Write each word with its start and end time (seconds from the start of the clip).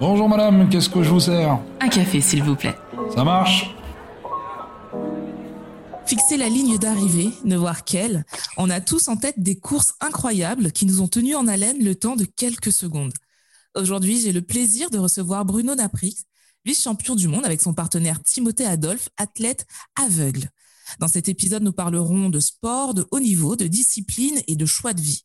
Bonjour 0.00 0.28
madame, 0.28 0.68
qu'est-ce 0.68 0.88
que 0.88 1.02
je 1.02 1.10
vous 1.10 1.20
sers? 1.20 1.58
Un 1.80 1.88
café, 1.88 2.20
s'il 2.20 2.42
vous 2.42 2.56
plaît. 2.56 2.76
Ça 3.14 3.24
marche? 3.24 3.74
Fixer 6.06 6.36
la 6.36 6.48
ligne 6.48 6.78
d'arrivée, 6.78 7.30
ne 7.44 7.56
voir 7.56 7.84
qu'elle, 7.84 8.24
on 8.56 8.70
a 8.70 8.80
tous 8.80 9.08
en 9.08 9.16
tête 9.16 9.38
des 9.38 9.58
courses 9.58 9.94
incroyables 10.00 10.72
qui 10.72 10.86
nous 10.86 11.02
ont 11.02 11.08
tenus 11.08 11.36
en 11.36 11.46
haleine 11.46 11.84
le 11.84 11.94
temps 11.94 12.16
de 12.16 12.24
quelques 12.24 12.72
secondes. 12.72 13.12
Aujourd'hui, 13.74 14.20
j'ai 14.20 14.32
le 14.32 14.40
plaisir 14.40 14.88
de 14.88 14.98
recevoir 14.98 15.44
Bruno 15.44 15.74
Naprix, 15.74 16.24
vice-champion 16.64 17.14
du 17.14 17.28
monde 17.28 17.44
avec 17.44 17.60
son 17.60 17.74
partenaire 17.74 18.22
Timothée 18.22 18.64
Adolphe, 18.64 19.10
athlète 19.16 19.66
aveugle. 20.02 20.50
Dans 20.98 21.08
cet 21.08 21.28
épisode, 21.28 21.62
nous 21.62 21.72
parlerons 21.72 22.30
de 22.30 22.40
sport, 22.40 22.94
de 22.94 23.06
haut 23.10 23.20
niveau, 23.20 23.56
de 23.56 23.66
discipline 23.66 24.40
et 24.46 24.56
de 24.56 24.64
choix 24.64 24.94
de 24.94 25.00
vie. 25.00 25.24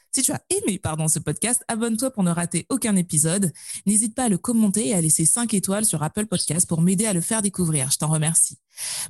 si 0.11 0.21
tu 0.21 0.31
as 0.31 0.41
aimé 0.49 0.77
pardon, 0.77 1.07
ce 1.07 1.19
podcast, 1.19 1.63
abonne-toi 1.67 2.11
pour 2.11 2.23
ne 2.23 2.31
rater 2.31 2.65
aucun 2.69 2.95
épisode. 2.95 3.51
N'hésite 3.85 4.13
pas 4.13 4.25
à 4.25 4.29
le 4.29 4.37
commenter 4.37 4.89
et 4.89 4.93
à 4.93 5.01
laisser 5.01 5.25
5 5.25 5.53
étoiles 5.53 5.85
sur 5.85 6.03
Apple 6.03 6.25
Podcast 6.25 6.67
pour 6.67 6.81
m'aider 6.81 7.05
à 7.05 7.13
le 7.13 7.21
faire 7.21 7.41
découvrir. 7.41 7.91
Je 7.91 7.97
t'en 7.97 8.07
remercie. 8.07 8.57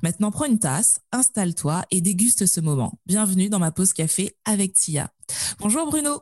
Maintenant, 0.04 0.32
prends 0.32 0.46
une 0.46 0.60
tasse, 0.60 1.00
installe-toi 1.12 1.84
et 1.92 2.02
déguste 2.02 2.46
ce 2.46 2.60
moment. 2.60 3.00
Bienvenue 3.06 3.50
dans 3.50 3.60
ma 3.60 3.72
pause 3.72 3.94
café 3.94 4.36
avec 4.46 4.74
Tia. 4.74 5.12
Bonjour 5.60 5.88
Bruno. 5.88 6.22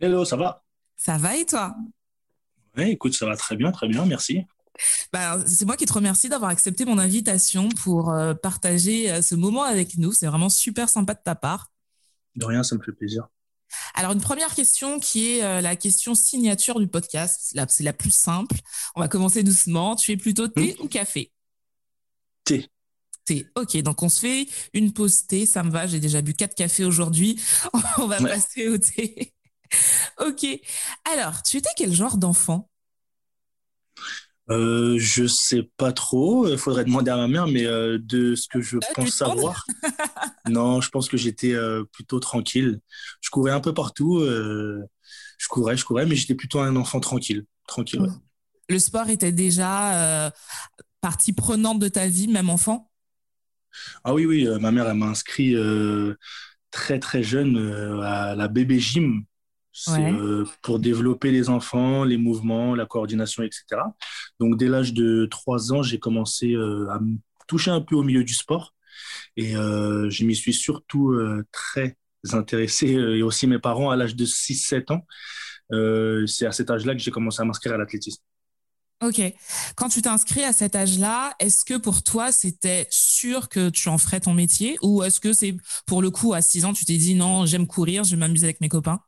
Hello, 0.00 0.24
ça 0.24 0.36
va? 0.36 0.64
Ça 0.96 1.16
va 1.18 1.36
et 1.36 1.46
toi? 1.46 1.76
Oui, 2.76 2.90
écoute, 2.90 3.14
ça 3.14 3.26
va 3.26 3.36
très 3.36 3.56
bien, 3.56 3.70
très 3.70 3.88
bien, 3.88 4.04
merci. 4.06 4.44
Bah, 5.12 5.38
c'est 5.46 5.64
moi 5.64 5.76
qui 5.76 5.84
te 5.84 5.92
remercie 5.92 6.28
d'avoir 6.28 6.50
accepté 6.50 6.84
mon 6.84 6.98
invitation 6.98 7.68
pour 7.68 8.10
euh, 8.10 8.34
partager 8.34 9.10
euh, 9.10 9.22
ce 9.22 9.34
moment 9.34 9.62
avec 9.62 9.98
nous. 9.98 10.12
C'est 10.12 10.26
vraiment 10.26 10.48
super 10.48 10.88
sympa 10.88 11.14
de 11.14 11.20
ta 11.22 11.34
part. 11.34 11.70
De 12.36 12.44
rien, 12.44 12.62
ça 12.62 12.76
me 12.76 12.82
fait 12.82 12.92
plaisir. 12.92 13.28
Alors, 13.94 14.12
une 14.12 14.20
première 14.20 14.54
question 14.54 15.00
qui 15.00 15.32
est 15.32 15.42
euh, 15.42 15.60
la 15.60 15.76
question 15.76 16.14
signature 16.14 16.80
du 16.80 16.88
podcast. 16.88 17.54
C'est 17.68 17.84
la 17.84 17.92
plus 17.92 18.14
simple. 18.14 18.56
On 18.94 19.00
va 19.00 19.08
commencer 19.08 19.42
doucement. 19.42 19.96
Tu 19.96 20.12
es 20.12 20.16
plutôt 20.16 20.48
thé 20.48 20.76
hmm. 20.78 20.84
ou 20.84 20.88
café? 20.88 21.32
Thé. 22.44 22.68
Thé. 23.24 23.46
Ok, 23.56 23.76
donc 23.78 24.02
on 24.02 24.08
se 24.08 24.20
fait 24.20 24.48
une 24.72 24.92
pause 24.92 25.26
thé. 25.26 25.46
Ça 25.46 25.62
me 25.62 25.70
va. 25.70 25.86
J'ai 25.86 26.00
déjà 26.00 26.22
bu 26.22 26.34
quatre 26.34 26.54
cafés 26.54 26.84
aujourd'hui. 26.84 27.40
on 27.98 28.06
va 28.06 28.18
passer 28.18 28.68
au 28.68 28.78
thé. 28.78 29.34
ok. 30.20 30.46
Alors, 31.04 31.42
tu 31.42 31.56
étais 31.56 31.70
quel 31.76 31.92
genre 31.92 32.16
d'enfant? 32.16 32.68
Euh, 34.50 34.96
je 34.98 35.26
sais 35.26 35.70
pas 35.76 35.92
trop. 35.92 36.48
Il 36.48 36.58
faudrait 36.58 36.84
demander 36.84 37.10
à 37.10 37.16
ma 37.16 37.28
mère, 37.28 37.46
mais 37.46 37.66
euh, 37.66 37.98
de 38.00 38.34
ce 38.34 38.48
que 38.48 38.60
je 38.60 38.78
ah, 38.82 38.92
pense 38.94 39.10
savoir, 39.10 39.64
non, 40.48 40.80
je 40.80 40.90
pense 40.90 41.08
que 41.08 41.16
j'étais 41.16 41.52
euh, 41.52 41.84
plutôt 41.92 42.18
tranquille. 42.18 42.80
Je 43.20 43.30
courais 43.30 43.52
un 43.52 43.60
peu 43.60 43.72
partout. 43.72 44.20
je 44.24 45.48
courais, 45.48 45.76
je 45.76 45.84
courais, 45.84 46.06
mais 46.06 46.16
j'étais 46.16 46.34
plutôt 46.34 46.60
un 46.60 46.74
enfant 46.76 47.00
tranquille, 47.00 47.44
tranquille. 47.66 48.06
Le 48.68 48.78
sport 48.78 49.08
était 49.08 49.32
déjà 49.32 50.32
partie 51.00 51.32
prenante 51.32 51.78
de 51.78 51.88
ta 51.88 52.08
vie, 52.08 52.28
même 52.28 52.50
enfant? 52.50 52.90
Ah 54.02 54.14
oui, 54.14 54.26
oui. 54.26 54.48
ma 54.60 54.72
mère, 54.72 54.88
elle 54.88 54.96
m'a 54.96 55.06
inscrit 55.06 55.54
très 56.72 56.98
très 56.98 57.22
jeune 57.22 57.56
à 58.02 58.34
la 58.34 58.48
bébé 58.48 58.80
gym 58.80 59.24
euh, 59.88 60.44
pour 60.62 60.78
développer 60.78 61.30
les 61.30 61.48
enfants, 61.48 62.04
les 62.04 62.16
mouvements, 62.16 62.74
la 62.74 62.86
coordination, 62.86 63.42
etc. 63.42 63.64
Donc, 64.38 64.56
dès 64.56 64.68
l'âge 64.68 64.92
de 64.92 65.26
3 65.30 65.72
ans, 65.72 65.82
j'ai 65.82 65.98
commencé 65.98 66.52
euh, 66.52 66.88
à 66.90 66.98
me 67.00 67.16
toucher 67.46 67.70
un 67.70 67.80
peu 67.80 67.94
au 67.94 68.02
milieu 68.02 68.24
du 68.24 68.34
sport. 68.34 68.74
Et 69.36 69.56
euh, 69.56 70.10
je 70.10 70.24
m'y 70.24 70.34
suis 70.34 70.52
surtout 70.52 71.16
très 71.52 71.96
intéressé, 72.32 72.88
et 72.88 73.22
aussi 73.22 73.46
mes 73.46 73.58
parents, 73.58 73.90
à 73.90 73.96
l'âge 73.96 74.16
de 74.16 74.26
6-7 74.26 74.92
ans. 74.92 75.06
C'est 76.26 76.46
à 76.46 76.52
cet 76.52 76.70
âge-là 76.70 76.94
que 76.94 77.00
j'ai 77.00 77.10
commencé 77.10 77.40
à 77.40 77.44
m'inscrire 77.44 77.74
à 77.74 77.78
l'athlétisme. 77.78 78.22
Ok. 79.02 79.22
Quand 79.76 79.88
tu 79.88 80.02
t'es 80.02 80.08
inscrit 80.08 80.44
à 80.44 80.52
cet 80.52 80.76
âge-là, 80.76 81.34
est-ce 81.38 81.64
que 81.64 81.78
pour 81.78 82.02
toi, 82.02 82.32
c'était 82.32 82.86
sûr 82.90 83.48
que 83.48 83.70
tu 83.70 83.88
en 83.88 83.96
ferais 83.96 84.20
ton 84.20 84.34
métier? 84.34 84.76
Ou 84.82 85.02
est-ce 85.02 85.20
que 85.20 85.32
c'est 85.32 85.56
pour 85.86 86.02
le 86.02 86.10
coup, 86.10 86.34
à 86.34 86.42
6 86.42 86.66
ans, 86.66 86.74
tu 86.74 86.84
t'es 86.84 86.98
dit 86.98 87.14
non, 87.14 87.46
j'aime 87.46 87.66
courir, 87.66 88.04
je 88.04 88.10
vais 88.10 88.18
m'amuser 88.18 88.44
avec 88.44 88.60
mes 88.60 88.68
copains? 88.68 89.00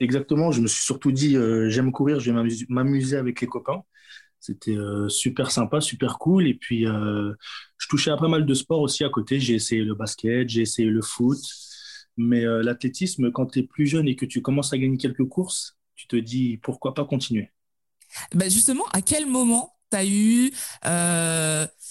Exactement, 0.00 0.52
je 0.52 0.60
me 0.60 0.66
suis 0.66 0.84
surtout 0.84 1.12
dit, 1.12 1.36
euh, 1.36 1.68
j'aime 1.70 1.92
courir, 1.92 2.20
je 2.20 2.30
vais 2.30 2.66
m'amuser 2.68 3.16
avec 3.16 3.40
les 3.40 3.46
copains. 3.46 3.82
C'était 4.40 4.76
euh, 4.76 5.08
super 5.08 5.50
sympa, 5.50 5.80
super 5.80 6.18
cool. 6.18 6.46
Et 6.46 6.54
puis, 6.54 6.86
euh, 6.86 7.32
je 7.78 7.88
touchais 7.88 8.10
à 8.10 8.16
pas 8.16 8.28
mal 8.28 8.46
de 8.46 8.54
sports 8.54 8.80
aussi 8.80 9.04
à 9.04 9.08
côté. 9.08 9.40
J'ai 9.40 9.54
essayé 9.54 9.82
le 9.82 9.94
basket, 9.94 10.48
j'ai 10.48 10.62
essayé 10.62 10.88
le 10.88 11.02
foot. 11.02 11.38
Mais 12.18 12.44
l'athlétisme, 12.44 13.30
quand 13.30 13.46
tu 13.46 13.58
es 13.58 13.62
plus 13.62 13.86
jeune 13.86 14.08
et 14.08 14.16
que 14.16 14.24
tu 14.24 14.40
commences 14.40 14.72
à 14.72 14.78
gagner 14.78 14.96
quelques 14.96 15.26
courses, 15.28 15.76
tu 15.96 16.06
te 16.06 16.16
dis, 16.16 16.58
pourquoi 16.62 16.94
pas 16.94 17.04
continuer? 17.04 17.50
Bah 18.34 18.48
Justement, 18.48 18.84
à 18.94 19.02
quel 19.02 19.26
moment 19.26 19.74
tu 19.90 19.98
as 19.98 20.06
eu 20.06 20.50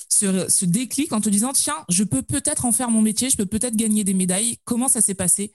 ce 0.10 0.66
déclic 0.66 1.14
en 1.14 1.22
te 1.22 1.30
disant, 1.30 1.54
tiens, 1.54 1.86
je 1.90 2.04
peux 2.04 2.24
peut-être 2.24 2.66
en 2.66 2.72
faire 2.72 2.90
mon 2.90 3.04
métier, 3.04 3.30
je 3.30 3.38
peux 3.38 3.46
peut-être 3.46 3.76
gagner 3.76 4.04
des 4.04 4.16
médailles 4.16 4.58
Comment 4.66 4.88
ça 4.88 5.02
s'est 5.02 5.14
passé? 5.14 5.54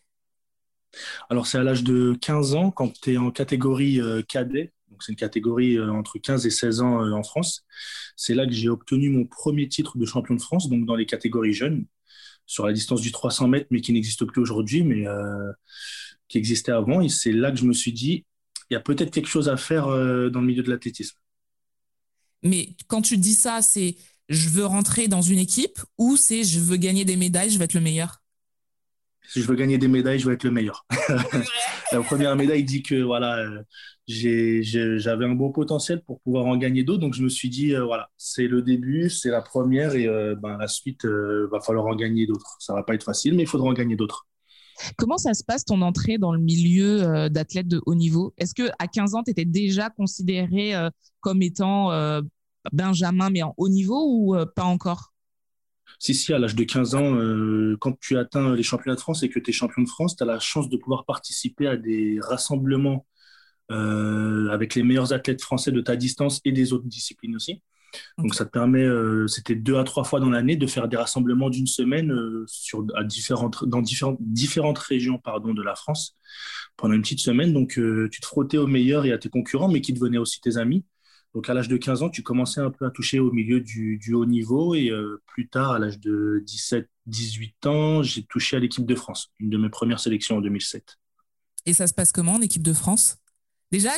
Alors, 1.28 1.46
c'est 1.46 1.58
à 1.58 1.62
l'âge 1.62 1.84
de 1.84 2.16
15 2.20 2.54
ans, 2.54 2.70
quand 2.70 3.00
tu 3.00 3.12
es 3.12 3.16
en 3.16 3.30
catégorie 3.30 4.00
euh, 4.00 4.22
cadet, 4.22 4.72
donc 4.90 5.02
c'est 5.02 5.12
une 5.12 5.18
catégorie 5.18 5.76
euh, 5.76 5.92
entre 5.92 6.18
15 6.18 6.46
et 6.46 6.50
16 6.50 6.80
ans 6.80 7.04
euh, 7.04 7.12
en 7.12 7.22
France. 7.22 7.64
C'est 8.16 8.34
là 8.34 8.46
que 8.46 8.52
j'ai 8.52 8.68
obtenu 8.68 9.08
mon 9.10 9.24
premier 9.24 9.68
titre 9.68 9.98
de 9.98 10.04
champion 10.04 10.34
de 10.34 10.40
France, 10.40 10.68
donc 10.68 10.86
dans 10.86 10.96
les 10.96 11.06
catégories 11.06 11.52
jeunes, 11.52 11.86
sur 12.46 12.66
la 12.66 12.72
distance 12.72 13.00
du 13.00 13.12
300 13.12 13.48
mètres, 13.48 13.68
mais 13.70 13.80
qui 13.80 13.92
n'existe 13.92 14.24
plus 14.24 14.42
aujourd'hui, 14.42 14.82
mais 14.82 15.04
qui 16.26 16.36
existait 16.38 16.72
avant. 16.72 17.00
Et 17.00 17.08
c'est 17.08 17.30
là 17.30 17.52
que 17.52 17.56
je 17.56 17.64
me 17.64 17.72
suis 17.72 17.92
dit, 17.92 18.24
il 18.68 18.74
y 18.74 18.76
a 18.76 18.80
peut-être 18.80 19.12
quelque 19.12 19.28
chose 19.28 19.48
à 19.48 19.56
faire 19.56 19.86
dans 19.86 20.40
le 20.40 20.46
milieu 20.46 20.64
de 20.64 20.68
l'athlétisme. 20.68 21.16
Mais 22.42 22.74
quand 22.88 23.02
tu 23.02 23.18
dis 23.18 23.34
ça, 23.34 23.62
c'est 23.62 23.96
je 24.28 24.48
veux 24.48 24.66
rentrer 24.66 25.06
dans 25.06 25.22
une 25.22 25.38
équipe 25.38 25.78
ou 25.96 26.16
c'est 26.16 26.42
je 26.42 26.58
veux 26.58 26.76
gagner 26.76 27.04
des 27.04 27.16
médailles, 27.16 27.50
je 27.50 27.58
veux 27.58 27.64
être 27.64 27.74
le 27.74 27.80
meilleur? 27.80 28.20
Si 29.28 29.42
je 29.42 29.46
veux 29.46 29.54
gagner 29.54 29.78
des 29.78 29.88
médailles, 29.88 30.18
je 30.18 30.26
veux 30.26 30.34
être 30.34 30.44
le 30.44 30.50
meilleur. 30.50 30.86
la 31.92 32.00
première 32.02 32.34
médaille 32.36 32.64
dit 32.64 32.82
que 32.82 33.00
voilà, 33.02 33.38
euh, 33.38 33.62
j'avais 34.08 35.24
un 35.24 35.34
bon 35.34 35.52
potentiel 35.52 36.02
pour 36.02 36.20
pouvoir 36.20 36.46
en 36.46 36.56
gagner 36.56 36.82
d'autres. 36.82 37.00
Donc 37.00 37.14
je 37.14 37.22
me 37.22 37.28
suis 37.28 37.48
dit, 37.48 37.74
euh, 37.74 37.84
voilà, 37.84 38.08
c'est 38.16 38.48
le 38.48 38.62
début, 38.62 39.08
c'est 39.08 39.30
la 39.30 39.42
première 39.42 39.94
et 39.94 40.06
euh, 40.06 40.34
ben, 40.34 40.56
la 40.56 40.68
suite, 40.68 41.04
va 41.04 41.60
falloir 41.60 41.86
en 41.86 41.94
gagner 41.94 42.26
d'autres. 42.26 42.56
Ça 42.58 42.74
va 42.74 42.82
pas 42.82 42.94
être 42.94 43.04
facile, 43.04 43.34
mais 43.34 43.44
il 43.44 43.48
faudra 43.48 43.68
en 43.68 43.72
gagner 43.72 43.96
d'autres. 43.96 44.26
Comment 44.96 45.18
ça 45.18 45.34
se 45.34 45.44
passe 45.44 45.64
ton 45.64 45.82
entrée 45.82 46.16
dans 46.16 46.32
le 46.32 46.40
milieu 46.40 47.28
d'athlète 47.28 47.68
de 47.68 47.82
haut 47.84 47.94
niveau? 47.94 48.32
Est-ce 48.38 48.54
que 48.54 48.70
à 48.78 48.86
15 48.88 49.14
ans, 49.14 49.22
tu 49.22 49.30
étais 49.30 49.44
déjà 49.44 49.90
considéré 49.90 50.72
comme 51.20 51.42
étant 51.42 51.90
Benjamin, 52.72 53.28
mais 53.28 53.42
en 53.42 53.52
haut 53.58 53.68
niveau 53.68 54.06
ou 54.08 54.36
pas 54.56 54.64
encore? 54.64 55.12
Si, 56.00 56.14
si, 56.14 56.32
à 56.32 56.38
l'âge 56.38 56.54
de 56.54 56.64
15 56.64 56.94
ans, 56.94 57.14
euh, 57.14 57.76
quand 57.78 57.92
tu 58.00 58.16
atteins 58.16 58.54
les 58.56 58.62
championnats 58.62 58.96
de 58.96 59.00
France 59.00 59.22
et 59.22 59.28
que 59.28 59.38
tu 59.38 59.50
es 59.50 59.52
champion 59.52 59.82
de 59.82 59.88
France, 59.88 60.16
tu 60.16 60.22
as 60.22 60.26
la 60.26 60.40
chance 60.40 60.70
de 60.70 60.76
pouvoir 60.78 61.04
participer 61.04 61.66
à 61.66 61.76
des 61.76 62.18
rassemblements 62.22 63.06
euh, 63.70 64.48
avec 64.48 64.74
les 64.74 64.82
meilleurs 64.82 65.12
athlètes 65.12 65.42
français 65.42 65.72
de 65.72 65.80
ta 65.82 65.96
distance 65.96 66.40
et 66.46 66.52
des 66.52 66.72
autres 66.72 66.86
disciplines 66.86 67.36
aussi. 67.36 67.62
Donc 68.16 68.34
ça 68.34 68.46
te 68.46 68.50
permet, 68.50 68.82
euh, 68.82 69.26
c'était 69.26 69.54
deux 69.54 69.76
à 69.76 69.84
trois 69.84 70.04
fois 70.04 70.20
dans 70.20 70.30
l'année, 70.30 70.56
de 70.56 70.66
faire 70.66 70.88
des 70.88 70.96
rassemblements 70.96 71.50
d'une 71.50 71.66
semaine 71.66 72.16
sur, 72.46 72.86
à 72.96 73.04
différentes, 73.04 73.66
dans 73.66 73.82
différentes, 73.82 74.16
différentes 74.20 74.78
régions 74.78 75.18
pardon, 75.18 75.52
de 75.52 75.62
la 75.62 75.74
France 75.74 76.16
pendant 76.78 76.94
une 76.94 77.02
petite 77.02 77.20
semaine. 77.20 77.52
Donc 77.52 77.78
tu 78.10 78.20
te 78.20 78.26
frottais 78.26 78.56
aux 78.56 78.66
meilleurs 78.66 79.04
et 79.04 79.12
à 79.12 79.18
tes 79.18 79.28
concurrents, 79.28 79.68
mais 79.68 79.82
qui 79.82 79.92
devenaient 79.92 80.18
aussi 80.18 80.40
tes 80.40 80.56
amis. 80.56 80.82
Donc 81.34 81.48
à 81.48 81.54
l'âge 81.54 81.68
de 81.68 81.76
15 81.76 82.02
ans, 82.02 82.10
tu 82.10 82.22
commençais 82.22 82.60
un 82.60 82.70
peu 82.70 82.86
à 82.86 82.90
toucher 82.90 83.20
au 83.20 83.30
milieu 83.30 83.60
du, 83.60 84.00
haut 84.12 84.26
niveau 84.26 84.74
et 84.74 84.90
euh, 84.90 85.22
plus 85.26 85.48
tard, 85.48 85.72
à 85.72 85.78
l'âge 85.78 86.00
de 86.00 86.44
17-18 86.46 87.68
ans, 87.68 88.02
j'ai 88.02 88.24
touché 88.24 88.56
à 88.56 88.60
l'équipe 88.60 88.84
de 88.84 88.94
France, 88.94 89.32
une 89.38 89.50
de 89.50 89.56
mes 89.56 89.68
premières 89.68 90.00
sélections 90.00 90.38
en 90.38 90.40
2007. 90.40 90.98
Et 91.66 91.72
ça 91.72 91.86
se 91.86 91.94
passe 91.94 92.10
comment 92.10 92.34
en 92.34 92.40
équipe 92.40 92.62
de 92.62 92.72
France? 92.72 93.18
Déjà, 93.70 93.92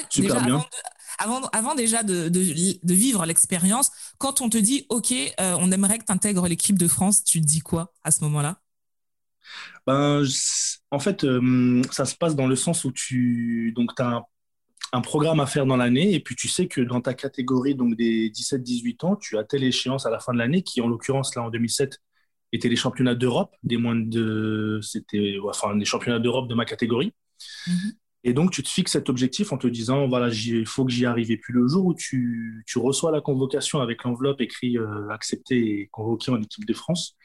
Avant, 1.18 1.74
déjà 1.74 2.02
de, 2.02 2.28
vivre 2.92 3.24
l'expérience, 3.24 3.90
quand 4.18 4.42
on 4.42 4.50
te 4.50 4.58
dit 4.58 4.84
OK, 4.90 5.12
euh, 5.12 5.56
on 5.58 5.72
aimerait 5.72 5.98
que 5.98 6.04
tu 6.04 6.12
intègres 6.12 6.46
l'équipe 6.46 6.78
de 6.78 6.88
France, 6.88 7.24
tu 7.24 7.40
te 7.40 7.46
dis 7.46 7.60
quoi 7.60 7.94
à 8.02 8.10
ce 8.10 8.22
moment-là? 8.24 8.60
Ben, 9.86 10.22
en 10.90 10.98
fait, 10.98 11.24
euh, 11.24 11.82
ça 11.90 12.04
se 12.04 12.14
passe 12.14 12.36
dans 12.36 12.46
le 12.46 12.54
sens 12.54 12.84
où 12.84 12.92
tu 12.92 13.72
donc 13.74 13.98
as 13.98 14.06
un 14.06 14.24
un 14.92 15.00
programme 15.00 15.40
à 15.40 15.46
faire 15.46 15.66
dans 15.66 15.76
l'année 15.76 16.12
et 16.14 16.20
puis 16.20 16.36
tu 16.36 16.48
sais 16.48 16.66
que 16.66 16.80
dans 16.80 17.00
ta 17.00 17.14
catégorie 17.14 17.74
donc 17.74 17.96
des 17.96 18.30
17-18 18.30 19.06
ans, 19.06 19.16
tu 19.16 19.38
as 19.38 19.44
telle 19.44 19.64
échéance 19.64 20.06
à 20.06 20.10
la 20.10 20.20
fin 20.20 20.32
de 20.32 20.38
l'année 20.38 20.62
qui 20.62 20.80
en 20.80 20.88
l'occurrence 20.88 21.34
là 21.34 21.42
en 21.42 21.50
2007 21.50 21.98
étaient 22.52 22.68
les 22.68 22.76
championnats 22.76 23.14
d'Europe, 23.14 23.54
des 23.62 23.76
moins 23.76 23.96
de, 23.96 24.78
c'était, 24.82 25.36
enfin, 25.48 25.74
les 25.74 25.84
championnats 25.84 26.18
d'Europe 26.18 26.48
de 26.48 26.54
ma 26.54 26.64
catégorie. 26.64 27.12
Mhm. 27.66 27.92
Et 28.24 28.34
donc, 28.34 28.52
tu 28.52 28.62
te 28.62 28.68
fixes 28.68 28.92
cet 28.92 29.08
objectif 29.08 29.52
en 29.52 29.58
te 29.58 29.66
disant, 29.66 30.06
voilà, 30.06 30.28
il 30.28 30.66
faut 30.66 30.84
que 30.84 30.92
j'y 30.92 31.06
arrive. 31.06 31.32
Et 31.32 31.38
puis, 31.38 31.52
le 31.52 31.66
jour 31.66 31.86
où 31.86 31.94
tu, 31.94 32.62
tu 32.68 32.78
reçois 32.78 33.10
la 33.10 33.20
convocation 33.20 33.80
avec 33.80 34.04
l'enveloppe 34.04 34.40
écrit 34.40 34.78
euh, 34.78 35.08
accepté 35.08 35.80
et 35.80 35.88
convoqué 35.90 36.30
en 36.30 36.40
équipe 36.40 36.64
de 36.64 36.74
France, 36.74 37.16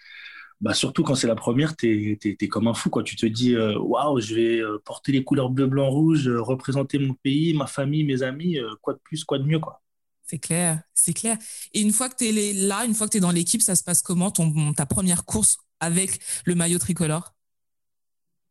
bah, 0.59 0.74
surtout 0.74 1.04
quand 1.04 1.15
c'est 1.15 1.27
la 1.27 1.36
première, 1.36 1.75
tu 1.75 2.18
es, 2.24 2.48
comme 2.48 2.68
un 2.68 2.74
fou. 2.74 2.89
Quoi. 2.89 3.04
Tu 3.04 3.15
te 3.15 3.25
dis, 3.25 3.54
euh, 3.56 3.77
waouh, 3.77 4.19
je 4.19 4.36
vais 4.36 4.59
euh, 4.59 4.81
porter 4.83 5.12
les 5.12 5.24
couleurs 5.24 5.50
bleu, 5.50 5.68
blanc, 5.68 5.89
rouge, 5.89 6.27
représenter 6.27 7.00
mon 7.00 7.13
pays, 7.13 7.54
ma 7.54 7.68
famille, 7.68 8.04
mes 8.04 8.24
amis, 8.24 8.57
quoi 8.81 8.94
de 8.94 9.00
plus, 9.04 9.24
quoi 9.24 9.39
de 9.39 9.44
mieux. 9.44 9.59
quoi. 9.59 9.81
C'est 10.24 10.39
clair, 10.39 10.81
c'est 10.94 11.13
clair. 11.13 11.38
Et 11.74 11.81
une 11.81 11.94
fois 11.94 12.09
que 12.09 12.15
tu 12.15 12.25
es 12.25 12.54
là, 12.54 12.86
une 12.86 12.94
fois 12.94 13.07
que 13.07 13.12
tu 13.12 13.18
es 13.18 13.21
dans 13.21 13.31
l'équipe, 13.31 13.62
ça 13.62 13.75
se 13.75 13.83
passe 13.83 14.01
comment 14.01 14.30
ton, 14.30 14.74
ta 14.74 14.86
première 14.86 15.24
course 15.24 15.57
avec 15.80 16.19
le 16.45 16.56
maillot 16.56 16.80
tricolore? 16.80 17.33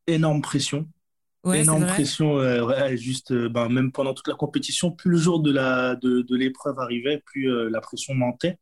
Énorme 0.06 0.40
pression 0.40 0.88
énorme 1.52 1.86
pression, 1.86 2.38
euh, 2.38 2.96
juste 2.96 3.32
euh, 3.32 3.48
ben, 3.48 3.68
même 3.68 3.92
pendant 3.92 4.14
toute 4.14 4.28
la 4.28 4.34
compétition, 4.34 4.90
plus 4.90 5.10
le 5.10 5.16
jour 5.16 5.40
de 5.40 5.52
la 5.52 5.96
de, 5.96 6.22
de 6.22 6.36
l'épreuve 6.36 6.78
arrivait, 6.78 7.22
plus 7.24 7.50
euh, 7.50 7.68
la 7.70 7.80
pression 7.80 8.14
montait. 8.14 8.58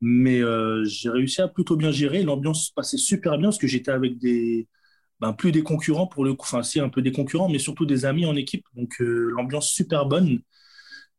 Mais 0.00 0.40
j'ai 0.84 1.10
réussi 1.10 1.42
à 1.42 1.48
plutôt 1.48 1.76
bien 1.76 1.90
gérer. 1.90 2.22
L'ambiance 2.22 2.70
passait 2.70 2.98
super 2.98 3.38
bien 3.38 3.48
parce 3.48 3.58
que 3.58 3.66
j'étais 3.66 3.90
avec 3.90 4.18
des 4.18 4.68
ben, 5.20 5.32
plus 5.32 5.52
des 5.52 5.62
concurrents 5.62 6.06
pour 6.06 6.24
le 6.24 6.34
coup, 6.34 6.46
enfin 6.46 6.62
si 6.62 6.80
un 6.80 6.88
peu 6.88 7.02
des 7.02 7.12
concurrents, 7.12 7.48
mais 7.48 7.58
surtout 7.58 7.86
des 7.86 8.04
amis 8.04 8.26
en 8.26 8.36
équipe. 8.36 8.64
Donc 8.76 8.94
l'ambiance 9.00 9.70
super 9.70 10.06
bonne. 10.06 10.40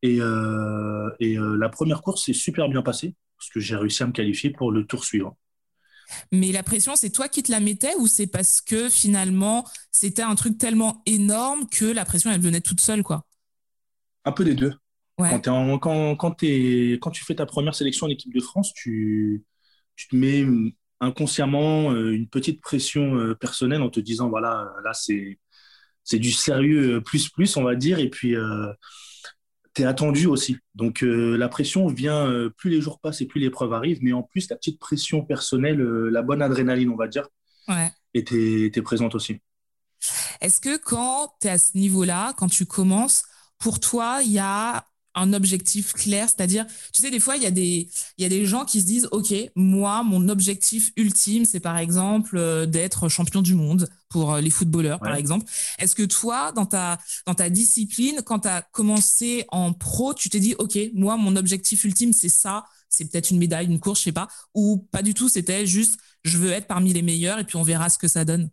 Et, 0.02 0.20
et 1.20 1.38
la 1.38 1.70
première 1.70 2.02
course 2.02 2.26
s'est 2.26 2.34
super 2.34 2.70
bien 2.70 2.82
passée 2.82 3.16
parce 3.38 3.50
que 3.50 3.60
j'ai 3.60 3.76
réussi 3.76 4.04
à 4.04 4.08
me 4.08 4.14
qualifier 4.14 4.52
pour 4.52 4.72
le 4.72 4.86
tour 4.86 5.04
suivant. 5.04 5.38
Mais 6.32 6.52
la 6.52 6.64
pression, 6.64 6.96
c'est 6.96 7.10
toi 7.10 7.28
qui 7.28 7.44
te 7.44 7.52
la 7.52 7.60
mettais 7.60 7.96
ou 7.96 8.08
c'est 8.08 8.28
parce 8.28 8.62
que 8.62 8.90
finalement, 8.90 9.66
c'était 9.92 10.22
un 10.22 10.36
truc 10.36 10.58
tellement 10.58 11.02
énorme 11.06 11.68
que 11.70 11.86
la 11.86 12.06
pression, 12.06 12.32
elle 12.32 12.42
venait 12.42 12.62
toute 12.62 12.80
seule, 12.80 13.04
quoi? 13.04 13.26
Un 14.26 14.32
peu 14.32 14.44
des 14.44 14.56
deux. 14.56 14.74
Quand, 15.18 15.78
quand, 15.80 16.16
quand, 16.16 16.32
tu 17.12 17.26
fais 17.26 17.36
ta 17.36 17.46
première 17.46 17.76
sélection 17.76 18.08
en 18.08 18.10
équipe 18.10 18.34
de 18.34 18.40
France, 18.40 18.74
tu, 18.74 19.44
tu 19.98 20.08
te 20.08 20.16
mets 20.16 20.46
inconsciemment 21.02 21.92
euh, 21.92 22.12
une 22.12 22.28
petite 22.28 22.62
pression 22.62 23.18
euh, 23.18 23.36
personnelle 23.36 23.82
en 23.82 23.90
te 23.90 24.00
disant, 24.00 24.30
voilà, 24.30 24.72
là, 24.84 24.94
c'est 24.94 26.20
du 26.20 26.32
sérieux 26.32 27.02
plus, 27.02 27.30
plus, 27.30 27.58
on 27.58 27.64
va 27.64 27.76
dire. 27.76 28.00
Et 28.00 28.10
puis, 28.10 28.36
euh, 28.36 28.72
attendu 29.86 30.28
aussi. 30.28 30.58
Donc 30.76 31.04
euh, 31.04 31.36
la 31.38 31.50
pression 31.50 31.88
vient, 31.88 32.28
euh, 32.28 32.50
plus 32.50 32.70
les 32.70 32.82
jours 32.82 33.00
passent 33.00 33.22
et 33.22 33.26
plus 33.26 33.40
l'épreuve 33.40 33.74
arrive, 33.74 34.00
mais 34.02 34.14
en 34.14 34.24
plus 34.24 34.50
la 34.50 34.56
petite 34.56 34.80
pression 34.80 35.24
personnelle, 35.24 35.82
euh, 35.82 36.10
la 36.10 36.22
bonne 36.22 36.42
adrénaline, 36.42 36.90
on 36.90 36.96
va 36.96 37.08
dire, 37.08 37.28
ouais. 37.68 37.92
était, 38.14 38.82
présente 38.82 39.16
aussi. 39.16 39.40
Est-ce 40.42 40.60
que 40.60 40.78
quand 40.78 41.34
tu 41.42 41.48
es 41.48 41.52
à 41.52 41.58
ce 41.58 41.78
niveau-là, 41.78 42.34
quand 42.38 42.48
tu 42.48 42.66
commences, 42.66 43.24
pour 43.58 43.80
toi, 43.80 44.20
il 44.24 44.32
y 44.32 44.40
a 44.40 44.86
un 45.20 45.34
objectif 45.34 45.94
clair, 45.94 46.28
c'est-à-dire, 46.30 46.66
tu 46.94 47.02
sais, 47.02 47.12
des 47.12 47.20
fois, 47.20 47.36
il 47.36 47.44
y, 47.44 47.46
a 47.46 47.52
des, 47.52 47.90
il 48.18 48.24
y 48.24 48.26
a 48.26 48.30
des 48.30 48.46
gens 48.46 48.66
qui 48.66 48.82
se 48.82 48.86
disent, 48.86 49.08
OK, 49.12 49.34
moi, 49.56 50.04
mon 50.04 50.30
objectif 50.30 50.92
ultime, 50.96 51.46
c'est 51.46 51.60
par 51.60 51.78
exemple 51.78 52.38
euh, 52.38 52.66
d'être 52.66 53.10
champion 53.10 53.42
du 53.42 53.56
monde 53.56 53.90
pour 54.10 54.34
euh, 54.34 54.42
les 54.42 54.50
footballeurs, 54.50 55.00
par 55.00 55.16
exemple. 55.16 55.46
Est-ce 55.78 55.96
que 55.96 56.04
toi, 56.04 56.52
dans 56.52 56.66
ta, 56.66 56.98
dans 57.26 57.36
ta 57.36 57.50
discipline, 57.50 58.22
quand 58.26 58.40
tu 58.40 58.48
as 58.48 58.62
commencé 58.62 59.46
en 59.50 59.74
pro, 59.74 60.14
tu 60.14 60.30
t'es 60.30 60.40
dit, 60.40 60.56
OK, 60.58 60.78
moi, 60.94 61.18
mon 61.18 61.36
objectif 61.36 61.84
ultime, 61.84 62.14
c'est 62.14 62.30
ça, 62.30 62.66
c'est 62.90 63.10
peut-être 63.10 63.30
une 63.32 63.38
médaille, 63.38 63.68
une 63.68 63.80
course, 63.80 64.00
je 64.00 64.06
sais 64.06 64.12
pas, 64.12 64.28
ou 64.54 64.88
pas 64.92 65.02
du 65.02 65.14
tout, 65.14 65.30
c'était 65.30 65.66
juste, 65.66 65.98
je 66.24 66.38
veux 66.38 66.52
être 66.52 66.68
parmi 66.68 66.94
les 66.94 67.02
meilleurs 67.02 67.40
et 67.40 67.44
puis 67.44 67.56
on 67.56 67.64
verra 67.64 67.90
ce 67.90 67.98
que 67.98 68.08
ça 68.08 68.26
donne? 68.26 68.50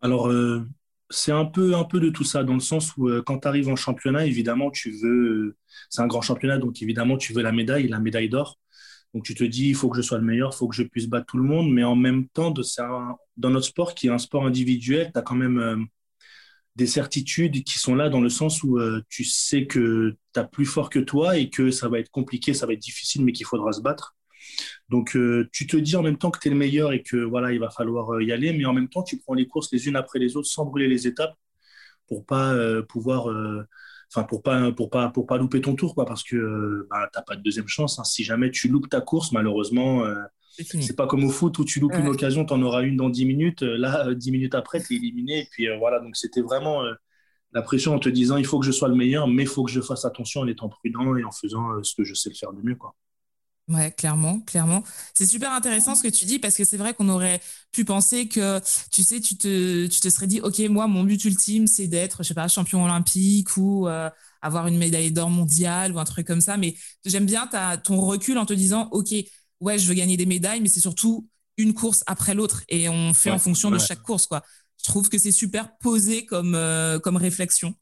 Alors, 0.00 0.28
euh, 0.28 0.66
c'est 1.10 1.32
un 1.32 1.44
peu, 1.44 1.74
un 1.74 1.84
peu 1.84 2.00
de 2.00 2.08
tout 2.10 2.24
ça, 2.24 2.44
dans 2.44 2.54
le 2.54 2.60
sens 2.60 2.96
où 2.96 3.08
euh, 3.08 3.22
quand 3.22 3.40
tu 3.40 3.48
arrives 3.48 3.68
en 3.68 3.76
championnat, 3.76 4.26
évidemment, 4.26 4.70
tu 4.70 4.92
veux. 4.92 5.56
C'est 5.88 6.02
un 6.02 6.06
grand 6.06 6.22
championnat, 6.22 6.58
donc 6.58 6.82
évidemment, 6.82 7.16
tu 7.18 7.32
veux 7.32 7.42
la 7.42 7.52
médaille, 7.52 7.88
la 7.88 7.98
médaille 8.00 8.28
d'or. 8.28 8.58
Donc 9.14 9.24
tu 9.24 9.34
te 9.34 9.44
dis, 9.44 9.68
il 9.68 9.74
faut 9.74 9.88
que 9.90 9.96
je 9.96 10.02
sois 10.02 10.18
le 10.18 10.24
meilleur, 10.24 10.52
il 10.54 10.56
faut 10.56 10.68
que 10.68 10.76
je 10.76 10.84
puisse 10.84 11.08
battre 11.08 11.26
tout 11.26 11.38
le 11.38 11.44
monde. 11.44 11.72
Mais 11.72 11.84
en 11.84 11.96
même 11.96 12.28
temps, 12.28 12.50
de 12.52 12.62
dans 13.36 13.50
notre 13.50 13.66
sport, 13.66 13.94
qui 13.94 14.06
est 14.08 14.10
un 14.10 14.18
sport 14.18 14.46
individuel, 14.46 15.10
tu 15.12 15.18
as 15.18 15.22
quand 15.22 15.34
même 15.34 15.58
euh, 15.58 15.76
des 16.76 16.86
certitudes 16.86 17.64
qui 17.64 17.78
sont 17.78 17.94
là 17.94 18.08
dans 18.08 18.20
le 18.20 18.28
sens 18.28 18.62
où 18.62 18.78
euh, 18.78 19.02
tu 19.08 19.24
sais 19.24 19.66
que 19.66 20.16
tu 20.34 20.40
as 20.40 20.44
plus 20.44 20.66
fort 20.66 20.90
que 20.90 21.00
toi 21.00 21.36
et 21.38 21.50
que 21.50 21.70
ça 21.70 21.88
va 21.88 21.98
être 21.98 22.10
compliqué, 22.10 22.54
ça 22.54 22.66
va 22.66 22.72
être 22.74 22.80
difficile, 22.80 23.24
mais 23.24 23.32
qu'il 23.32 23.46
faudra 23.46 23.72
se 23.72 23.80
battre. 23.80 24.14
Donc, 24.90 25.14
euh, 25.16 25.48
tu 25.52 25.66
te 25.66 25.76
dis 25.76 25.94
en 25.96 26.02
même 26.02 26.18
temps 26.18 26.30
que 26.30 26.40
tu 26.40 26.48
es 26.48 26.50
le 26.50 26.56
meilleur 26.56 26.92
et 26.92 27.02
que 27.02 27.16
voilà, 27.16 27.52
il 27.52 27.60
va 27.60 27.70
falloir 27.70 28.14
euh, 28.14 28.24
y 28.24 28.32
aller, 28.32 28.52
mais 28.52 28.64
en 28.64 28.72
même 28.72 28.88
temps, 28.88 29.04
tu 29.04 29.18
prends 29.18 29.34
les 29.34 29.46
courses 29.46 29.70
les 29.72 29.86
unes 29.86 29.96
après 29.96 30.18
les 30.18 30.36
autres 30.36 30.48
sans 30.48 30.64
brûler 30.64 30.88
les 30.88 31.06
étapes 31.06 31.34
pour 32.08 32.26
pas 32.26 32.52
euh, 32.54 32.82
pouvoir, 32.82 33.26
enfin 34.10 34.24
pour 34.24 34.42
pas 34.42 34.72
pour 34.72 34.90
pas 34.90 35.10
pour 35.10 35.26
pas 35.26 35.38
louper 35.38 35.60
ton 35.60 35.76
tour, 35.76 35.94
quoi, 35.94 36.06
parce 36.06 36.24
que 36.24 36.88
bah, 36.90 37.08
t'as 37.12 37.22
pas 37.22 37.36
de 37.36 37.42
deuxième 37.42 37.68
chance. 37.68 38.00
Hein. 38.00 38.04
Si 38.04 38.24
jamais 38.24 38.50
tu 38.50 38.68
loupes 38.68 38.88
ta 38.88 39.00
course, 39.00 39.30
malheureusement, 39.30 40.04
c'est 40.58 40.96
pas 40.96 41.06
comme 41.06 41.22
au 41.22 41.30
foot 41.30 41.56
où 41.60 41.64
tu 41.64 41.78
loupes 41.78 41.94
une 41.94 42.08
occasion, 42.08 42.44
tu 42.44 42.52
en 42.52 42.62
auras 42.62 42.82
une 42.82 42.96
dans 42.96 43.10
10 43.10 43.26
minutes. 43.26 43.62
Là, 43.62 44.12
10 44.12 44.32
minutes 44.32 44.56
après, 44.56 44.82
tu 44.82 44.94
es 44.94 44.96
éliminé. 44.96 45.42
Et 45.42 45.48
puis 45.52 45.68
voilà, 45.78 46.00
donc 46.00 46.16
c'était 46.16 46.42
vraiment 46.42 46.82
la 47.52 47.62
pression 47.62 47.94
en 47.94 48.00
te 48.00 48.08
disant 48.08 48.36
il 48.36 48.46
faut 48.46 48.58
que 48.58 48.66
je 48.66 48.72
sois 48.72 48.88
le 48.88 48.96
meilleur, 48.96 49.28
mais 49.28 49.44
il 49.44 49.48
faut 49.48 49.62
que 49.62 49.70
je 49.70 49.80
fasse 49.80 50.04
attention 50.04 50.40
en 50.40 50.48
étant 50.48 50.68
prudent 50.68 51.14
et 51.14 51.22
en 51.22 51.30
faisant 51.30 51.80
ce 51.84 51.94
que 51.94 52.02
je 52.02 52.14
sais 52.14 52.34
faire 52.34 52.52
de 52.52 52.60
mieux. 52.60 52.74
Quoi. 52.74 52.96
Ouais, 53.70 53.92
clairement, 53.92 54.40
clairement. 54.40 54.82
C'est 55.14 55.26
super 55.26 55.52
intéressant 55.52 55.94
ce 55.94 56.02
que 56.02 56.08
tu 56.08 56.24
dis 56.24 56.40
parce 56.40 56.56
que 56.56 56.64
c'est 56.64 56.76
vrai 56.76 56.92
qu'on 56.92 57.08
aurait 57.08 57.40
pu 57.70 57.84
penser 57.84 58.26
que, 58.26 58.60
tu 58.90 59.04
sais, 59.04 59.20
tu 59.20 59.36
te, 59.36 59.86
tu 59.86 60.00
te 60.00 60.08
serais 60.08 60.26
dit, 60.26 60.40
OK, 60.40 60.58
moi, 60.70 60.88
mon 60.88 61.04
but 61.04 61.24
ultime, 61.24 61.68
c'est 61.68 61.86
d'être, 61.86 62.24
je 62.24 62.28
sais 62.28 62.34
pas, 62.34 62.48
champion 62.48 62.84
olympique 62.84 63.56
ou 63.56 63.86
euh, 63.86 64.10
avoir 64.42 64.66
une 64.66 64.76
médaille 64.76 65.12
d'or 65.12 65.30
mondiale 65.30 65.92
ou 65.92 66.00
un 66.00 66.04
truc 66.04 66.26
comme 66.26 66.40
ça. 66.40 66.56
Mais 66.56 66.74
j'aime 67.04 67.26
bien 67.26 67.46
ta, 67.46 67.76
ton 67.76 68.00
recul 68.00 68.38
en 68.38 68.46
te 68.46 68.54
disant, 68.54 68.88
OK, 68.90 69.14
ouais, 69.60 69.78
je 69.78 69.86
veux 69.86 69.94
gagner 69.94 70.16
des 70.16 70.26
médailles, 70.26 70.60
mais 70.60 70.68
c'est 70.68 70.80
surtout 70.80 71.28
une 71.56 71.72
course 71.72 72.02
après 72.08 72.34
l'autre 72.34 72.64
et 72.68 72.88
on 72.88 73.14
fait 73.14 73.30
en 73.30 73.38
fonction 73.38 73.70
de 73.70 73.78
chaque 73.78 74.02
course, 74.02 74.26
quoi. 74.26 74.42
Je 74.78 74.90
trouve 74.90 75.08
que 75.08 75.18
c'est 75.18 75.32
super 75.32 75.76
posé 75.78 76.24
comme, 76.24 76.56
euh, 76.56 76.98
comme 76.98 77.16
réflexion. 77.16 77.74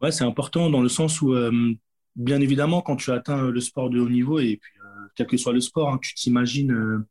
Ouais, 0.00 0.12
c'est 0.12 0.24
important 0.24 0.70
dans 0.70 0.82
le 0.82 0.88
sens 0.88 1.20
où, 1.20 1.32
euh, 1.32 1.74
bien 2.16 2.40
évidemment, 2.40 2.82
quand 2.82 2.96
tu 2.96 3.10
atteins 3.12 3.50
le 3.50 3.60
sport 3.60 3.90
de 3.90 4.00
haut 4.00 4.08
niveau 4.08 4.38
et 4.38 4.58
puis 4.60 4.72
quel 5.14 5.26
que 5.26 5.36
soit 5.36 5.52
le 5.52 5.60
sport. 5.60 5.92
Hein, 5.92 5.98
tu 6.02 6.14
t'imagines 6.14 6.72
euh, 6.72 7.06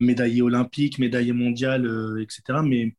médaillé 0.00 0.42
olympique, 0.42 0.98
médaillé 0.98 1.32
mondial, 1.32 1.86
euh, 1.86 2.22
etc. 2.22 2.60
Mais 2.64 2.94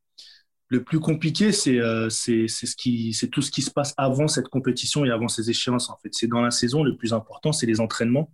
le 0.70 0.84
plus 0.84 1.00
compliqué, 1.00 1.52
euh, 1.68 2.10
c'est 2.10 2.48
c'est 2.48 3.28
tout 3.28 3.42
ce 3.42 3.52
qui 3.52 3.62
se 3.62 3.72
passe 3.72 3.94
avant 3.98 4.28
cette 4.28 4.48
compétition 4.48 5.06
et 5.06 5.12
avant 5.12 5.28
ces 5.28 5.50
échéances. 5.50 5.90
En 5.90 5.98
fait, 5.98 6.10
c'est 6.14 6.28
dans 6.28 6.42
la 6.42 6.52
saison. 6.52 6.84
Le 6.84 6.98
plus 6.98 7.14
important, 7.14 7.52
c'est 7.52 7.66
les 7.68 7.80
entraînements. 7.80 8.32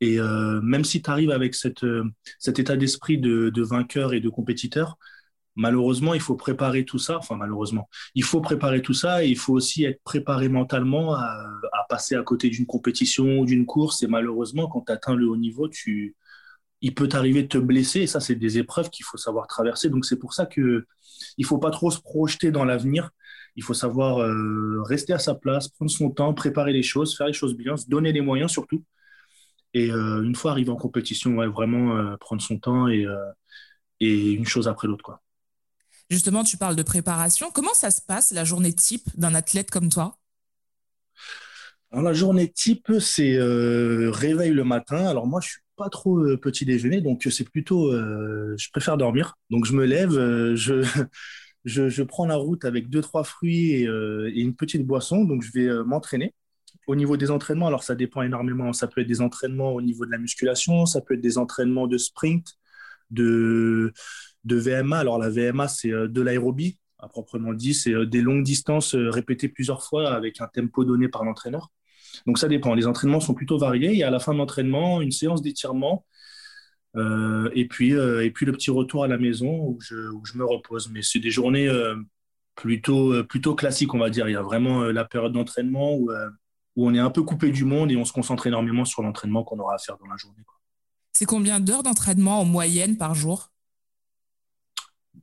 Et 0.00 0.18
même 0.18 0.84
si 0.84 1.00
tu 1.00 1.08
arrives 1.08 1.30
avec 1.30 1.54
cette, 1.54 1.86
cet 2.38 2.58
état 2.58 2.76
d'esprit 2.76 3.16
de, 3.16 3.48
de, 3.48 3.62
vainqueur 3.62 4.12
et 4.12 4.20
de 4.20 4.28
compétiteur, 4.28 4.98
malheureusement, 5.56 6.14
il 6.14 6.20
faut 6.20 6.36
préparer 6.36 6.84
tout 6.84 6.98
ça. 6.98 7.18
Enfin, 7.18 7.36
malheureusement, 7.36 7.88
il 8.14 8.24
faut 8.24 8.40
préparer 8.40 8.82
tout 8.82 8.94
ça 8.94 9.24
et 9.24 9.28
il 9.28 9.38
faut 9.38 9.52
aussi 9.54 9.84
être 9.84 10.02
préparé 10.04 10.48
mentalement 10.48 11.14
à, 11.14 11.50
passer 11.88 12.14
à 12.16 12.22
côté 12.22 12.48
d'une 12.48 12.66
compétition 12.66 13.40
ou 13.40 13.44
d'une 13.46 13.66
course. 13.66 14.02
Et 14.02 14.06
malheureusement, 14.06 14.68
quand 14.68 14.82
tu 14.86 14.92
atteins 14.92 15.14
le 15.14 15.28
haut 15.28 15.36
niveau, 15.36 15.68
tu, 15.68 16.16
il 16.80 16.94
peut 16.94 17.08
t'arriver 17.08 17.42
de 17.42 17.48
te 17.48 17.58
blesser. 17.58 18.00
Et 18.02 18.06
ça, 18.06 18.20
c'est 18.20 18.34
des 18.36 18.58
épreuves 18.58 18.90
qu'il 18.90 19.04
faut 19.04 19.18
savoir 19.18 19.46
traverser. 19.46 19.90
Donc, 19.90 20.04
c'est 20.06 20.18
pour 20.18 20.34
ça 20.34 20.46
que 20.46 20.86
il 21.38 21.44
faut 21.46 21.58
pas 21.58 21.70
trop 21.70 21.90
se 21.90 22.00
projeter 22.00 22.50
dans 22.50 22.64
l'avenir. 22.64 23.10
Il 23.56 23.62
faut 23.62 23.74
savoir 23.74 24.18
euh, 24.22 24.82
rester 24.82 25.12
à 25.12 25.18
sa 25.18 25.34
place, 25.34 25.68
prendre 25.68 25.90
son 25.90 26.10
temps, 26.10 26.34
préparer 26.34 26.72
les 26.72 26.82
choses, 26.82 27.16
faire 27.16 27.28
les 27.28 27.32
choses 27.32 27.56
bien, 27.56 27.76
se 27.76 27.88
donner 27.88 28.12
les 28.12 28.20
moyens 28.20 28.50
surtout. 28.50 28.84
Et 29.74 29.90
euh, 29.90 30.22
une 30.22 30.34
fois 30.36 30.52
arrivé 30.52 30.70
en 30.70 30.76
compétition, 30.76 31.36
ouais, 31.36 31.46
vraiment 31.48 31.96
euh, 31.96 32.16
prendre 32.18 32.42
son 32.42 32.58
temps 32.58 32.88
et, 32.88 33.06
et 34.00 34.32
une 34.32 34.46
chose 34.46 34.68
après 34.68 34.88
l'autre. 34.88 35.04
quoi. 35.04 35.23
Justement, 36.10 36.44
tu 36.44 36.56
parles 36.56 36.76
de 36.76 36.82
préparation. 36.82 37.50
Comment 37.52 37.74
ça 37.74 37.90
se 37.90 38.00
passe 38.00 38.30
la 38.32 38.44
journée 38.44 38.72
type 38.72 39.08
d'un 39.16 39.34
athlète 39.34 39.70
comme 39.70 39.88
toi? 39.88 40.18
La 41.92 42.12
journée 42.12 42.50
type, 42.50 42.92
c'est 42.98 43.36
euh, 43.36 44.10
réveil 44.10 44.50
le 44.50 44.64
matin. 44.64 45.06
Alors 45.06 45.26
moi, 45.26 45.40
je 45.40 45.48
suis 45.50 45.60
pas 45.76 45.88
trop 45.88 46.18
euh, 46.18 46.36
petit 46.36 46.64
déjeuner, 46.64 47.00
donc 47.00 47.26
c'est 47.30 47.48
plutôt, 47.48 47.92
euh, 47.92 48.54
je 48.58 48.68
préfère 48.70 48.96
dormir. 48.96 49.36
Donc 49.50 49.64
je 49.64 49.72
me 49.74 49.84
lève, 49.84 50.10
je, 50.54 50.82
je, 51.64 52.02
prends 52.02 52.26
la 52.26 52.36
route 52.36 52.64
avec 52.64 52.90
deux 52.90 53.00
trois 53.00 53.22
fruits 53.22 53.72
et 53.72 54.40
une 54.40 54.56
petite 54.56 54.84
boisson. 54.84 55.24
Donc 55.24 55.42
je 55.42 55.52
vais 55.52 55.84
m'entraîner. 55.84 56.34
Au 56.86 56.96
niveau 56.96 57.16
des 57.16 57.30
entraînements, 57.30 57.68
alors 57.68 57.84
ça 57.84 57.94
dépend 57.94 58.22
énormément. 58.22 58.72
Ça 58.72 58.88
peut 58.88 59.00
être 59.00 59.06
des 59.06 59.20
entraînements 59.20 59.72
au 59.72 59.80
niveau 59.80 60.04
de 60.04 60.10
la 60.10 60.18
musculation, 60.18 60.86
ça 60.86 61.00
peut 61.00 61.14
être 61.14 61.20
des 61.20 61.38
entraînements 61.38 61.86
de 61.86 61.96
sprint, 61.96 62.58
de 63.10 63.92
de 64.44 64.56
VMA. 64.56 64.98
Alors 64.98 65.18
la 65.18 65.30
VMA, 65.30 65.68
c'est 65.68 65.92
euh, 65.92 66.08
de 66.08 66.20
l'aérobie, 66.20 66.78
à 66.98 67.08
proprement 67.08 67.52
dit, 67.52 67.74
c'est 67.74 67.92
euh, 67.92 68.06
des 68.06 68.20
longues 68.20 68.44
distances 68.44 68.94
euh, 68.94 69.10
répétées 69.10 69.48
plusieurs 69.48 69.82
fois 69.82 70.12
avec 70.12 70.40
un 70.40 70.46
tempo 70.46 70.84
donné 70.84 71.08
par 71.08 71.24
l'entraîneur. 71.24 71.70
Donc 72.26 72.38
ça 72.38 72.48
dépend. 72.48 72.74
Les 72.74 72.86
entraînements 72.86 73.20
sont 73.20 73.34
plutôt 73.34 73.58
variés. 73.58 73.92
Il 73.92 73.98
y 73.98 74.02
a 74.02 74.08
à 74.08 74.10
la 74.10 74.20
fin 74.20 74.32
de 74.32 74.38
l'entraînement 74.38 75.00
une 75.00 75.10
séance 75.10 75.42
d'étirement 75.42 76.06
et, 76.96 77.66
puis, 77.68 77.90
et 77.90 78.30
puis 78.30 78.46
le 78.46 78.52
petit 78.52 78.70
retour 78.70 79.02
à 79.02 79.08
la 79.08 79.18
maison 79.18 79.50
où 79.50 79.80
je, 79.80 79.96
me 80.36 80.44
repose. 80.44 80.88
Mais 80.90 81.02
c'est 81.02 81.18
des 81.18 81.32
journées 81.32 81.68
plutôt, 82.54 83.24
plutôt 83.24 83.56
classiques, 83.56 83.92
on 83.94 83.98
va 83.98 84.10
dire. 84.10 84.28
Il 84.28 84.32
y 84.32 84.36
a 84.36 84.42
vraiment 84.42 84.84
la 84.84 85.04
période 85.04 85.32
d'entraînement 85.32 85.96
où, 85.96 86.12
où 86.76 86.86
on 86.86 86.94
est 86.94 87.00
un 87.00 87.10
peu 87.10 87.24
coupé 87.24 87.50
du 87.50 87.64
monde 87.64 87.90
et 87.90 87.96
on 87.96 88.04
se 88.04 88.12
concentre 88.12 88.46
énormément 88.46 88.84
sur 88.84 89.02
l'entraînement 89.02 89.42
qu'on 89.42 89.58
aura 89.58 89.74
à 89.74 89.78
faire 89.78 89.98
dans 89.98 90.06
la 90.06 90.16
journée. 90.16 90.44
C'est 91.12 91.26
combien 91.26 91.58
d'heures 91.58 91.82
d'entraînement 91.82 92.40
en 92.40 92.44
moyenne 92.44 92.96
par 92.96 93.16
jour? 93.16 93.50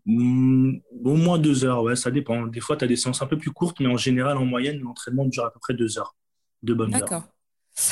Au 0.08 1.16
moins 1.16 1.38
deux 1.38 1.64
heures, 1.64 1.84
ouais, 1.84 1.96
ça 1.96 2.12
dépend. 2.12 2.48
Des 2.48 2.60
fois, 2.60 2.76
tu 2.76 2.86
as 2.86 2.88
des 2.88 2.96
séances 2.96 3.22
un 3.22 3.28
peu 3.28 3.38
plus 3.38 3.52
courtes, 3.52 3.80
mais 3.80 3.88
en 3.88 3.98
général, 3.98 4.38
en 4.38 4.46
moyenne, 4.46 4.80
l'entraînement 4.80 5.26
dure 5.26 5.46
à 5.46 5.52
peu 5.52 5.60
près 5.60 5.74
deux 5.74 5.98
heures, 5.98 6.16
de 6.64 6.74
bonnes 6.74 6.94
heures. 6.94 7.02
D'accord. 7.02 7.24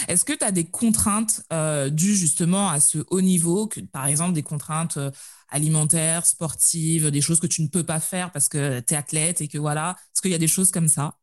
Est-ce 0.07 0.25
que 0.25 0.33
tu 0.33 0.43
as 0.43 0.51
des 0.51 0.65
contraintes 0.65 1.41
euh, 1.53 1.89
dues 1.89 2.15
justement 2.15 2.69
à 2.69 2.79
ce 2.79 2.99
haut 3.09 3.21
niveau, 3.21 3.67
que, 3.67 3.79
par 3.79 4.07
exemple 4.07 4.33
des 4.33 4.43
contraintes 4.43 4.97
euh, 4.97 5.11
alimentaires, 5.49 6.25
sportives, 6.25 7.11
des 7.11 7.21
choses 7.21 7.39
que 7.39 7.47
tu 7.47 7.61
ne 7.61 7.67
peux 7.67 7.83
pas 7.83 7.99
faire 7.99 8.31
parce 8.31 8.49
que 8.49 8.81
tu 8.81 8.93
es 8.93 8.97
athlète 8.97 9.41
et 9.41 9.47
que 9.47 9.57
voilà? 9.57 9.95
Est-ce 10.13 10.21
qu'il 10.21 10.31
y 10.31 10.35
a 10.35 10.39
des 10.39 10.47
choses 10.47 10.71
comme 10.71 10.89
ça? 10.89 11.17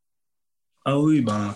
Ah 0.84 0.98
oui, 0.98 1.20
ben, 1.20 1.54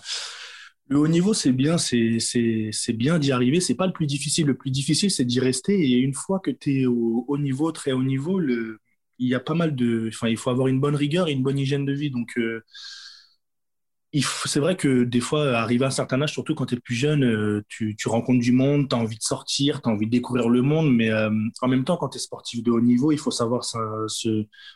le 0.88 0.98
haut 0.98 1.08
niveau, 1.08 1.34
c'est 1.34 1.52
bien, 1.52 1.78
c'est 1.78 2.92
bien 2.92 3.18
d'y 3.18 3.32
arriver. 3.32 3.60
C'est 3.60 3.76
pas 3.76 3.86
le 3.86 3.92
plus 3.92 4.06
difficile. 4.06 4.46
Le 4.46 4.56
plus 4.56 4.70
difficile, 4.70 5.10
c'est 5.10 5.24
d'y 5.24 5.40
rester. 5.40 5.80
Et 5.80 5.98
une 5.98 6.14
fois 6.14 6.40
que 6.40 6.50
tu 6.50 6.82
es 6.82 6.86
au 6.86 7.24
haut 7.28 7.38
niveau, 7.38 7.70
très 7.72 7.92
haut 7.92 8.02
niveau, 8.02 8.40
le, 8.40 8.80
il 9.20 9.28
y 9.28 9.34
a 9.34 9.40
pas 9.40 9.54
mal 9.54 9.76
de. 9.76 10.08
Enfin, 10.08 10.28
il 10.28 10.36
faut 10.36 10.50
avoir 10.50 10.68
une 10.68 10.80
bonne 10.80 10.96
rigueur 10.96 11.28
et 11.28 11.32
une 11.32 11.42
bonne 11.42 11.58
hygiène 11.58 11.84
de 11.84 11.92
vie. 11.92 12.10
Donc, 12.10 12.30
euh, 12.38 12.64
c'est 14.46 14.58
vrai 14.58 14.76
que 14.76 15.04
des 15.04 15.20
fois, 15.20 15.56
arriver 15.58 15.84
à 15.84 15.88
un 15.88 15.90
certain 15.92 16.20
âge, 16.20 16.32
surtout 16.32 16.54
quand 16.54 16.66
tu 16.66 16.74
es 16.74 16.80
plus 16.80 16.96
jeune, 16.96 17.22
euh, 17.22 17.62
tu, 17.68 17.94
tu, 17.96 18.08
rencontres 18.08 18.40
du 18.40 18.50
monde, 18.50 18.88
tu 18.88 18.96
as 18.96 18.98
envie 18.98 19.16
de 19.16 19.22
sortir, 19.22 19.82
tu 19.82 19.88
as 19.88 19.92
envie 19.92 20.06
de 20.06 20.10
découvrir 20.10 20.48
le 20.48 20.62
monde. 20.62 20.92
Mais 20.92 21.10
euh, 21.10 21.30
en 21.60 21.68
même 21.68 21.84
temps, 21.84 21.96
quand 21.96 22.08
tu 22.08 22.16
es 22.16 22.20
sportif 22.20 22.62
de 22.64 22.70
haut 22.70 22.80
niveau, 22.80 23.12
il 23.12 23.18
faut 23.18 23.30
savoir 23.30 23.64
se, 23.64 23.78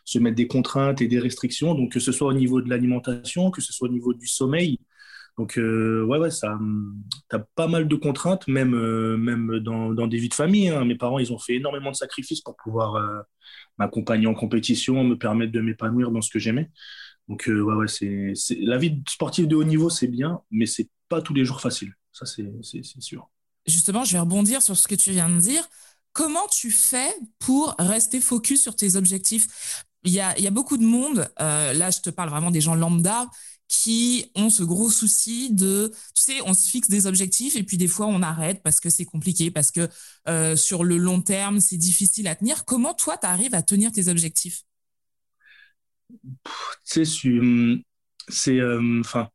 se, 0.05 0.19
mettre 0.19 0.37
des 0.37 0.47
contraintes 0.47 1.01
et 1.01 1.09
des 1.09 1.19
restrictions. 1.19 1.75
Donc, 1.75 1.93
que 1.93 2.01
ce 2.01 2.13
soit 2.13 2.29
au 2.29 2.35
niveau 2.35 2.61
de 2.61 2.69
l'alimentation, 2.69 3.51
que 3.51 3.63
ce 3.63 3.73
soit 3.73 3.89
au 3.89 3.93
niveau 3.93 4.15
du 4.15 4.29
sommeil. 4.29 4.79
Donc, 5.37 5.55
ouais, 5.57 6.19
ouais, 6.19 6.31
ça, 6.31 6.57
t'as 7.29 7.41
pas 7.57 7.67
mal 7.67 7.89
de 7.89 7.97
contraintes, 7.97 8.47
même, 8.47 8.71
même 9.17 9.59
dans, 9.59 9.93
dans, 9.93 10.07
des 10.07 10.19
vies 10.19 10.29
de 10.29 10.35
famille. 10.35 10.69
Hein. 10.69 10.85
Mes 10.85 10.95
parents, 10.95 11.19
ils 11.19 11.33
ont 11.33 11.39
fait 11.41 11.55
énormément 11.55 11.91
de 11.91 11.97
sacrifices 11.97 12.41
pour 12.41 12.55
pouvoir 12.57 13.25
m'accompagner 13.79 14.27
en 14.27 14.35
compétition, 14.35 15.05
me 15.05 15.17
permettre 15.17 15.53
de 15.53 15.61
m'épanouir 15.61 16.11
dans 16.11 16.21
ce 16.21 16.31
que 16.31 16.39
j'aimais. 16.39 16.71
Donc, 17.29 17.45
ouais, 17.47 17.55
ouais, 17.55 17.89
c'est, 17.89 18.35
la 18.61 18.79
vie 18.79 19.03
sportive 19.09 19.47
de 19.47 19.57
haut 19.57 19.65
niveau, 19.65 19.91
c'est 19.91 20.09
bien, 20.09 20.41
mais 20.51 20.67
c'est 20.67 20.89
pas 21.09 21.23
tous 21.23 21.35
les 21.35 21.45
jours 21.45 21.61
facile. 21.61 21.93
Ça, 22.13 22.27
c'est, 22.27 22.47
sûr. 23.01 23.31
Justement, 23.67 24.05
je 24.05 24.13
vais 24.13 24.19
rebondir 24.19 24.63
sur 24.63 24.77
ce 24.77 24.87
que 24.87 24.95
tu 24.95 25.11
viens 25.11 25.29
de 25.29 25.41
dire. 25.41 25.67
Comment 26.13 26.47
tu 26.49 26.71
fais 26.71 27.13
pour 27.41 27.75
rester 27.79 28.21
focus 28.21 28.63
sur 28.63 28.77
tes 28.77 28.97
objectifs? 28.97 29.85
Il 30.05 30.13
y, 30.13 30.21
a, 30.21 30.37
il 30.39 30.45
y 30.45 30.47
a 30.47 30.51
beaucoup 30.51 30.77
de 30.77 30.85
monde, 30.85 31.29
là 31.39 31.91
je 31.91 32.01
te 32.01 32.11
parle 32.11 32.29
vraiment 32.29 32.51
des 32.51 32.61
gens 32.61 32.75
lambda, 32.75 33.27
qui 33.69 34.31
ont 34.35 34.51
ce 34.51 34.63
gros 34.63 34.91
souci 34.91 35.53
de, 35.53 35.91
tu 36.15 36.23
sais, 36.23 36.41
on 36.45 36.55
se 36.55 36.69
fixe 36.69 36.89
des 36.89 37.07
objectifs 37.07 37.57
et 37.57 37.63
puis 37.63 37.77
des 37.77 37.89
fois 37.89 38.07
on 38.07 38.23
arrête 38.23 38.63
parce 38.63 38.81
que 38.81 38.91
c'est 38.91 39.05
compliqué, 39.05 39.51
parce 39.51 39.71
que 39.71 39.89
euh, 40.29 40.57
sur 40.57 40.85
le 40.85 40.97
long 40.99 41.21
terme, 41.23 41.61
c'est 41.61 41.77
difficile 41.77 42.29
à 42.29 42.35
tenir. 42.35 42.65
Comment 42.65 42.95
toi, 42.95 43.17
tu 43.17 43.27
arrives 43.27 43.55
à 43.55 43.63
tenir 43.63 43.91
tes 43.93 44.09
objectifs? 44.09 44.63
Tu 46.87 47.05
sais, 47.05 47.83
c'est, 48.29 48.59
euh, 48.61 49.01
enfin, 49.01 49.29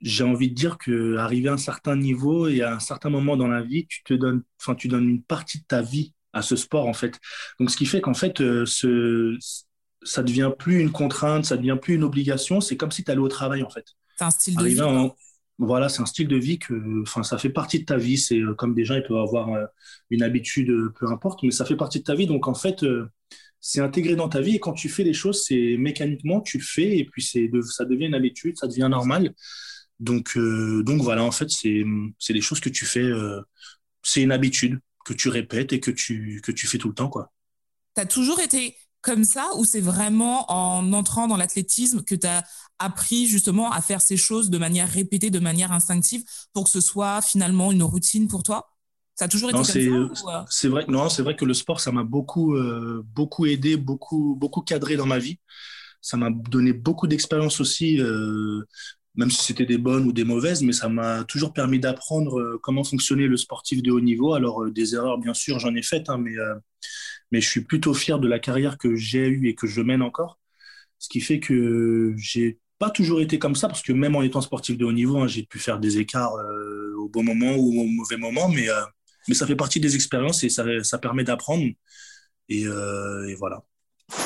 j'ai 0.00 0.24
envie 0.24 0.50
de 0.50 0.54
dire 0.54 0.78
que 0.78 1.16
arriver 1.16 1.48
à 1.48 1.54
un 1.54 1.56
certain 1.58 1.96
niveau 1.96 2.48
et 2.48 2.62
à 2.62 2.74
un 2.74 2.80
certain 2.80 3.10
moment 3.10 3.36
dans 3.36 3.48
la 3.48 3.62
vie, 3.62 3.86
tu 3.88 4.02
te 4.04 4.14
donnes, 4.14 4.42
enfin, 4.60 4.74
tu 4.74 4.88
donnes 4.88 5.08
une 5.08 5.22
partie 5.22 5.58
de 5.60 5.64
ta 5.64 5.82
vie 5.82 6.14
à 6.32 6.42
ce 6.42 6.56
sport 6.56 6.86
en 6.86 6.94
fait. 6.94 7.18
Donc, 7.58 7.70
ce 7.70 7.76
qui 7.76 7.86
fait 7.86 8.00
qu'en 8.00 8.14
fait, 8.14 8.40
euh, 8.40 8.64
ce 8.66 9.36
ça 10.02 10.22
devient 10.22 10.50
plus 10.56 10.80
une 10.80 10.92
contrainte, 10.92 11.44
ça 11.44 11.56
devient 11.56 11.76
plus 11.80 11.94
une 11.94 12.04
obligation. 12.04 12.60
C'est 12.60 12.76
comme 12.76 12.90
si 12.90 13.04
tu 13.04 13.10
allais 13.10 13.20
au 13.20 13.28
travail, 13.28 13.62
en 13.62 13.70
fait. 13.70 13.84
C'est 14.16 14.24
un 14.24 14.30
style 14.30 14.56
de 14.56 14.64
vie. 14.64 15.10
voilà, 15.58 15.88
c'est 15.88 16.02
un 16.02 16.06
style 16.06 16.28
de 16.28 16.36
vie 16.36 16.58
que, 16.58 17.02
enfin, 17.02 17.22
ça 17.22 17.38
fait 17.38 17.50
partie 17.50 17.80
de 17.80 17.84
ta 17.84 17.96
vie. 17.96 18.18
C'est 18.18 18.38
euh, 18.38 18.54
comme 18.54 18.74
des 18.74 18.84
gens, 18.84 18.94
ils 18.94 19.02
peuvent 19.02 19.16
avoir 19.16 19.52
euh, 19.52 19.64
une 20.10 20.22
habitude, 20.22 20.70
euh, 20.70 20.92
peu 20.98 21.06
importe, 21.08 21.42
mais 21.42 21.50
ça 21.50 21.64
fait 21.64 21.76
partie 21.76 21.98
de 21.98 22.04
ta 22.04 22.14
vie. 22.14 22.26
Donc, 22.26 22.48
en 22.48 22.54
fait, 22.54 22.84
c'est 23.60 23.80
intégré 23.80 24.16
dans 24.16 24.28
ta 24.28 24.40
vie. 24.40 24.56
Et 24.56 24.60
quand 24.60 24.72
tu 24.72 24.88
fais 24.88 25.04
les 25.04 25.14
choses, 25.14 25.44
c'est 25.44 25.76
mécaniquement, 25.78 26.40
tu 26.40 26.58
le 26.58 26.64
fais, 26.64 26.98
et 26.98 27.04
puis 27.04 27.22
c'est 27.22 27.50
ça 27.70 27.84
devient 27.84 28.06
une 28.06 28.14
habitude, 28.14 28.56
ça 28.58 28.66
devient 28.66 28.88
normal. 28.90 29.34
Donc, 30.00 30.38
donc 30.38 31.02
voilà, 31.02 31.24
en 31.24 31.32
fait, 31.32 31.50
c'est 31.50 32.32
des 32.32 32.40
choses 32.40 32.60
que 32.60 32.68
tu 32.68 32.86
fais. 32.86 33.10
c'est 34.02 34.22
une 34.22 34.30
habitude 34.30 34.78
que 35.04 35.12
tu 35.12 35.28
répètes 35.28 35.72
et 35.72 35.80
que 35.80 35.90
tu, 35.90 36.40
que 36.44 36.52
tu 36.52 36.68
fais 36.68 36.78
tout 36.78 36.88
le 36.88 36.94
temps, 36.94 37.08
quoi. 37.08 37.32
Tu 37.96 38.02
as 38.02 38.06
toujours 38.06 38.38
été 38.40 38.76
comme 39.00 39.24
ça 39.24 39.48
ou 39.56 39.64
c'est 39.64 39.80
vraiment 39.80 40.50
en 40.50 40.92
entrant 40.92 41.28
dans 41.28 41.36
l'athlétisme 41.36 42.02
que 42.02 42.14
tu 42.14 42.26
as 42.26 42.44
appris 42.78 43.26
justement 43.26 43.70
à 43.70 43.80
faire 43.80 44.00
ces 44.00 44.16
choses 44.16 44.50
de 44.50 44.58
manière 44.58 44.88
répétée, 44.88 45.30
de 45.30 45.38
manière 45.38 45.72
instinctive 45.72 46.22
pour 46.52 46.64
que 46.64 46.70
ce 46.70 46.80
soit 46.80 47.22
finalement 47.22 47.72
une 47.72 47.82
routine 47.82 48.28
pour 48.28 48.42
toi? 48.42 48.70
Ça 49.14 49.24
a 49.24 49.28
toujours 49.28 49.50
été 49.50 49.56
comme 49.56 49.64
ça 49.64 49.78
euh? 49.78 50.44
C'est 50.48 50.68
vrai, 50.68 50.84
non, 50.86 51.08
c'est 51.08 51.22
vrai 51.22 51.34
que 51.34 51.44
le 51.44 51.54
sport, 51.54 51.80
ça 51.80 51.90
m'a 51.90 52.04
beaucoup, 52.04 52.54
euh, 52.54 53.04
beaucoup 53.14 53.46
aidé, 53.46 53.76
beaucoup, 53.76 54.36
beaucoup 54.38 54.60
cadré 54.60 54.96
dans 54.96 55.06
ma 55.06 55.18
vie. 55.18 55.40
Ça 56.00 56.16
m'a 56.16 56.30
donné 56.30 56.72
beaucoup 56.72 57.08
d'expérience 57.08 57.60
aussi, 57.60 58.00
euh, 58.00 58.62
même 59.16 59.32
si 59.32 59.44
c'était 59.44 59.66
des 59.66 59.78
bonnes 59.78 60.06
ou 60.06 60.12
des 60.12 60.22
mauvaises, 60.22 60.62
mais 60.62 60.72
ça 60.72 60.88
m'a 60.88 61.24
toujours 61.24 61.52
permis 61.52 61.80
d'apprendre 61.80 62.60
comment 62.62 62.84
fonctionnait 62.84 63.26
le 63.26 63.36
sportif 63.36 63.82
de 63.82 63.90
haut 63.90 64.00
niveau. 64.00 64.34
Alors, 64.34 64.70
des 64.70 64.94
erreurs, 64.94 65.18
bien 65.18 65.34
sûr, 65.34 65.58
j'en 65.58 65.74
ai 65.74 65.82
faites, 65.82 66.08
hein, 66.08 66.18
mais 66.18 66.34
mais 67.30 67.40
je 67.40 67.48
suis 67.48 67.62
plutôt 67.62 67.94
fier 67.94 68.18
de 68.18 68.28
la 68.28 68.38
carrière 68.38 68.78
que 68.78 68.96
j'ai 68.96 69.28
eue 69.28 69.48
et 69.48 69.54
que 69.54 69.66
je 69.66 69.80
mène 69.80 70.02
encore. 70.02 70.38
Ce 70.98 71.08
qui 71.08 71.20
fait 71.20 71.40
que 71.40 72.14
j'ai 72.16 72.58
pas 72.78 72.90
toujours 72.90 73.20
été 73.20 73.38
comme 73.38 73.54
ça, 73.56 73.68
parce 73.68 73.82
que 73.82 73.92
même 73.92 74.16
en 74.16 74.22
étant 74.22 74.40
sportif 74.40 74.78
de 74.78 74.84
haut 74.84 74.92
niveau, 74.92 75.18
hein, 75.18 75.26
j'ai 75.26 75.42
pu 75.42 75.58
faire 75.58 75.78
des 75.78 75.98
écarts 75.98 76.34
euh, 76.36 76.94
au 76.98 77.08
bon 77.08 77.24
moment 77.24 77.54
ou 77.56 77.80
au 77.80 77.86
mauvais 77.86 78.16
moment, 78.16 78.48
mais, 78.48 78.68
euh, 78.68 78.80
mais 79.26 79.34
ça 79.34 79.46
fait 79.46 79.56
partie 79.56 79.80
des 79.80 79.94
expériences 79.94 80.44
et 80.44 80.48
ça, 80.48 80.64
ça 80.82 80.98
permet 80.98 81.24
d'apprendre. 81.24 81.64
Et, 82.48 82.66
euh, 82.66 83.28
et, 83.28 83.34
voilà. 83.34 83.62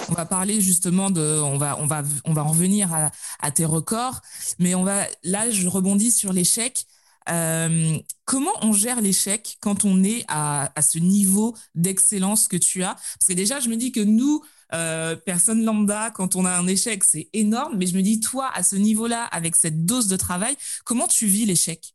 On 0.08 0.12
va 0.12 0.26
parler 0.26 0.60
justement 0.60 1.10
de, 1.10 1.20
on 1.20 1.58
va, 1.58 1.78
on 1.80 1.86
va, 1.86 2.02
on 2.24 2.32
va 2.32 2.44
en 2.44 2.48
revenir 2.48 2.92
à, 2.92 3.10
à 3.40 3.50
tes 3.50 3.64
records, 3.64 4.20
mais 4.58 4.74
on 4.74 4.84
va, 4.84 5.06
là, 5.24 5.50
je 5.50 5.66
rebondis 5.66 6.12
sur 6.12 6.32
l'échec. 6.32 6.84
Euh, 7.28 7.98
comment 8.24 8.52
on 8.62 8.72
gère 8.72 9.00
l'échec 9.00 9.56
quand 9.60 9.84
on 9.84 10.02
est 10.04 10.24
à, 10.28 10.70
ce 10.80 10.98
niveau 10.98 11.56
d'excellence 11.74 12.48
que 12.48 12.56
tu 12.56 12.82
as? 12.82 12.94
Parce 12.94 13.26
que 13.28 13.32
déjà, 13.32 13.60
je 13.60 13.68
me 13.68 13.76
dis 13.76 13.92
que 13.92 14.00
nous, 14.00 14.42
euh, 14.74 15.16
personne 15.16 15.64
lambda, 15.64 16.10
quand 16.10 16.36
on 16.36 16.44
a 16.44 16.50
un 16.50 16.66
échec, 16.66 17.04
c'est 17.04 17.28
énorme. 17.32 17.76
Mais 17.76 17.86
je 17.86 17.96
me 17.96 18.02
dis, 18.02 18.20
toi, 18.20 18.50
à 18.54 18.62
ce 18.62 18.76
niveau-là, 18.76 19.24
avec 19.24 19.56
cette 19.56 19.84
dose 19.84 20.08
de 20.08 20.16
travail, 20.16 20.56
comment 20.84 21.06
tu 21.06 21.26
vis 21.26 21.46
l'échec? 21.46 21.94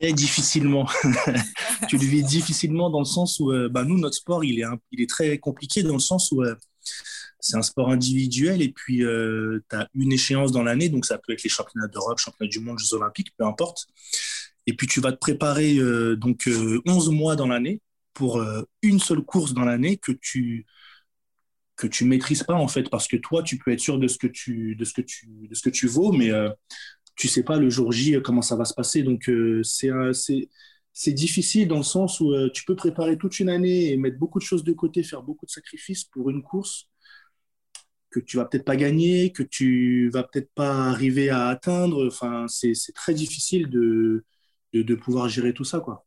Difficilement. 0.00 0.88
tu 1.88 1.98
le 1.98 2.06
vis 2.06 2.22
difficilement 2.22 2.88
dans 2.88 3.00
le 3.00 3.04
sens 3.04 3.38
où, 3.38 3.52
euh, 3.52 3.68
bah, 3.68 3.84
nous, 3.84 3.98
notre 3.98 4.16
sport, 4.16 4.44
il 4.44 4.60
est, 4.60 4.64
il 4.92 5.02
est 5.02 5.10
très 5.10 5.38
compliqué 5.38 5.82
dans 5.82 5.92
le 5.94 6.00
sens 6.00 6.32
où 6.32 6.42
c'est 7.40 7.56
un 7.56 7.62
sport 7.62 7.90
individuel 7.90 8.62
et 8.62 8.70
puis 8.70 9.04
euh, 9.04 9.64
tu 9.70 9.76
as 9.76 9.88
une 9.94 10.12
échéance 10.12 10.52
dans 10.52 10.62
l'année, 10.62 10.88
donc 10.88 11.06
ça 11.06 11.18
peut 11.18 11.32
être 11.32 11.42
les 11.42 11.50
championnats 11.50 11.88
d'Europe, 11.88 12.18
championnats 12.18 12.50
du 12.50 12.60
monde, 12.60 12.78
Jeux 12.78 12.94
olympiques, 12.96 13.34
peu 13.36 13.44
importe. 13.44 13.86
Et 14.66 14.74
puis 14.74 14.86
tu 14.86 15.00
vas 15.00 15.12
te 15.12 15.18
préparer 15.18 15.78
euh, 15.78 16.16
donc 16.16 16.48
11 16.86 17.08
euh, 17.08 17.10
mois 17.10 17.36
dans 17.36 17.46
l'année 17.46 17.80
pour 18.12 18.44
une 18.82 18.98
seule 18.98 19.22
course 19.22 19.54
dans 19.54 19.64
l'année 19.64 19.96
que 19.96 20.12
tu 20.12 20.66
que 21.76 21.86
tu 21.86 22.04
maîtrises 22.04 22.42
pas 22.42 22.54
en 22.54 22.68
fait 22.68 22.90
parce 22.90 23.06
que 23.06 23.16
toi 23.16 23.42
tu 23.42 23.56
peux 23.56 23.70
être 23.70 23.80
sûr 23.80 23.98
de 23.98 24.08
ce 24.08 24.18
que 24.18 24.26
tu 24.26 24.74
de 24.74 24.84
ce 24.84 24.92
que 24.92 25.00
tu 25.70 25.86
de 25.86 25.90
vaux 25.90 26.12
mais 26.12 26.30
tu 27.14 27.28
sais 27.28 27.44
pas 27.44 27.56
le 27.56 27.70
jour 27.70 27.92
J 27.92 28.16
comment 28.22 28.42
ça 28.42 28.56
va 28.56 28.64
se 28.64 28.74
passer 28.74 29.04
donc 29.04 29.30
c'est 29.62 29.90
c'est 30.92 31.12
difficile 31.12 31.68
dans 31.68 31.78
le 31.78 31.82
sens 31.84 32.20
où 32.20 32.34
tu 32.52 32.64
peux 32.64 32.76
préparer 32.76 33.16
toute 33.16 33.38
une 33.38 33.48
année 33.48 33.90
et 33.90 33.96
mettre 33.96 34.18
beaucoup 34.18 34.40
de 34.40 34.44
choses 34.44 34.64
de 34.64 34.72
côté, 34.72 35.02
faire 35.04 35.22
beaucoup 35.22 35.46
de 35.46 35.50
sacrifices 35.50 36.04
pour 36.04 36.30
une 36.30 36.42
course 36.42 36.89
que 38.10 38.20
tu 38.20 38.36
vas 38.36 38.44
peut-être 38.44 38.64
pas 38.64 38.76
gagner, 38.76 39.32
que 39.32 39.42
tu 39.42 40.10
vas 40.10 40.24
peut-être 40.24 40.50
pas 40.54 40.88
arriver 40.88 41.30
à 41.30 41.46
atteindre. 41.46 42.06
Enfin, 42.06 42.46
c'est 42.48 42.74
très 42.94 43.14
difficile 43.14 43.68
de, 43.68 44.24
pouvoir 44.96 45.28
gérer 45.28 45.54
tout 45.54 45.64
ça, 45.64 45.80
quoi. 45.80 46.06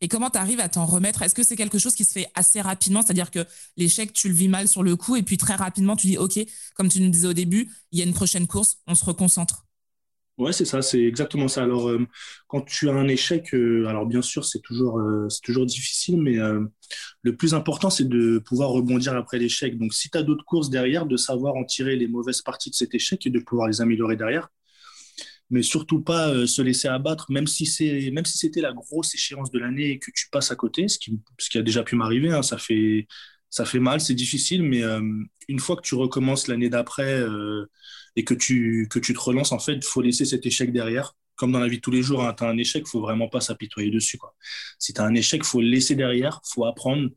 Et 0.00 0.08
comment 0.08 0.30
tu 0.30 0.38
arrives 0.38 0.60
à 0.60 0.68
t'en 0.68 0.86
remettre? 0.86 1.22
Est-ce 1.22 1.34
que 1.34 1.42
c'est 1.42 1.56
quelque 1.56 1.78
chose 1.78 1.94
qui 1.94 2.04
se 2.04 2.12
fait 2.12 2.28
assez 2.34 2.60
rapidement? 2.60 3.02
C'est-à-dire 3.02 3.30
que 3.30 3.44
l'échec, 3.76 4.12
tu 4.12 4.28
le 4.28 4.34
vis 4.34 4.48
mal 4.48 4.68
sur 4.68 4.82
le 4.82 4.94
coup 4.96 5.16
et 5.16 5.22
puis 5.22 5.36
très 5.36 5.54
rapidement, 5.54 5.96
tu 5.96 6.06
dis, 6.06 6.18
OK, 6.18 6.38
comme 6.74 6.88
tu 6.88 7.00
nous 7.00 7.10
disais 7.10 7.28
au 7.28 7.32
début, 7.32 7.68
il 7.90 7.98
y 7.98 8.02
a 8.02 8.04
une 8.04 8.14
prochaine 8.14 8.46
course, 8.46 8.78
on 8.86 8.94
se 8.94 9.04
reconcentre. 9.04 9.67
Ouais, 10.38 10.52
c'est 10.52 10.64
ça, 10.64 10.82
c'est 10.82 11.02
exactement 11.02 11.48
ça. 11.48 11.64
Alors, 11.64 11.88
euh, 11.88 12.06
quand 12.46 12.60
tu 12.60 12.88
as 12.88 12.92
un 12.92 13.08
échec, 13.08 13.52
euh, 13.54 13.86
alors 13.88 14.06
bien 14.06 14.22
sûr, 14.22 14.44
c'est 14.44 14.60
toujours, 14.60 15.00
euh, 15.00 15.26
difficile, 15.66 16.22
mais 16.22 16.36
le 17.22 17.36
plus 17.36 17.54
important, 17.54 17.90
c'est 17.90 18.08
de 18.08 18.38
pouvoir 18.38 18.70
rebondir 18.70 19.16
après 19.16 19.38
l'échec. 19.38 19.76
Donc, 19.78 19.92
si 19.94 20.10
tu 20.10 20.18
as 20.18 20.22
d'autres 20.22 20.44
courses 20.44 20.70
derrière, 20.70 21.06
de 21.06 21.16
savoir 21.16 21.56
en 21.56 21.64
tirer 21.64 21.96
les 21.96 22.06
mauvaises 22.08 22.42
parties 22.42 22.70
de 22.70 22.74
cet 22.76 22.94
échec 22.94 23.26
et 23.26 23.30
de 23.30 23.40
pouvoir 23.40 23.68
les 23.68 23.80
améliorer 23.80 24.16
derrière. 24.16 24.48
mais 25.50 25.62
surtout 25.62 26.00
pas 26.02 26.46
se 26.46 26.60
laisser 26.62 26.88
abattre, 26.88 27.30
même 27.30 27.46
si 27.46 27.64
c'est 27.66 28.10
même 28.12 28.24
si 28.26 28.36
c'était 28.38 28.60
la 28.60 28.72
grosse 28.72 29.14
échéance 29.14 29.50
de 29.50 29.58
l'année 29.58 29.90
et 29.92 29.98
que 29.98 30.10
tu 30.14 30.28
passes 30.30 30.50
à 30.50 30.56
côté, 30.56 30.88
ce 30.88 30.98
qui, 30.98 31.18
ce 31.38 31.48
qui 31.50 31.58
a 31.58 31.62
déjà 31.62 31.82
pu 31.82 31.96
m'arriver. 31.96 32.30
Hein, 32.32 32.42
ça 32.42 32.58
fait 32.58 33.06
ça 33.50 33.64
fait 33.64 33.78
mal, 33.78 34.00
c'est 34.00 34.14
difficile, 34.14 34.62
mais 34.62 34.82
euh, 34.82 35.00
une 35.48 35.58
fois 35.58 35.76
que 35.76 35.82
tu 35.82 35.94
recommences 35.94 36.48
l'année 36.48 36.68
d'après 36.68 37.20
euh, 37.20 37.66
et 38.16 38.24
que 38.24 38.34
tu 38.34 38.88
que 38.90 38.98
tu 38.98 39.14
te 39.14 39.20
relances, 39.20 39.52
en 39.52 39.58
fait, 39.58 39.74
il 39.74 39.84
faut 39.84 40.02
laisser 40.02 40.24
cet 40.24 40.46
échec 40.46 40.72
derrière. 40.72 41.14
Comme 41.36 41.52
dans 41.52 41.60
la 41.60 41.68
vie 41.68 41.76
de 41.76 41.80
tous 41.80 41.92
les 41.92 42.02
jours, 42.02 42.24
hein, 42.24 42.34
tu 42.36 42.42
as 42.42 42.48
un 42.48 42.58
échec, 42.58 42.86
faut 42.86 43.00
vraiment 43.00 43.28
pas 43.28 43.40
s'apitoyer 43.40 43.90
dessus. 43.90 44.18
Quoi. 44.18 44.34
Si 44.78 44.92
tu 44.92 45.00
as 45.00 45.04
un 45.04 45.14
échec, 45.14 45.44
faut 45.44 45.60
le 45.60 45.68
laisser 45.68 45.94
derrière, 45.94 46.40
faut 46.44 46.64
apprendre, 46.64 47.10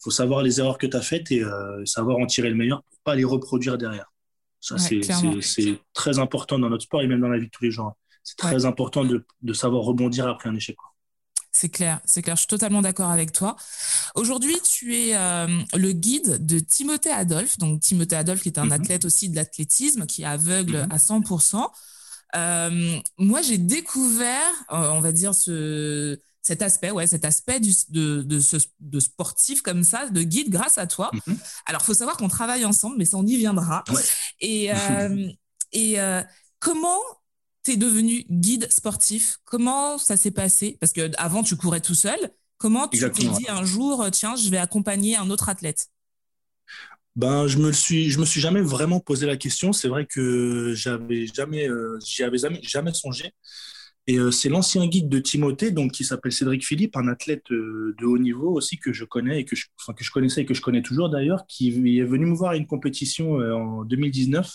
faut 0.00 0.10
savoir 0.10 0.42
les 0.42 0.58
erreurs 0.58 0.78
que 0.78 0.86
tu 0.88 0.96
as 0.96 1.00
faites 1.00 1.30
et 1.30 1.42
savoir 1.84 2.18
en 2.18 2.26
tirer 2.26 2.48
le 2.50 2.56
meilleur 2.56 2.82
pour 2.82 2.98
pas 3.04 3.14
les 3.14 3.22
reproduire 3.22 3.78
derrière. 3.78 4.12
Ça, 4.60 4.78
c'est 4.78 5.78
très 5.94 6.18
important 6.18 6.58
dans 6.58 6.68
notre 6.70 6.82
sport 6.82 7.02
et 7.02 7.06
même 7.06 7.20
dans 7.20 7.28
la 7.28 7.38
vie 7.38 7.46
de 7.46 7.50
tous 7.50 7.62
les 7.62 7.70
jours. 7.70 7.96
C'est 8.24 8.36
très 8.36 8.66
important 8.66 9.04
de, 9.04 9.24
de, 9.42 9.52
savoir 9.52 9.84
rebondir 9.84 10.26
après 10.26 10.48
un 10.48 10.56
échec. 10.56 10.76
C'est 11.52 11.68
clair, 11.68 12.00
c'est 12.04 12.22
clair. 12.22 12.36
Je 12.36 12.40
suis 12.40 12.48
totalement 12.48 12.82
d'accord 12.82 13.10
avec 13.10 13.32
toi. 13.32 13.56
Aujourd'hui, 14.14 14.56
tu 14.60 14.96
es 14.96 15.16
euh, 15.16 15.46
le 15.74 15.92
guide 15.92 16.44
de 16.44 16.58
Timothée 16.58 17.10
Adolphe. 17.10 17.58
Donc, 17.58 17.80
Timothée 17.80 18.16
Adolphe, 18.16 18.42
qui 18.42 18.48
est 18.48 18.58
un 18.58 18.66
mhm. 18.66 18.72
athlète 18.72 19.04
aussi 19.04 19.28
de 19.28 19.36
l'athlétisme, 19.36 20.06
qui 20.06 20.22
est 20.22 20.26
aveugle 20.26 20.82
mhm. 20.82 20.92
à 20.92 20.96
100%. 20.98 21.66
Euh, 22.36 23.00
moi, 23.16 23.42
j'ai 23.42 23.58
découvert, 23.58 24.52
euh, 24.70 24.90
on 24.90 25.00
va 25.00 25.12
dire, 25.12 25.34
ce, 25.34 26.18
cet 26.42 26.62
aspect, 26.62 26.90
ouais, 26.90 27.06
cet 27.06 27.24
aspect 27.24 27.60
de, 27.60 28.22
de, 28.22 28.40
ce, 28.40 28.56
de 28.80 29.00
sportif 29.00 29.62
comme 29.62 29.84
ça, 29.84 30.08
de 30.08 30.22
guide 30.22 30.50
grâce 30.50 30.78
à 30.78 30.86
toi. 30.86 31.10
Alors, 31.12 31.22
mhm. 31.26 31.38
Alors, 31.66 31.82
faut 31.82 31.94
savoir 31.94 32.16
qu'on 32.16 32.28
travaille 32.28 32.64
ensemble, 32.64 32.96
mais 32.98 33.04
ça, 33.04 33.16
on 33.16 33.26
y 33.26 33.36
viendra. 33.36 33.84
Et, 34.40 34.72
euh, 34.72 35.28
et 35.72 36.00
euh, 36.00 36.22
comment 36.58 37.00
tu 37.68 37.74
es 37.74 37.76
devenu 37.76 38.24
guide 38.30 38.70
sportif 38.70 39.38
Comment 39.44 39.98
ça 39.98 40.16
s'est 40.16 40.30
passé? 40.30 40.78
Parce 40.80 40.92
que 40.92 41.10
avant, 41.18 41.42
tu 41.42 41.56
courais 41.56 41.80
tout 41.80 41.94
seul. 41.94 42.18
Comment 42.56 42.88
tu 42.88 42.98
t'es 42.98 43.28
dit 43.28 43.46
un 43.48 43.64
jour, 43.64 44.06
tiens, 44.10 44.34
je 44.36 44.48
vais 44.48 44.56
accompagner 44.56 45.16
un 45.16 45.30
autre 45.30 45.48
athlète? 45.48 45.88
Ben, 47.14 47.46
je 47.46 47.58
me 47.58 47.72
suis, 47.72 48.10
je 48.10 48.18
me 48.18 48.24
suis 48.24 48.40
jamais 48.40 48.60
vraiment 48.60 49.00
posé 49.00 49.26
la 49.26 49.36
question. 49.36 49.72
C'est 49.72 49.88
vrai 49.88 50.06
que 50.06 50.72
j'avais 50.74 51.26
jamais, 51.26 51.68
euh, 51.68 51.98
j'y 52.04 52.22
avais 52.22 52.38
jamais, 52.38 52.60
jamais 52.62 52.94
songé. 52.94 53.32
Et 54.08 54.16
euh, 54.16 54.30
c'est 54.30 54.48
l'ancien 54.48 54.86
guide 54.86 55.10
de 55.10 55.18
Timothée, 55.18 55.70
donc 55.70 55.92
qui 55.92 56.02
s'appelle 56.02 56.32
Cédric 56.32 56.64
Philippe, 56.64 56.96
un 56.96 57.08
athlète 57.08 57.52
euh, 57.52 57.94
de 57.98 58.06
haut 58.06 58.16
niveau 58.16 58.50
aussi 58.54 58.78
que 58.78 58.90
je 58.90 59.04
connais 59.04 59.40
et 59.40 59.44
que 59.44 59.54
je, 59.54 59.66
enfin, 59.78 59.92
que 59.92 60.02
je 60.02 60.10
connaissais 60.10 60.40
et 60.40 60.46
que 60.46 60.54
je 60.54 60.62
connais 60.62 60.80
toujours 60.80 61.10
d'ailleurs, 61.10 61.44
qui 61.46 61.68
est 61.98 62.04
venu 62.04 62.24
me 62.24 62.34
voir 62.34 62.52
à 62.52 62.56
une 62.56 62.66
compétition 62.66 63.38
euh, 63.38 63.52
en 63.52 63.84
2019, 63.84 64.50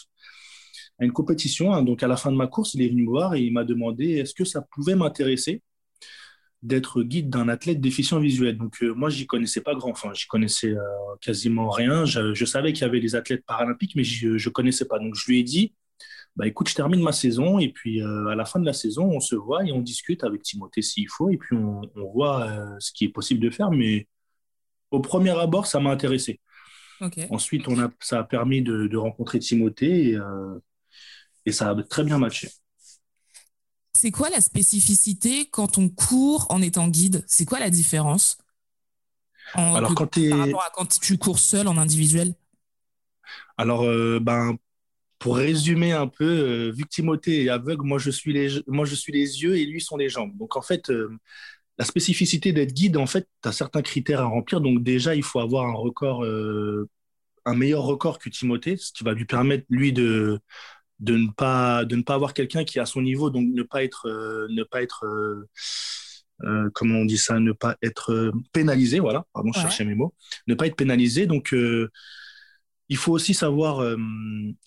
à 1.04 1.06
une 1.06 1.14
compétition. 1.14 1.74
Hein, 1.74 1.84
donc 1.84 2.04
à 2.04 2.08
la 2.08 2.18
fin 2.18 2.32
de 2.32 2.38
ma 2.38 2.48
course, 2.48 2.74
il 2.74 2.82
est 2.82 2.90
venu 2.90 3.04
me 3.04 3.10
voir 3.10 3.36
et 3.36 3.42
il 3.42 3.54
m'a 3.54 3.64
demandé 3.64 4.14
est-ce 4.14 4.34
que 4.34 4.46
ça 4.46 4.62
pouvait 4.62 4.96
m'intéresser 4.96 5.62
d'être 6.62 7.04
guide 7.04 7.30
d'un 7.30 7.50
athlète 7.50 7.82
déficient 7.82 8.20
visuel? 8.20 8.58
Donc 8.58 8.82
moi, 8.82 9.10
j'y 9.10 9.28
connaissais 9.28 9.62
pas 9.62 9.76
grand, 9.76 9.92
enfin, 9.92 10.12
j'y 10.14 10.28
connaissais 10.28 10.74
quasiment 11.22 11.70
rien. 11.70 12.06
Je, 12.06 12.46
savais 12.46 12.74
qu'il 12.74 12.84
y 12.84 12.90
avait 12.90 13.02
des 13.02 13.16
athlètes 13.16 13.46
paralympiques, 13.46 13.96
mais 13.96 14.04
je 14.04 14.30
ne 14.30 14.50
connaissais 14.50 14.86
pas. 14.86 15.00
Donc 15.00 15.16
je 15.16 15.26
lui 15.28 15.40
ai 15.40 15.44
dit 15.44 15.74
bah 16.36 16.48
écoute, 16.48 16.68
je 16.68 16.76
termine 16.76 17.02
ma 17.02 17.12
saison 17.12 17.60
et 17.60 17.70
puis 17.70 18.02
euh, 18.02 18.28
à 18.28 18.36
la 18.36 18.46
fin 18.46 18.60
de 18.60 18.66
la 18.66 18.74
saison, 18.74 19.06
on 19.06 19.20
se 19.20 19.36
voit 19.36 19.66
et 19.66 19.72
on 19.72 19.82
discute 19.82 20.24
avec 20.24 20.42
Timothée 20.42 20.82
s'il 20.82 21.08
faut 21.08 21.30
et 21.30 21.38
puis 21.38 21.56
on, 21.56 21.82
voit 22.12 22.48
euh, 22.48 22.76
ce 22.80 22.92
qui 22.92 23.06
est 23.06 23.10
possible 23.10 23.40
de 23.40 23.52
faire. 23.52 23.70
Mais 23.70 24.08
au 24.90 25.00
premier 25.00 25.38
abord, 25.38 25.68
ça 25.68 25.80
m'a 25.80 25.92
intéressé. 25.92 26.40
Ensuite, 27.30 27.68
on 27.68 27.80
a, 27.80 27.92
ça 28.00 28.20
a 28.20 28.24
permis 28.24 28.62
de, 28.62 28.96
rencontrer 28.96 29.40
Timothée 29.40 30.10
et, 30.10 30.16
euh, 30.16 30.58
et, 31.46 31.52
ça 31.52 31.70
a 31.70 31.84
très 31.84 32.04
bien 32.04 32.18
matché. 32.18 32.50
C'est 33.94 34.12
quoi 34.12 34.30
la 34.30 34.42
spécificité 34.42 35.48
quand 35.50 35.78
on 35.78 35.90
court 35.90 36.48
en 36.50 36.62
étant 36.62 36.88
guide? 36.88 37.24
C'est 37.28 37.46
quoi 37.46 37.60
la 37.60 37.70
différence? 37.70 38.38
Alors, 39.54 39.94
quand 39.94 40.08
par 40.08 40.40
rapport 40.40 40.64
à 40.64 40.72
quand 40.74 41.00
tu 41.00 41.18
cours 41.18 41.40
seul 41.40 41.68
en 41.68 41.78
individuel? 41.78 42.34
Alors, 43.58 43.84
ben, 44.20 44.58
pour 45.24 45.38
résumer 45.38 45.94
un 45.94 46.08
peu, 46.08 46.26
euh, 46.26 46.72
vu 46.72 46.84
que 46.84 46.90
Timothée 46.90 47.46
est 47.46 47.50
aveugle, 47.50 47.86
moi 47.86 47.98
je, 47.98 48.12
suis 48.12 48.34
les, 48.34 48.62
moi 48.68 48.84
je 48.84 48.94
suis 48.94 49.14
les 49.14 49.42
yeux 49.42 49.56
et 49.58 49.66
lui 49.66 49.80
sont 49.80 49.96
les 49.96 50.10
jambes. 50.10 50.36
Donc 50.38 50.58
en 50.58 50.62
fait, 50.62 50.90
euh, 50.90 51.18
la 51.78 51.86
spécificité 51.86 52.52
d'être 52.52 52.74
guide, 52.74 52.98
en 52.98 53.06
fait, 53.06 53.30
tu 53.42 53.48
as 53.48 53.54
certains 53.54 53.82
critères 53.82 54.20
à 54.20 54.26
remplir. 54.26 54.60
Donc 54.60 54.84
déjà, 54.84 55.16
il 55.16 55.24
faut 55.24 55.40
avoir 55.40 55.66
un 55.66 55.76
record, 55.76 56.26
euh, 56.26 56.90
un 57.46 57.56
meilleur 57.56 57.84
record 57.84 58.20
que 58.20 58.28
Timothée, 58.28 58.76
ce 58.76 58.92
qui 58.92 59.06
va 59.06 59.14
lui 59.14 59.24
permettre, 59.24 59.64
lui, 59.70 59.94
de, 59.94 60.42
de, 61.04 61.18
ne, 61.18 61.32
pas, 61.32 61.86
de 61.86 61.96
ne 61.96 62.02
pas 62.02 62.16
avoir 62.16 62.34
quelqu'un 62.34 62.64
qui 62.64 62.78
est 62.78 62.82
à 62.82 62.86
son 62.86 63.02
niveau, 63.02 63.30
donc 63.30 63.48
ne 63.48 63.64
pas 63.64 63.84
être, 63.84 64.08
ne 64.50 64.64
pas 64.64 64.82
être 64.82 65.06
comment 66.74 67.00
on 67.00 67.06
dit 67.06 67.18
ça, 67.18 67.40
ne 67.40 67.52
pas 67.52 67.78
être 67.82 68.32
pénalisé, 68.52 69.00
voilà, 69.00 69.26
pardon, 69.34 69.52
je 69.54 69.60
cherchais 69.60 69.86
mes 69.86 69.96
mots, 69.96 70.14
ne 70.48 70.56
pas 70.56 70.68
être 70.68 70.76
pénalisé. 70.76 71.26
Donc, 71.26 71.54
il 72.90 72.98
faut 72.98 73.12
aussi 73.12 73.34
savoir 73.34 73.80
euh, 73.80 73.98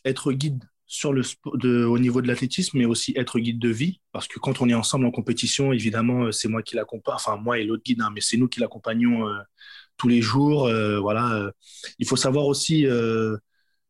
être 0.04 0.32
guide 0.32 0.64
sur 0.86 1.12
le 1.12 1.22
de, 1.54 1.84
au 1.84 1.98
niveau 1.98 2.22
de 2.22 2.28
l'athlétisme, 2.28 2.78
mais 2.78 2.84
aussi 2.84 3.12
être 3.16 3.38
guide 3.38 3.58
de 3.58 3.68
vie, 3.68 4.00
parce 4.12 4.28
que 4.28 4.38
quand 4.38 4.60
on 4.60 4.68
est 4.68 4.74
ensemble 4.74 5.06
en 5.06 5.10
compétition, 5.10 5.72
évidemment, 5.72 6.24
euh, 6.24 6.32
c'est 6.32 6.48
moi 6.48 6.62
qui 6.62 6.76
l'accompagne, 6.76 7.14
enfin 7.14 7.36
moi 7.36 7.58
et 7.58 7.64
l'autre 7.64 7.82
guide, 7.84 8.00
hein, 8.00 8.10
mais 8.14 8.20
c'est 8.20 8.36
nous 8.36 8.48
qui 8.48 8.60
l'accompagnons 8.60 9.28
euh, 9.28 9.38
tous 9.96 10.08
les 10.08 10.20
jours. 10.20 10.68
voilà, 11.00 11.50
il 11.98 12.06
faut 12.06 12.16
savoir 12.16 12.44
aussi 12.46 12.86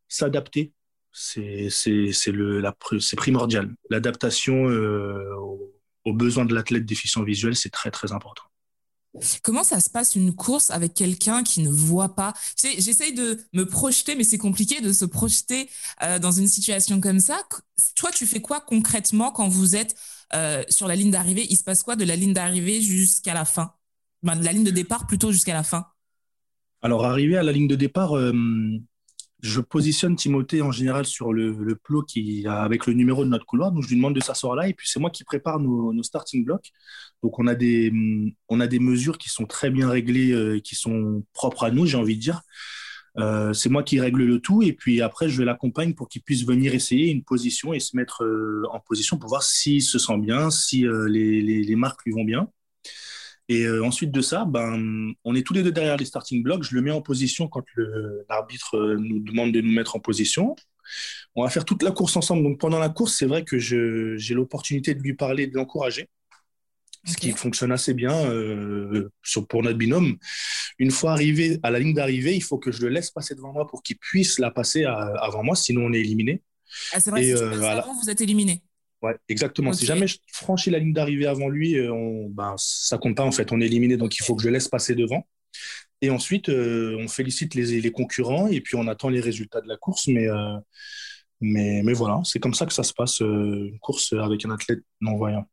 s'adapter. 0.06 0.72
C'est 1.18 1.70
c'est 1.70 3.16
primordial. 3.16 3.74
L'adaptation 3.88 4.66
aux 6.04 6.12
besoins 6.12 6.44
de 6.44 6.54
l'athlète 6.54 6.84
déficient 6.84 7.22
visuel, 7.22 7.56
c'est 7.56 7.70
très 7.70 7.90
très 7.90 8.12
important. 8.12 8.42
Comment 9.42 9.64
ça 9.64 9.80
se 9.80 9.88
passe 9.88 10.14
une 10.14 10.34
course 10.34 10.70
avec 10.70 10.92
quelqu'un 10.92 11.42
qui 11.42 11.62
ne 11.62 11.70
voit 11.70 12.14
pas? 12.14 12.34
Tu 12.54 12.68
sais, 12.68 12.80
J'essaye 12.82 13.14
de 13.14 13.38
me 13.54 13.64
projeter, 13.64 14.14
mais 14.14 14.24
c'est 14.24 14.36
compliqué 14.36 14.82
de 14.82 14.92
se 14.92 15.06
projeter 15.06 15.70
euh, 16.02 16.18
dans 16.18 16.32
une 16.32 16.48
situation 16.48 17.00
comme 17.00 17.20
ça. 17.20 17.38
Toi, 17.94 18.10
tu 18.10 18.26
fais 18.26 18.42
quoi 18.42 18.60
concrètement 18.60 19.32
quand 19.32 19.48
vous 19.48 19.74
êtes 19.74 19.96
euh, 20.34 20.62
sur 20.68 20.86
la 20.86 20.96
ligne 20.96 21.10
d'arrivée? 21.10 21.46
Il 21.48 21.56
se 21.56 21.64
passe 21.64 21.82
quoi 21.82 21.96
de 21.96 22.04
la 22.04 22.14
ligne 22.14 22.34
d'arrivée 22.34 22.82
jusqu'à 22.82 23.32
la 23.32 23.46
fin? 23.46 23.72
Ben, 24.22 24.36
De 24.36 24.44
la 24.44 24.52
ligne 24.52 24.64
de 24.64 24.70
départ 24.70 25.06
plutôt 25.06 25.32
jusqu'à 25.32 25.54
la 25.54 25.62
fin 25.62 25.86
Alors, 26.82 27.06
arrivé 27.06 27.38
à 27.38 27.42
la 27.42 27.52
ligne 27.52 27.68
de 27.68 27.76
départ, 27.76 28.18
euh, 28.18 28.34
je 29.42 29.60
positionne 29.60 30.16
Timothée 30.16 30.62
en 30.62 30.72
général 30.72 31.04
sur 31.04 31.32
le, 31.32 31.76
plot 31.82 32.02
qui 32.02 32.46
avec 32.46 32.86
le 32.86 32.94
numéro 32.94 33.24
de 33.24 33.30
notre 33.30 33.46
couloir. 33.46 33.72
Donc 33.72 33.82
je 33.82 33.88
lui 33.88 33.96
demande 33.96 34.14
de 34.14 34.20
s'asseoir 34.20 34.56
là 34.56 34.68
et 34.68 34.74
puis 34.74 34.88
c'est 34.88 35.00
moi 35.00 35.10
qui 35.10 35.24
prépare 35.24 35.60
nos, 35.60 36.02
starting 36.02 36.44
blocks. 36.44 36.72
Donc 37.22 37.38
on 37.38 37.46
a 37.46 37.54
des 37.54 37.92
on 38.48 38.60
a 38.60 38.66
des 38.66 38.78
mesures 38.78 39.18
qui 39.18 39.28
sont 39.28 39.46
très 39.46 39.70
bien 39.70 39.88
réglées, 39.88 40.32
euh, 40.32 40.60
qui 40.60 40.74
sont 40.74 41.24
propres 41.32 41.64
à 41.64 41.70
nous, 41.70 41.86
j'ai 41.86 41.96
envie 41.96 42.16
de 42.16 42.22
dire. 42.22 42.42
Euh, 43.18 43.54
c'est 43.54 43.70
moi 43.70 43.82
qui 43.82 43.98
règle 43.98 44.24
le 44.24 44.40
tout 44.40 44.62
et 44.62 44.74
puis 44.74 45.00
après 45.00 45.30
je 45.30 45.42
l'accompagne 45.42 45.94
pour 45.94 46.06
qu'il 46.06 46.20
puisse 46.20 46.44
venir 46.44 46.74
essayer 46.74 47.10
une 47.10 47.24
position 47.24 47.72
et 47.72 47.80
se 47.80 47.96
mettre 47.96 48.24
euh, 48.24 48.64
en 48.70 48.80
position 48.80 49.16
pour 49.16 49.30
voir 49.30 49.42
s'il 49.42 49.80
se 49.80 49.98
sent 49.98 50.18
bien, 50.18 50.50
si 50.50 50.84
les, 51.08 51.40
les 51.42 51.76
marques 51.76 52.04
lui 52.04 52.12
vont 52.12 52.24
bien. 52.24 52.48
Et 53.48 53.62
euh, 53.64 53.84
ensuite 53.84 54.10
de 54.10 54.20
ça, 54.20 54.44
ben, 54.44 55.12
on 55.24 55.34
est 55.34 55.42
tous 55.42 55.54
les 55.54 55.62
deux 55.62 55.70
derrière 55.70 55.96
les 55.96 56.04
starting 56.04 56.42
blocks. 56.42 56.64
Je 56.64 56.74
le 56.74 56.82
mets 56.82 56.90
en 56.90 57.00
position 57.00 57.46
quand 57.46 57.64
l'arbitre 58.28 58.76
euh, 58.76 58.96
nous 58.98 59.20
demande 59.20 59.52
de 59.52 59.60
nous 59.60 59.72
mettre 59.72 59.94
en 59.96 60.00
position. 60.00 60.56
On 61.34 61.44
va 61.44 61.50
faire 61.50 61.64
toute 61.64 61.82
la 61.82 61.92
course 61.92 62.16
ensemble. 62.16 62.42
Donc 62.42 62.58
pendant 62.58 62.78
la 62.78 62.88
course, 62.88 63.14
c'est 63.16 63.26
vrai 63.26 63.44
que 63.44 63.58
j'ai 63.58 64.34
l'opportunité 64.34 64.94
de 64.94 65.02
lui 65.02 65.14
parler, 65.14 65.46
de 65.46 65.54
l'encourager, 65.54 66.08
ce 67.04 67.16
qui 67.16 67.30
fonctionne 67.32 67.70
assez 67.70 67.94
bien 67.94 68.14
euh, 68.30 69.10
sur, 69.22 69.46
pour 69.46 69.62
notre 69.62 69.78
binôme. 69.78 70.16
Une 70.78 70.90
fois 70.90 71.12
arrivé 71.12 71.60
à 71.62 71.70
la 71.70 71.78
ligne 71.78 71.94
d'arrivée, 71.94 72.34
il 72.34 72.42
faut 72.42 72.58
que 72.58 72.72
je 72.72 72.82
le 72.82 72.88
laisse 72.88 73.10
passer 73.10 73.34
devant 73.34 73.52
moi 73.52 73.66
pour 73.66 73.82
qu'il 73.82 73.98
puisse 73.98 74.38
la 74.38 74.50
passer 74.50 74.84
avant 74.84 75.44
moi, 75.44 75.54
sinon 75.54 75.86
on 75.86 75.92
est 75.92 76.00
éliminé. 76.00 76.42
Ah, 76.92 77.00
c'est 77.00 77.10
vrai, 77.10 77.22
si 77.22 77.32
avant, 77.32 77.94
vous 78.00 78.10
êtes 78.10 78.20
éliminé. 78.20 78.62
Ouais, 79.02 79.16
exactement. 79.28 79.72
Si 79.72 79.84
jamais 79.84 80.06
je 80.06 80.18
franchis 80.32 80.70
la 80.70 80.78
ligne 80.78 80.94
d'arrivée 80.94 81.26
avant 81.26 81.48
lui, 81.48 81.76
euh, 81.76 81.92
on, 81.92 82.28
ben, 82.30 82.54
ça 82.56 82.96
compte 82.98 83.16
pas 83.16 83.24
en 83.24 83.32
fait. 83.32 83.52
On 83.52 83.60
est 83.60 83.66
éliminé, 83.66 83.96
donc 83.96 84.18
il 84.18 84.24
faut 84.24 84.34
que 84.34 84.42
je 84.42 84.48
laisse 84.48 84.68
passer 84.68 84.94
devant. 84.94 85.26
Et 86.02 86.10
ensuite, 86.10 86.48
euh, 86.48 86.96
on 86.98 87.08
félicite 87.08 87.54
les, 87.54 87.80
les, 87.80 87.90
concurrents 87.92 88.48
et 88.48 88.60
puis 88.60 88.76
on 88.76 88.86
attend 88.86 89.08
les 89.08 89.20
résultats 89.20 89.60
de 89.60 89.68
la 89.68 89.76
course. 89.76 90.08
Mais, 90.08 90.28
euh, 90.28 90.56
mais, 91.40 91.82
mais 91.84 91.92
voilà, 91.92 92.20
c'est 92.24 92.38
comme 92.38 92.54
ça 92.54 92.66
que 92.66 92.72
ça 92.72 92.82
se 92.82 92.92
passe, 92.92 93.20
une 93.20 93.78
course 93.80 94.12
avec 94.14 94.44
un 94.44 94.50
athlète 94.50 94.80
non-voyant. 95.00 95.44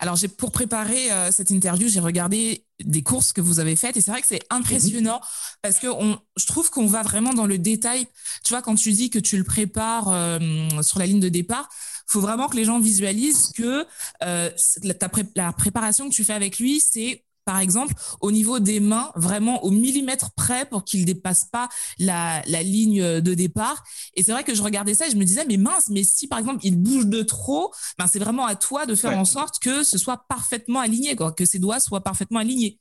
Alors, 0.00 0.18
pour 0.36 0.50
préparer 0.50 1.08
cette 1.30 1.50
interview, 1.50 1.88
j'ai 1.88 2.00
regardé 2.00 2.66
des 2.82 3.02
courses 3.02 3.32
que 3.32 3.40
vous 3.40 3.60
avez 3.60 3.76
faites 3.76 3.96
et 3.96 4.00
c'est 4.00 4.10
vrai 4.10 4.20
que 4.20 4.26
c'est 4.26 4.42
impressionnant 4.50 5.20
parce 5.62 5.78
que 5.78 5.86
on, 5.86 6.18
je 6.36 6.46
trouve 6.46 6.68
qu'on 6.70 6.86
va 6.86 7.02
vraiment 7.02 7.32
dans 7.32 7.46
le 7.46 7.58
détail. 7.58 8.06
Tu 8.44 8.50
vois, 8.50 8.60
quand 8.60 8.74
tu 8.74 8.90
dis 8.90 9.08
que 9.08 9.20
tu 9.20 9.36
le 9.38 9.44
prépares 9.44 10.38
sur 10.82 10.98
la 10.98 11.06
ligne 11.06 11.20
de 11.20 11.28
départ, 11.28 11.68
faut 12.06 12.20
vraiment 12.20 12.48
que 12.48 12.56
les 12.56 12.64
gens 12.64 12.80
visualisent 12.80 13.50
que 13.54 13.86
euh, 14.22 14.50
la, 14.82 15.52
préparation 15.52 16.08
que 16.08 16.14
tu 16.14 16.24
fais 16.24 16.32
avec 16.32 16.58
lui, 16.58 16.80
c'est 16.80 17.24
par 17.44 17.58
exemple, 17.58 17.92
au 18.22 18.32
niveau 18.32 18.58
des 18.58 18.80
mains, 18.80 19.12
vraiment 19.16 19.62
au 19.64 19.70
millimètre 19.70 20.30
près 20.32 20.64
pour 20.64 20.82
qu'il 20.82 21.04
dépasse 21.04 21.44
pas 21.44 21.68
la, 21.98 22.42
la 22.46 22.62
ligne 22.62 23.20
de 23.20 23.34
départ. 23.34 23.84
Et 24.14 24.22
c'est 24.22 24.32
vrai 24.32 24.44
que 24.44 24.54
je 24.54 24.62
regardais 24.62 24.94
ça 24.94 25.06
et 25.06 25.10
je 25.10 25.16
me 25.16 25.24
disais, 25.24 25.44
mais 25.46 25.58
mince, 25.58 25.90
mais 25.90 26.04
si 26.04 26.26
par 26.26 26.38
exemple 26.38 26.60
il 26.64 26.78
bouge 26.78 27.06
de 27.06 27.22
trop, 27.22 27.70
ben 27.98 28.06
c'est 28.06 28.18
vraiment 28.18 28.46
à 28.46 28.56
toi 28.56 28.86
de 28.86 28.94
faire 28.94 29.18
en 29.18 29.26
sorte 29.26 29.58
que 29.58 29.82
ce 29.82 29.98
soit 29.98 30.24
parfaitement 30.26 30.80
aligné, 30.80 31.16
quoi, 31.16 31.32
que 31.32 31.44
ses 31.44 31.58
doigts 31.58 31.80
soient 31.80 32.00
parfaitement 32.00 32.38
alignés. 32.38 32.78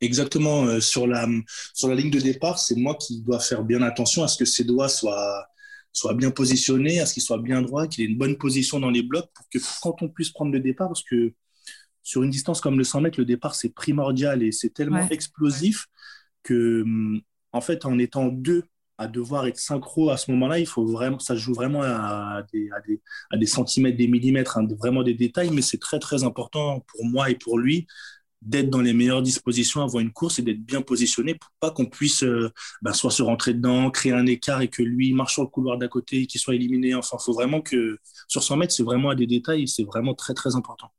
Exactement. 0.00 0.64
Euh, 0.64 0.80
sur, 0.80 1.06
la, 1.06 1.26
sur 1.74 1.88
la 1.88 1.94
ligne 1.94 2.10
de 2.10 2.20
départ, 2.20 2.58
c'est 2.58 2.76
moi 2.76 2.96
qui 2.96 3.20
dois 3.22 3.40
faire 3.40 3.62
bien 3.62 3.82
attention 3.82 4.22
à 4.22 4.28
ce 4.28 4.36
que 4.36 4.44
ses 4.44 4.64
doigts 4.64 4.88
soient, 4.88 5.46
soient 5.96 6.14
bien 6.14 6.30
positionnés, 6.30 7.00
à 7.00 7.06
ce 7.06 7.14
qu'ils 7.14 7.22
soient 7.22 7.38
bien 7.38 7.62
droits, 7.62 7.86
qu'il 7.86 8.04
ait 8.04 8.08
une 8.08 8.18
bonne 8.18 8.36
position 8.36 8.80
dans 8.80 8.90
les 8.90 9.02
blocs 9.02 9.28
pour 9.34 9.48
que 9.48 9.58
quand 9.82 10.02
on 10.02 10.08
puisse 10.08 10.30
prendre 10.30 10.52
le 10.52 10.60
départ, 10.60 10.88
parce 10.88 11.02
que 11.02 11.32
sur 12.02 12.22
une 12.22 12.30
distance 12.30 12.60
comme 12.60 12.78
le 12.78 12.84
100 12.84 13.00
mètres, 13.00 13.18
le 13.18 13.24
départ, 13.24 13.54
c'est 13.54 13.70
primordial 13.70 14.42
et 14.42 14.52
c'est 14.52 14.70
tellement 14.70 15.08
explosif 15.08 15.86
que, 16.42 16.84
en 17.52 17.60
fait, 17.60 17.84
en 17.84 17.98
étant 17.98 18.28
deux 18.28 18.64
à 18.98 19.08
devoir 19.08 19.46
être 19.46 19.58
synchro 19.58 20.10
à 20.10 20.16
ce 20.16 20.30
moment-là, 20.30 20.58
il 20.58 20.66
faut 20.66 20.86
vraiment, 20.86 21.18
ça 21.18 21.34
joue 21.34 21.52
vraiment 21.52 21.82
à 21.82 22.44
des, 22.52 22.70
à 22.70 22.80
des, 22.80 23.02
à 23.30 23.36
des 23.36 23.46
centimètres, 23.46 23.98
des 23.98 24.08
millimètres, 24.08 24.56
hein, 24.56 24.66
vraiment 24.78 25.02
des 25.02 25.14
détails, 25.14 25.50
mais 25.50 25.62
c'est 25.62 25.78
très, 25.78 25.98
très 25.98 26.24
important 26.24 26.80
pour 26.86 27.04
moi 27.04 27.28
et 27.30 27.34
pour 27.34 27.58
lui 27.58 27.86
d'être 28.46 28.70
dans 28.70 28.80
les 28.80 28.92
meilleures 28.92 29.22
dispositions 29.22 29.82
avant 29.82 29.98
une 30.00 30.12
course 30.12 30.38
et 30.38 30.42
d'être 30.42 30.64
bien 30.64 30.80
positionné 30.80 31.34
pour 31.34 31.50
pas 31.60 31.70
qu'on 31.72 31.86
puisse 31.86 32.22
euh, 32.22 32.50
bah, 32.80 32.92
soit 32.92 33.10
se 33.10 33.22
rentrer 33.22 33.54
dedans, 33.54 33.90
créer 33.90 34.12
un 34.12 34.26
écart 34.26 34.62
et 34.62 34.68
que 34.68 34.82
lui 34.82 35.12
marche 35.12 35.34
sur 35.34 35.42
le 35.42 35.48
couloir 35.48 35.78
d'à 35.78 35.88
côté 35.88 36.22
et 36.22 36.26
qu'il 36.26 36.40
soit 36.40 36.54
éliminé. 36.54 36.94
Enfin, 36.94 37.16
il 37.20 37.24
faut 37.24 37.32
vraiment 37.32 37.60
que 37.60 37.98
sur 38.28 38.42
100 38.42 38.56
mètres, 38.56 38.72
c'est 38.72 38.84
vraiment 38.84 39.10
à 39.10 39.14
des 39.16 39.26
détails, 39.26 39.66
c'est 39.66 39.84
vraiment 39.84 40.14
très 40.14 40.32
très 40.32 40.54
important. 40.54 40.90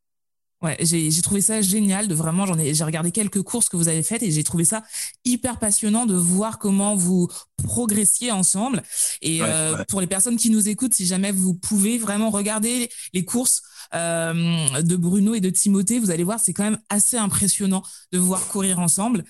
Ouais, 0.64 0.76
j'ai 0.82 1.22
trouvé 1.22 1.42
ça 1.42 1.62
génial 1.62 2.08
de 2.08 2.16
vraiment, 2.16 2.48
j'en 2.48 2.58
ai, 2.58 2.74
j'ai 2.74 2.84
regardé 2.84 3.12
quelques 3.12 3.44
courses 3.44 3.70
que 3.70 3.78
vous 3.78 3.90
avez 3.90 4.02
faites 4.02 4.24
et 4.24 4.32
j'ai 4.32 4.44
trouvé 4.44 4.66
ça 4.66 4.82
hyper 5.24 5.60
passionnant 5.60 6.08
de 6.08 6.16
voir 6.16 6.58
comment 6.58 6.96
vous 6.96 7.28
progressiez 7.64 8.32
ensemble. 8.32 8.82
Et 9.22 9.44
euh, 9.44 9.84
pour 9.88 10.02
les 10.02 10.08
personnes 10.08 10.36
qui 10.36 10.50
nous 10.50 10.68
écoutent, 10.68 10.96
si 10.96 11.06
jamais 11.06 11.32
vous 11.32 11.54
pouvez 11.54 12.00
vraiment 12.00 12.32
regarder 12.32 12.90
les 13.14 13.24
courses 13.24 13.62
euh, 13.94 14.82
de 14.82 14.96
Bruno 14.96 15.36
et 15.36 15.42
de 15.42 15.52
Timothée, 15.52 16.00
vous 16.00 16.10
allez 16.10 16.24
voir, 16.24 16.40
c'est 16.40 16.54
quand 16.54 16.64
même 16.64 16.80
assez 16.90 17.18
impressionnant 17.18 17.84
de 18.12 18.18
voir 18.18 18.48
courir 18.48 18.80
ensemble. 18.80 19.26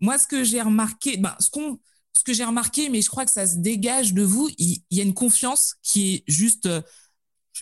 Moi, 0.00 0.18
ce 0.18 0.26
que 0.26 0.42
j'ai 0.42 0.62
remarqué, 0.62 1.16
ben, 1.16 1.36
ce 1.38 1.48
qu'on, 1.48 1.78
ce 2.12 2.24
que 2.24 2.32
j'ai 2.32 2.44
remarqué, 2.44 2.88
mais 2.88 3.02
je 3.02 3.08
crois 3.08 3.24
que 3.24 3.30
ça 3.30 3.46
se 3.46 3.58
dégage 3.58 4.14
de 4.14 4.22
vous, 4.22 4.50
il, 4.58 4.82
y 4.90 5.00
a 5.00 5.04
une 5.04 5.14
confiance 5.14 5.76
qui 5.80 6.14
est 6.14 6.24
juste, 6.26 6.66
euh, 6.66 6.82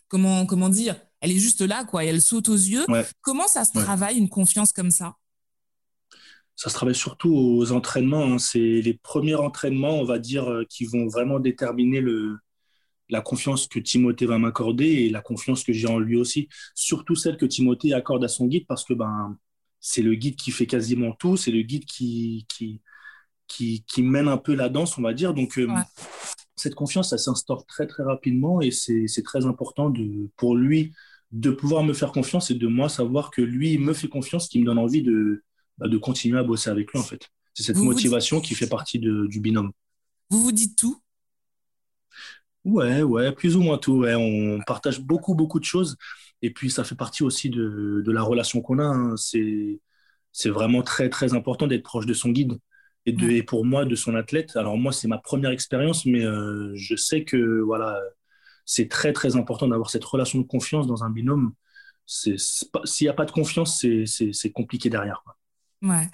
comment, 0.08 0.46
comment 0.46 0.70
dire, 0.70 0.96
elle 1.20 1.32
est 1.32 1.38
juste 1.38 1.60
là, 1.60 1.84
quoi, 1.84 2.04
et 2.04 2.08
elle 2.08 2.22
saute 2.22 2.48
aux 2.48 2.54
yeux. 2.54 2.84
Comment 3.20 3.46
ça 3.46 3.64
se 3.64 3.72
travaille, 3.72 4.16
une 4.16 4.28
confiance 4.28 4.72
comme 4.72 4.90
ça? 4.90 5.16
Ça 6.56 6.68
se 6.68 6.74
travaille 6.74 6.94
surtout 6.94 7.34
aux 7.34 7.72
entraînements. 7.72 8.34
Hein. 8.34 8.38
C'est 8.38 8.58
les 8.58 8.94
premiers 8.94 9.34
entraînements, 9.34 9.98
on 9.98 10.04
va 10.04 10.18
dire, 10.18 10.50
euh, 10.50 10.64
qui 10.68 10.84
vont 10.84 11.08
vraiment 11.08 11.40
déterminer 11.40 12.00
le, 12.00 12.36
la 13.08 13.20
confiance 13.22 13.66
que 13.66 13.78
Timothée 13.78 14.26
va 14.26 14.38
m'accorder 14.38 14.86
et 14.86 15.10
la 15.10 15.20
confiance 15.20 15.64
que 15.64 15.72
j'ai 15.72 15.88
en 15.88 15.98
lui 15.98 16.16
aussi. 16.16 16.48
Surtout 16.74 17.14
celle 17.14 17.36
que 17.36 17.46
Timothée 17.46 17.94
accorde 17.94 18.24
à 18.24 18.28
son 18.28 18.46
guide 18.46 18.66
parce 18.66 18.84
que 18.84 18.92
ben, 18.94 19.38
c'est 19.80 20.02
le 20.02 20.14
guide 20.14 20.36
qui 20.36 20.50
fait 20.50 20.66
quasiment 20.66 21.12
tout, 21.12 21.36
c'est 21.36 21.50
le 21.50 21.62
guide 21.62 21.86
qui, 21.86 22.46
qui, 22.48 22.82
qui, 23.48 24.02
mène 24.02 24.28
un 24.28 24.36
peu 24.36 24.54
la 24.54 24.68
danse, 24.68 24.98
on 24.98 25.02
va 25.02 25.14
dire. 25.14 25.32
Donc, 25.32 25.58
euh, 25.58 25.66
cette 26.56 26.74
confiance, 26.74 27.10
ça 27.10 27.18
s'instaure 27.18 27.64
très, 27.66 27.86
très 27.86 28.02
rapidement 28.02 28.60
et 28.60 28.70
c'est 28.70 29.22
très 29.24 29.46
important 29.46 29.90
de, 29.90 30.28
pour 30.36 30.56
lui 30.56 30.92
de 31.32 31.50
pouvoir 31.50 31.84
me 31.84 31.92
faire 31.92 32.12
confiance 32.12 32.50
et 32.50 32.54
de 32.54 32.66
moi 32.66 32.88
savoir 32.88 33.30
que 33.30 33.42
lui 33.42 33.78
me 33.78 33.92
fait 33.92 34.08
confiance, 34.08 34.48
qui 34.48 34.60
me 34.60 34.64
donne 34.64 34.78
envie 34.78 35.02
de, 35.02 35.44
bah, 35.78 35.88
de 35.88 35.96
continuer 35.96 36.38
à 36.38 36.42
bosser 36.42 36.70
avec 36.70 36.92
lui, 36.92 36.98
en 36.98 37.04
fait. 37.04 37.28
C'est 37.54 37.62
cette 37.62 37.76
motivation 37.76 38.40
qui 38.40 38.54
fait 38.54 38.68
partie 38.68 38.98
du 38.98 39.40
binôme. 39.40 39.72
Vous 40.30 40.42
vous 40.42 40.52
dites 40.52 40.76
tout? 40.76 41.00
Ouais, 42.64 43.02
ouais, 43.02 43.32
plus 43.32 43.56
ou 43.56 43.62
moins 43.62 43.78
tout. 43.78 44.04
On 44.04 44.60
partage 44.66 45.00
beaucoup, 45.00 45.34
beaucoup 45.34 45.58
de 45.58 45.64
choses. 45.64 45.96
Et 46.42 46.50
puis, 46.50 46.70
ça 46.70 46.84
fait 46.84 46.94
partie 46.94 47.22
aussi 47.22 47.50
de, 47.50 48.02
la 48.06 48.22
relation 48.22 48.60
qu'on 48.60 48.78
a. 48.78 48.84
Hein. 48.84 49.16
C'est, 49.16 49.80
c'est 50.32 50.50
vraiment 50.50 50.82
très, 50.82 51.08
très 51.08 51.34
important 51.34 51.66
d'être 51.66 51.82
proche 51.82 52.06
de 52.06 52.14
son 52.14 52.30
guide 52.30 52.58
et, 53.06 53.12
de, 53.12 53.30
et 53.30 53.42
pour 53.42 53.64
moi, 53.64 53.84
de 53.84 53.94
son 53.94 54.14
athlète. 54.14 54.56
Alors, 54.56 54.76
moi, 54.76 54.92
c'est 54.92 55.08
ma 55.08 55.18
première 55.18 55.50
expérience, 55.50 56.06
mais 56.06 56.24
euh, 56.24 56.70
je 56.74 56.96
sais 56.96 57.24
que 57.24 57.60
voilà, 57.60 58.00
c'est 58.70 58.88
très, 58.88 59.12
très 59.12 59.34
important 59.34 59.66
d'avoir 59.66 59.90
cette 59.90 60.04
relation 60.04 60.38
de 60.38 60.44
confiance 60.44 60.86
dans 60.86 61.02
un 61.02 61.10
binôme. 61.10 61.54
S'il 62.06 62.36
n'y 63.00 63.08
a 63.08 63.12
pas 63.12 63.24
de 63.24 63.32
confiance, 63.32 63.84
c'est 64.06 64.52
compliqué 64.52 64.88
derrière. 64.88 65.24
Ouais. 65.82 66.08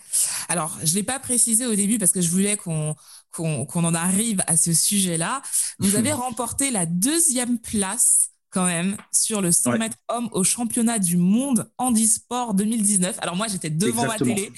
Alors, 0.48 0.78
je 0.82 0.94
l'ai 0.94 1.02
pas 1.02 1.18
précisé 1.18 1.66
au 1.66 1.74
début 1.74 1.98
parce 1.98 2.12
que 2.12 2.22
je 2.22 2.30
voulais 2.30 2.56
qu'on 2.56 2.94
qu'on 3.32 3.84
en 3.84 3.94
arrive 3.94 4.42
à 4.46 4.56
ce 4.56 4.72
sujet-là. 4.72 5.42
Vous 5.78 5.96
avez 5.96 6.12
remporté 6.24 6.70
la 6.70 6.86
deuxième 6.86 7.58
place 7.58 8.30
quand 8.48 8.64
même 8.64 8.96
sur 9.12 9.42
le 9.42 9.52
100 9.52 9.76
mètres 9.76 9.98
hommes 10.08 10.30
au 10.32 10.42
championnat 10.42 10.98
du 10.98 11.18
monde 11.18 11.70
handisport 11.76 12.54
2019. 12.54 13.18
Alors 13.20 13.36
moi, 13.36 13.48
j'étais 13.48 13.68
devant 13.68 14.06
ma 14.06 14.16
télé. 14.16 14.50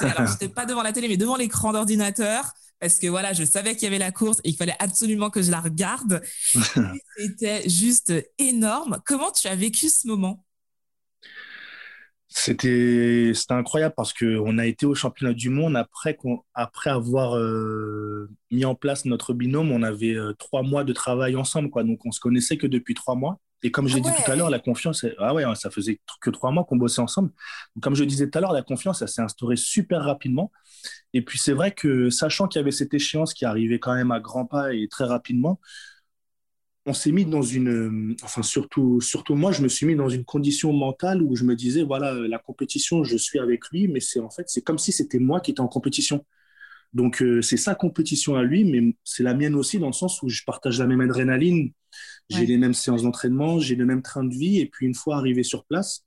alors, 0.00 0.28
j'étais 0.30 0.48
pas 0.48 0.64
devant 0.64 0.84
la 0.84 0.92
télé, 0.92 1.08
mais 1.08 1.16
devant 1.16 1.34
l'écran 1.34 1.72
d'ordinateur 1.72 2.52
parce 2.80 2.98
que 2.98 3.06
voilà, 3.06 3.32
je 3.32 3.44
savais 3.44 3.74
qu'il 3.74 3.84
y 3.84 3.86
avait 3.86 3.98
la 3.98 4.12
course 4.12 4.38
et 4.44 4.50
qu'il 4.50 4.56
fallait 4.56 4.76
absolument 4.78 5.30
que 5.30 5.42
je 5.42 5.50
la 5.50 5.60
regarde. 5.60 6.22
C'était 7.18 7.68
juste 7.68 8.12
énorme. 8.38 8.98
Comment 9.06 9.30
tu 9.30 9.48
as 9.48 9.56
vécu 9.56 9.88
ce 9.88 10.06
moment? 10.06 10.45
C'était 12.38 13.32
incroyable 13.48 13.94
parce 13.96 14.12
qu'on 14.12 14.58
a 14.58 14.66
été 14.66 14.84
au 14.84 14.94
championnat 14.94 15.32
du 15.32 15.48
monde 15.48 15.74
après, 15.74 16.18
après 16.52 16.90
avoir 16.90 17.34
euh, 17.38 18.28
mis 18.50 18.66
en 18.66 18.74
place 18.74 19.06
notre 19.06 19.32
binôme. 19.32 19.72
On 19.72 19.82
avait 19.82 20.14
euh, 20.14 20.34
trois 20.34 20.62
mois 20.62 20.84
de 20.84 20.92
travail 20.92 21.34
ensemble, 21.34 21.70
quoi. 21.70 21.82
Donc 21.82 22.04
on 22.04 22.12
se 22.12 22.20
connaissait 22.20 22.58
que 22.58 22.66
depuis 22.66 22.92
trois 22.92 23.14
mois. 23.14 23.40
Et 23.62 23.70
comme 23.70 23.88
j'ai 23.88 24.00
ah 24.04 24.10
dit 24.10 24.22
tout 24.22 24.30
à 24.30 24.36
l'heure, 24.36 24.50
la 24.50 24.58
confiance, 24.58 25.06
ah 25.18 25.32
ouais, 25.32 25.44
ça 25.54 25.70
faisait 25.70 25.98
que 26.20 26.28
trois 26.28 26.50
mois 26.50 26.64
qu'on 26.64 26.76
bossait 26.76 27.00
ensemble. 27.00 27.30
comme 27.80 27.94
je 27.94 28.04
disais 28.04 28.28
tout 28.28 28.36
à 28.36 28.42
l'heure, 28.42 28.52
la 28.52 28.62
confiance, 28.62 28.98
ça 28.98 29.06
s'est 29.06 29.22
instaurée 29.22 29.56
super 29.56 30.02
rapidement. 30.02 30.52
Et 31.14 31.22
puis 31.22 31.38
c'est 31.38 31.54
vrai 31.54 31.72
que 31.72 32.10
sachant 32.10 32.48
qu'il 32.48 32.60
y 32.60 32.62
avait 32.62 32.70
cette 32.70 32.92
échéance 32.92 33.32
qui 33.32 33.46
arrivait 33.46 33.78
quand 33.78 33.94
même 33.94 34.10
à 34.10 34.20
grands 34.20 34.44
pas 34.44 34.74
et 34.74 34.88
très 34.88 35.04
rapidement, 35.04 35.58
on 36.86 36.92
s'est 36.92 37.10
mis 37.12 37.24
dans 37.24 37.42
une, 37.42 38.16
enfin 38.22 38.42
surtout, 38.42 39.00
surtout 39.00 39.34
moi, 39.34 39.50
je 39.52 39.62
me 39.62 39.68
suis 39.68 39.86
mis 39.86 39.96
dans 39.96 40.08
une 40.08 40.24
condition 40.24 40.72
mentale 40.72 41.20
où 41.22 41.34
je 41.34 41.44
me 41.44 41.56
disais, 41.56 41.82
voilà, 41.82 42.14
la 42.14 42.38
compétition, 42.38 43.02
je 43.02 43.16
suis 43.16 43.40
avec 43.40 43.68
lui, 43.70 43.88
mais 43.88 44.00
c'est 44.00 44.20
en 44.20 44.30
fait, 44.30 44.48
c'est 44.48 44.62
comme 44.62 44.78
si 44.78 44.92
c'était 44.92 45.18
moi 45.18 45.40
qui 45.40 45.50
étais 45.50 45.60
en 45.60 45.68
compétition. 45.68 46.24
Donc 46.92 47.22
euh, 47.22 47.42
c'est 47.42 47.56
sa 47.56 47.74
compétition 47.74 48.36
à 48.36 48.44
lui, 48.44 48.64
mais 48.64 48.96
c'est 49.04 49.24
la 49.24 49.34
mienne 49.34 49.56
aussi 49.56 49.78
dans 49.80 49.88
le 49.88 49.92
sens 49.92 50.22
où 50.22 50.28
je 50.28 50.44
partage 50.44 50.78
la 50.78 50.86
même 50.86 51.00
adrénaline, 51.00 51.72
j'ai 52.30 52.46
les 52.46 52.56
mêmes 52.56 52.74
séances 52.74 53.02
d'entraînement, 53.02 53.58
j'ai 53.58 53.74
le 53.74 53.84
même 53.86 54.02
train 54.02 54.24
de 54.24 54.34
vie, 54.34 54.60
et 54.60 54.66
puis 54.66 54.86
une 54.86 54.94
fois 54.94 55.16
arrivé 55.16 55.42
sur 55.42 55.64
place, 55.66 56.04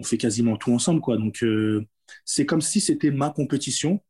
on 0.00 0.04
fait 0.04 0.18
quasiment 0.18 0.56
tout 0.56 0.72
ensemble, 0.72 1.00
quoi. 1.00 1.16
Donc 1.18 1.42
euh, 1.44 1.86
c'est 2.24 2.46
comme 2.46 2.60
si 2.60 2.80
c'était 2.80 3.10
ma 3.12 3.30
compétition 3.30 4.00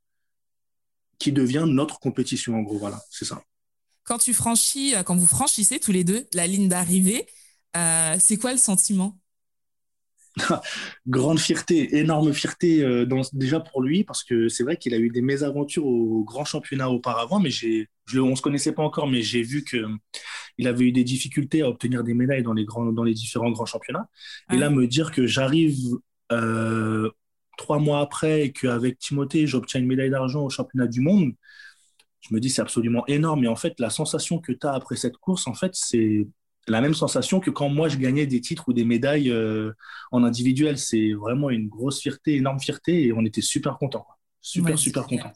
qui 1.18 1.32
devient 1.32 1.64
notre 1.66 1.98
compétition, 2.00 2.54
en 2.56 2.62
gros, 2.62 2.78
voilà, 2.78 3.00
c'est 3.10 3.24
ça 3.26 3.42
quand 4.06 4.18
tu 4.18 4.32
franchis, 4.32 4.94
euh, 4.94 5.02
quand 5.02 5.16
vous 5.16 5.26
franchissez 5.26 5.78
tous 5.78 5.92
les 5.92 6.04
deux 6.04 6.26
la 6.32 6.46
ligne 6.46 6.68
d'arrivée, 6.68 7.26
euh, 7.76 8.16
c'est 8.18 8.38
quoi 8.38 8.52
le 8.52 8.58
sentiment? 8.58 9.18
Grande 11.06 11.38
fierté, 11.38 11.96
énorme 11.96 12.32
fierté 12.32 12.82
euh, 12.82 13.06
déjà 13.32 13.58
pour 13.58 13.82
lui 13.82 14.04
parce 14.04 14.22
que 14.22 14.48
c'est 14.48 14.64
vrai 14.64 14.76
qu'il 14.76 14.94
a 14.94 14.98
eu 14.98 15.10
des 15.10 15.22
mésaventures 15.22 15.86
au 15.86 16.24
grand 16.24 16.44
championnat 16.44 16.90
auparavant, 16.90 17.40
mais 17.40 17.50
j'ai, 17.50 17.88
on 18.14 18.36
se 18.36 18.42
connaissait 18.42 18.72
pas 18.72 18.82
encore, 18.82 19.08
mais 19.08 19.22
j'ai 19.22 19.42
vu 19.42 19.64
que 19.64 19.86
il 20.58 20.68
avait 20.68 20.84
eu 20.84 20.92
des 20.92 21.04
difficultés 21.04 21.62
à 21.62 21.68
obtenir 21.68 22.04
des 22.04 22.14
médailles 22.14 22.42
dans 22.42 22.52
les 22.52 22.64
grands, 22.64 22.92
dans 22.92 23.02
les 23.02 23.12
différents 23.14 23.50
grands 23.50 23.66
championnats. 23.66 24.08
Et 24.50 24.56
là, 24.56 24.70
me 24.70 24.86
dire 24.86 25.10
que 25.10 25.26
j'arrive 25.26 25.76
trois 27.58 27.78
mois 27.78 28.00
après 28.00 28.44
et 28.44 28.52
qu'avec 28.52 28.98
Timothée, 28.98 29.46
j'obtiens 29.46 29.80
une 29.80 29.86
médaille 29.86 30.10
d'argent 30.10 30.44
au 30.44 30.50
championnat 30.50 30.86
du 30.86 31.00
monde, 31.00 31.32
je 32.28 32.34
me 32.34 32.40
dis 32.40 32.50
c'est 32.50 32.62
absolument 32.62 33.04
énorme. 33.06 33.44
Et 33.44 33.48
en 33.48 33.56
fait, 33.56 33.78
la 33.78 33.90
sensation 33.90 34.38
que 34.38 34.52
tu 34.52 34.66
as 34.66 34.72
après 34.72 34.96
cette 34.96 35.16
course, 35.16 35.46
en 35.46 35.54
fait, 35.54 35.72
c'est 35.74 36.26
la 36.68 36.80
même 36.80 36.94
sensation 36.94 37.40
que 37.40 37.50
quand 37.50 37.68
moi 37.68 37.88
je 37.88 37.96
gagnais 37.96 38.26
des 38.26 38.40
titres 38.40 38.64
ou 38.68 38.72
des 38.72 38.84
médailles 38.84 39.30
euh, 39.30 39.72
en 40.10 40.24
individuel. 40.24 40.78
C'est 40.78 41.12
vraiment 41.12 41.50
une 41.50 41.68
grosse 41.68 42.00
fierté, 42.00 42.36
énorme 42.36 42.60
fierté, 42.60 43.06
et 43.06 43.12
on 43.12 43.24
était 43.24 43.42
super 43.42 43.78
contents. 43.78 44.06
Super, 44.40 44.78
super 44.78 45.06
contents. 45.06 45.32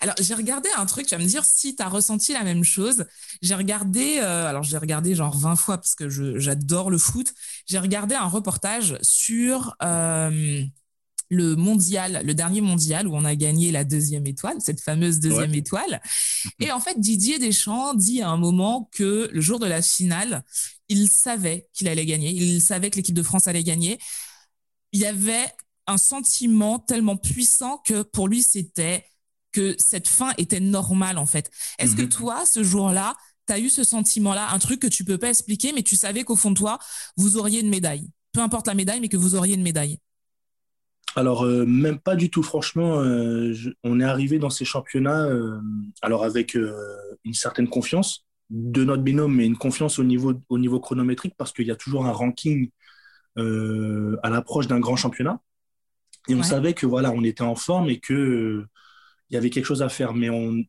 Alors, 0.00 0.14
j'ai 0.20 0.34
regardé 0.34 0.68
un 0.76 0.84
truc, 0.84 1.06
tu 1.06 1.14
vas 1.14 1.22
me 1.22 1.28
dire 1.28 1.44
si 1.44 1.76
tu 1.76 1.82
as 1.82 1.88
ressenti 1.88 2.32
la 2.32 2.42
même 2.42 2.64
chose. 2.64 3.06
J'ai 3.40 3.54
regardé, 3.54 4.18
euh, 4.18 4.46
alors 4.46 4.64
j'ai 4.64 4.76
regardé 4.76 5.14
genre 5.14 5.36
20 5.36 5.56
fois 5.56 5.78
parce 5.78 5.94
que 5.94 6.08
j'adore 6.08 6.90
le 6.90 6.98
foot. 6.98 7.32
J'ai 7.66 7.78
regardé 7.78 8.14
un 8.14 8.26
reportage 8.26 8.98
sur 9.00 9.76
euh, 9.82 10.64
le 11.32 11.56
mondial, 11.56 12.20
le 12.26 12.34
dernier 12.34 12.60
mondial 12.60 13.08
où 13.08 13.16
on 13.16 13.24
a 13.24 13.34
gagné 13.34 13.72
la 13.72 13.84
deuxième 13.84 14.26
étoile, 14.26 14.58
cette 14.60 14.82
fameuse 14.82 15.18
deuxième 15.18 15.54
étoile. 15.54 16.02
Et 16.60 16.70
en 16.70 16.78
fait, 16.78 17.00
Didier 17.00 17.38
Deschamps 17.38 17.94
dit 17.94 18.20
à 18.20 18.28
un 18.28 18.36
moment 18.36 18.90
que 18.92 19.30
le 19.32 19.40
jour 19.40 19.58
de 19.58 19.64
la 19.64 19.80
finale, 19.80 20.44
il 20.90 21.08
savait 21.08 21.70
qu'il 21.72 21.88
allait 21.88 22.04
gagner, 22.04 22.30
il 22.32 22.60
savait 22.60 22.90
que 22.90 22.96
l'équipe 22.96 23.14
de 23.14 23.22
France 23.22 23.48
allait 23.48 23.64
gagner. 23.64 23.98
Il 24.92 25.00
y 25.00 25.06
avait 25.06 25.46
un 25.86 25.96
sentiment 25.96 26.78
tellement 26.78 27.16
puissant 27.16 27.78
que 27.78 28.02
pour 28.02 28.28
lui, 28.28 28.42
c'était 28.42 29.02
que 29.52 29.74
cette 29.78 30.08
fin 30.08 30.34
était 30.36 30.60
normale, 30.60 31.16
en 31.16 31.26
fait. 31.26 31.50
Est-ce 31.78 31.96
que 31.96 32.02
mhm. 32.02 32.08
toi, 32.10 32.44
ce 32.44 32.62
jour-là, 32.62 33.16
tu 33.46 33.54
as 33.54 33.58
eu 33.58 33.70
ce 33.70 33.84
sentiment-là, 33.84 34.50
un 34.50 34.58
truc 34.58 34.80
que 34.80 34.86
tu 34.86 35.02
peux 35.02 35.16
pas 35.16 35.30
expliquer, 35.30 35.72
mais 35.72 35.82
tu 35.82 35.96
savais 35.96 36.24
qu'au 36.24 36.36
fond 36.36 36.50
de 36.50 36.58
toi, 36.58 36.78
vous 37.16 37.38
auriez 37.38 37.60
une 37.60 37.70
médaille. 37.70 38.10
Peu 38.32 38.40
importe 38.40 38.66
la 38.66 38.74
médaille, 38.74 39.00
mais 39.00 39.08
que 39.08 39.16
vous 39.16 39.34
auriez 39.34 39.54
une 39.54 39.62
médaille. 39.62 39.98
Alors, 41.14 41.44
euh, 41.44 41.66
même 41.66 41.98
pas 41.98 42.16
du 42.16 42.30
tout, 42.30 42.42
franchement. 42.42 43.00
Euh, 43.00 43.54
on 43.84 44.00
est 44.00 44.04
arrivé 44.04 44.38
dans 44.38 44.50
ces 44.50 44.64
championnats 44.64 45.26
euh, 45.26 45.60
alors 46.00 46.24
avec 46.24 46.54
une 46.54 47.34
certaine 47.34 47.68
confiance 47.68 48.24
de 48.50 48.84
notre 48.84 49.02
binôme, 49.02 49.34
mais 49.34 49.46
une 49.46 49.56
confiance 49.56 49.98
au 49.98 50.04
niveau, 50.04 50.34
au 50.48 50.58
niveau 50.58 50.80
chronométrique 50.80 51.34
parce 51.36 51.52
qu'il 51.52 51.66
y 51.66 51.70
a 51.70 51.76
toujours 51.76 52.06
un 52.06 52.12
ranking 52.12 52.70
à 53.36 54.28
l'approche 54.30 54.66
d'un 54.66 54.80
grand 54.80 54.96
championnat. 54.96 55.40
Et 56.28 56.34
on 56.34 56.42
savait 56.42 56.74
que 56.74 56.86
voilà, 56.86 57.10
on 57.10 57.24
était 57.24 57.42
en 57.42 57.56
forme 57.56 57.88
et 57.88 57.98
que 57.98 58.64
il 59.30 59.34
y 59.34 59.36
avait 59.36 59.50
quelque 59.50 59.64
chose 59.64 59.82
à 59.82 59.88
faire. 59.88 60.12
Mais 60.12 60.28
on, 60.28 60.62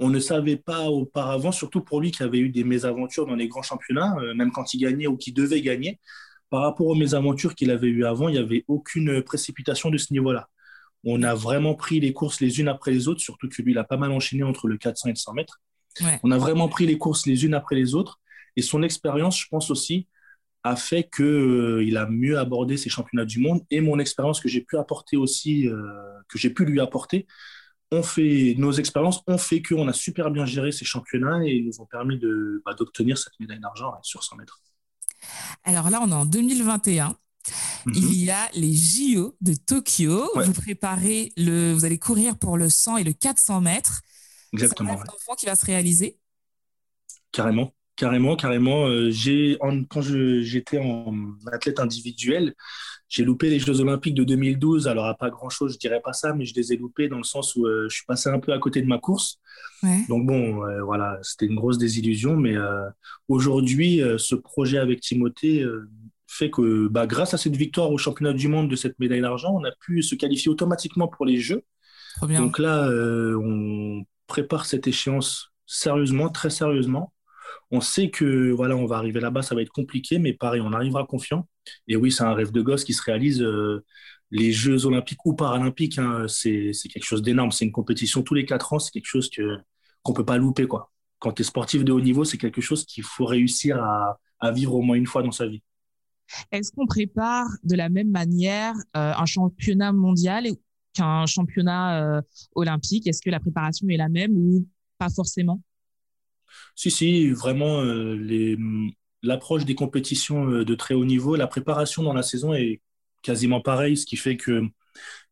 on 0.00 0.08
ne 0.08 0.18
savait 0.18 0.56
pas 0.56 0.88
auparavant, 0.88 1.52
surtout 1.52 1.82
pour 1.82 2.00
lui 2.00 2.10
qui 2.10 2.22
avait 2.22 2.38
eu 2.38 2.48
des 2.48 2.64
mésaventures 2.64 3.26
dans 3.26 3.34
les 3.34 3.48
grands 3.48 3.62
championnats, 3.62 4.16
même 4.34 4.50
quand 4.50 4.72
il 4.72 4.78
gagnait 4.78 5.06
ou 5.06 5.18
qui 5.18 5.32
devait 5.32 5.60
gagner, 5.60 6.00
par 6.52 6.60
rapport 6.60 6.86
aux 6.86 6.94
mésaventures 6.94 7.54
qu'il 7.54 7.70
avait 7.70 7.88
eues 7.88 8.04
avant, 8.04 8.28
il 8.28 8.32
n'y 8.32 8.38
avait 8.38 8.66
aucune 8.68 9.22
précipitation 9.22 9.88
de 9.88 9.96
ce 9.96 10.12
niveau-là. 10.12 10.50
On 11.02 11.22
a 11.22 11.34
vraiment 11.34 11.74
pris 11.74 11.98
les 11.98 12.12
courses 12.12 12.42
les 12.42 12.60
unes 12.60 12.68
après 12.68 12.90
les 12.90 13.08
autres, 13.08 13.22
surtout 13.22 13.48
que 13.48 13.62
lui, 13.62 13.72
il 13.72 13.78
a 13.78 13.84
pas 13.84 13.96
mal 13.96 14.12
enchaîné 14.12 14.42
entre 14.42 14.68
le 14.68 14.76
400 14.76 15.08
et 15.08 15.12
le 15.12 15.16
100 15.16 15.32
mètres. 15.32 15.62
On 16.22 16.30
a 16.30 16.36
vraiment 16.36 16.68
pris 16.68 16.86
les 16.86 16.98
courses 16.98 17.24
les 17.24 17.46
unes 17.46 17.54
après 17.54 17.74
les 17.74 17.94
autres. 17.94 18.20
Et 18.56 18.60
son 18.60 18.82
expérience, 18.82 19.40
je 19.40 19.46
pense 19.50 19.70
aussi, 19.70 20.08
a 20.62 20.76
fait 20.76 21.08
qu'il 21.08 21.24
euh, 21.24 21.96
a 21.96 22.06
mieux 22.06 22.38
abordé 22.38 22.76
ces 22.76 22.90
championnats 22.90 23.24
du 23.24 23.38
monde. 23.38 23.62
Et 23.70 23.80
mon 23.80 23.98
expérience 23.98 24.38
que 24.38 24.50
j'ai 24.50 24.60
pu 24.60 24.76
apporter 24.76 25.16
aussi, 25.16 25.70
euh, 25.70 25.80
que 26.28 26.36
j'ai 26.36 26.50
pu 26.50 26.66
lui 26.66 26.80
apporter, 26.80 27.26
on 27.90 28.02
fait, 28.02 28.56
nos 28.58 28.72
expériences 28.72 29.22
ont 29.26 29.38
fait 29.38 29.62
qu'on 29.62 29.88
a 29.88 29.94
super 29.94 30.30
bien 30.30 30.44
géré 30.44 30.70
ces 30.70 30.84
championnats 30.84 31.42
et 31.46 31.62
nous 31.62 31.80
ont 31.80 31.86
permis 31.86 32.20
bah, 32.62 32.74
d'obtenir 32.74 33.16
cette 33.16 33.40
médaille 33.40 33.60
d'argent 33.60 33.94
sur 34.02 34.22
100 34.22 34.36
mètres. 34.36 34.60
Alors 35.64 35.90
là, 35.90 36.00
on 36.02 36.10
est 36.10 36.14
en 36.14 36.24
2021. 36.24 37.16
Mhm. 37.86 37.94
Il 37.96 38.14
y 38.14 38.30
a 38.30 38.48
les 38.54 38.72
JO 38.72 39.36
de 39.40 39.54
Tokyo. 39.54 40.30
Vous 40.34 40.52
préparez 40.52 41.32
le, 41.36 41.72
vous 41.72 41.84
allez 41.84 41.98
courir 41.98 42.38
pour 42.38 42.56
le 42.56 42.68
100 42.68 42.98
et 42.98 43.04
le 43.04 43.12
400 43.12 43.60
mètres. 43.60 44.02
Exactement. 44.52 44.96
C'est 44.96 45.10
un 45.10 45.14
enfant 45.14 45.34
qui 45.34 45.46
va 45.46 45.56
se 45.56 45.64
réaliser? 45.64 46.18
Carrément, 47.32 47.72
carrément, 47.96 48.36
carrément. 48.36 48.86
Euh, 48.86 49.10
j'ai, 49.10 49.58
quand 49.88 50.02
j'étais 50.02 50.78
en 50.78 51.14
athlète 51.52 51.80
individuel, 51.80 52.54
j'ai 53.08 53.24
loupé 53.24 53.50
les 53.50 53.58
Jeux 53.58 53.80
Olympiques 53.80 54.14
de 54.14 54.24
2012. 54.24 54.88
Alors, 54.88 55.06
à 55.06 55.14
pas 55.14 55.30
grand-chose, 55.30 55.74
je 55.74 55.78
dirais 55.78 56.00
pas 56.02 56.12
ça, 56.12 56.32
mais 56.34 56.44
je 56.44 56.54
les 56.54 56.72
ai 56.72 56.76
loupés 56.76 57.08
dans 57.08 57.18
le 57.18 57.24
sens 57.24 57.54
où 57.56 57.66
euh, 57.66 57.86
je 57.88 57.96
suis 57.96 58.06
passé 58.06 58.30
un 58.30 58.38
peu 58.38 58.52
à 58.52 58.58
côté 58.58 58.80
de 58.80 58.86
ma 58.86 58.98
course. 58.98 59.38
Donc, 60.08 60.26
bon, 60.26 60.64
euh, 60.64 60.82
voilà, 60.82 61.18
c'était 61.22 61.46
une 61.46 61.56
grosse 61.56 61.76
désillusion. 61.76 62.36
Mais 62.36 62.54
aujourd'hui, 63.28 64.00
ce 64.16 64.34
projet 64.34 64.78
avec 64.78 65.00
Timothée 65.00 65.64
fait 66.28 66.50
que, 66.50 66.86
bah, 66.88 67.06
grâce 67.06 67.34
à 67.34 67.36
cette 67.36 67.56
victoire 67.56 67.90
au 67.90 67.98
championnat 67.98 68.32
du 68.32 68.48
monde 68.48 68.70
de 68.70 68.76
cette 68.76 68.98
médaille 69.00 69.20
d'argent, 69.20 69.52
on 69.52 69.64
a 69.64 69.72
pu 69.80 70.02
se 70.02 70.14
qualifier 70.14 70.50
automatiquement 70.50 71.08
pour 71.08 71.26
les 71.26 71.38
Jeux. 71.38 71.62
Donc 72.22 72.58
là, 72.58 72.88
on 72.88 74.04
prépare 74.28 74.64
cette 74.66 74.86
échéance 74.86 75.52
sérieusement, 75.66 76.28
très 76.28 76.50
sérieusement. 76.50 77.12
On 77.70 77.80
sait 77.80 78.10
que 78.10 78.50
voilà, 78.50 78.76
on 78.76 78.86
va 78.86 78.96
arriver 78.96 79.20
là-bas, 79.20 79.42
ça 79.42 79.54
va 79.54 79.62
être 79.62 79.72
compliqué, 79.72 80.18
mais 80.18 80.32
pareil, 80.32 80.60
on 80.60 80.72
arrivera 80.72 81.06
confiant. 81.06 81.48
Et 81.88 81.96
oui, 81.96 82.12
c'est 82.12 82.24
un 82.24 82.34
rêve 82.34 82.52
de 82.52 82.62
gosse 82.62 82.84
qui 82.84 82.92
se 82.92 83.02
réalise. 83.02 83.42
Euh, 83.42 83.84
les 84.30 84.50
Jeux 84.50 84.86
olympiques 84.86 85.24
ou 85.26 85.34
paralympiques, 85.34 85.98
hein, 85.98 86.26
c'est 86.26 86.72
quelque 86.90 87.04
chose 87.04 87.22
d'énorme. 87.22 87.52
C'est 87.52 87.66
une 87.66 87.72
compétition 87.72 88.22
tous 88.22 88.34
les 88.34 88.46
quatre 88.46 88.72
ans, 88.72 88.78
c'est 88.78 88.90
quelque 88.90 89.06
chose 89.06 89.28
que 89.30 89.58
qu'on 90.02 90.14
peut 90.14 90.24
pas 90.24 90.38
louper. 90.38 90.66
Quand 91.18 91.32
tu 91.32 91.42
es 91.42 91.44
sportif 91.44 91.84
de 91.84 91.92
haut 91.92 92.00
niveau, 92.00 92.24
c'est 92.24 92.38
quelque 92.38 92.60
chose 92.60 92.84
qu'il 92.84 93.04
faut 93.04 93.26
réussir 93.26 93.80
à, 93.80 94.50
vivre 94.50 94.74
au 94.74 94.82
moins 94.82 94.96
une 94.96 95.06
fois 95.06 95.22
dans 95.22 95.30
sa 95.30 95.46
vie. 95.46 95.62
Est-ce 96.50 96.72
qu'on 96.72 96.86
prépare 96.86 97.46
de 97.62 97.76
la 97.76 97.88
même 97.88 98.10
manière 98.10 98.74
euh, 98.96 99.12
un 99.16 99.26
championnat 99.26 99.92
mondial 99.92 100.46
qu'un 100.94 101.26
championnat 101.26 102.02
euh, 102.02 102.22
olympique? 102.56 103.06
Est-ce 103.06 103.22
que 103.22 103.30
la 103.30 103.38
préparation 103.38 103.88
est 103.88 103.96
la 103.96 104.08
même 104.08 104.32
ou 104.36 104.66
pas 104.98 105.10
forcément? 105.10 105.60
Si, 106.74 106.90
si, 106.90 107.30
vraiment, 107.30 107.80
euh, 107.82 108.16
l'approche 109.22 109.64
des 109.64 109.74
compétitions 109.74 110.48
euh, 110.50 110.64
de 110.64 110.74
très 110.74 110.94
haut 110.94 111.04
niveau, 111.04 111.36
la 111.36 111.46
préparation 111.46 112.02
dans 112.02 112.14
la 112.14 112.22
saison 112.22 112.54
est 112.54 112.80
quasiment 113.22 113.60
pareille, 113.60 113.96
ce 113.96 114.06
qui 114.06 114.16
fait 114.16 114.36
qu'il 114.36 114.70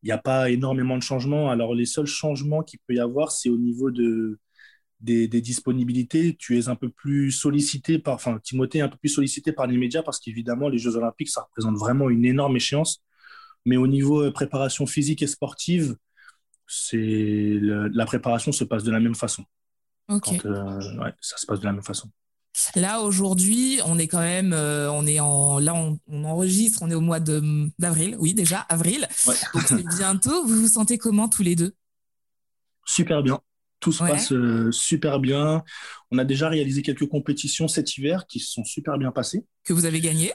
n'y 0.02 0.12
a 0.12 0.18
pas 0.18 0.50
énormément 0.50 0.96
de 0.96 1.02
changements. 1.02 1.50
Alors, 1.50 1.74
les 1.74 1.86
seuls 1.86 2.06
changements 2.06 2.62
qu'il 2.62 2.80
peut 2.86 2.94
y 2.94 3.00
avoir, 3.00 3.32
c'est 3.32 3.48
au 3.48 3.58
niveau 3.58 3.90
de, 3.90 4.38
des, 5.00 5.28
disponibilités. 5.40 6.36
Tu 6.36 6.58
es 6.58 6.68
un 6.68 6.76
peu 6.76 6.88
plus 6.90 7.32
sollicité 7.32 7.98
par, 7.98 8.14
enfin, 8.14 8.38
Timothée 8.42 8.78
est 8.78 8.82
un 8.82 8.88
peu 8.88 8.98
plus 8.98 9.08
sollicité 9.08 9.52
par 9.52 9.66
les 9.66 9.76
médias 9.76 10.02
parce 10.02 10.20
qu'évidemment, 10.20 10.68
les 10.68 10.78
Jeux 10.78 10.96
Olympiques, 10.96 11.30
ça 11.30 11.42
représente 11.42 11.76
vraiment 11.76 12.10
une 12.10 12.24
énorme 12.24 12.56
échéance. 12.56 13.02
Mais 13.66 13.76
au 13.76 13.86
niveau 13.86 14.22
euh, 14.22 14.32
préparation 14.32 14.86
physique 14.86 15.22
et 15.22 15.26
sportive, 15.26 15.96
la 16.92 18.06
préparation 18.06 18.52
se 18.52 18.64
passe 18.64 18.84
de 18.84 18.92
la 18.92 19.00
même 19.00 19.14
façon. 19.14 19.44
Euh, 20.10 20.80
ça 21.20 21.36
se 21.36 21.46
passe 21.46 21.60
de 21.60 21.64
la 21.64 21.72
même 21.72 21.82
façon. 21.82 22.10
Là 22.74 23.00
aujourd'hui, 23.00 23.80
on 23.86 23.98
est 23.98 24.08
quand 24.08 24.20
même, 24.20 24.52
euh, 24.52 24.90
on 24.90 25.06
est 25.06 25.20
en, 25.20 25.60
là 25.60 25.74
on, 25.74 26.24
enregistre, 26.24 26.80
on 26.82 26.90
est 26.90 26.94
au 26.94 27.00
mois 27.00 27.20
d'avril, 27.20 28.16
oui 28.18 28.34
déjà 28.34 28.60
avril. 28.60 29.06
Donc 29.54 29.62
c'est 29.66 29.86
bientôt. 29.96 30.44
Vous 30.44 30.62
vous 30.62 30.68
sentez 30.68 30.98
comment 30.98 31.28
tous 31.28 31.44
les 31.44 31.54
deux? 31.54 31.74
Super 32.86 33.22
bien. 33.22 33.40
Tout 33.78 33.92
se 33.92 34.00
passe 34.00 34.32
euh, 34.32 34.70
super 34.72 35.20
bien. 35.20 35.62
On 36.10 36.18
a 36.18 36.24
déjà 36.24 36.48
réalisé 36.48 36.82
quelques 36.82 37.06
compétitions 37.06 37.68
cet 37.68 37.96
hiver 37.96 38.26
qui 38.26 38.40
se 38.40 38.52
sont 38.52 38.64
super 38.64 38.98
bien 38.98 39.12
passées. 39.12 39.46
Que 39.64 39.72
vous 39.72 39.86
avez 39.86 40.00
gagné 40.00 40.32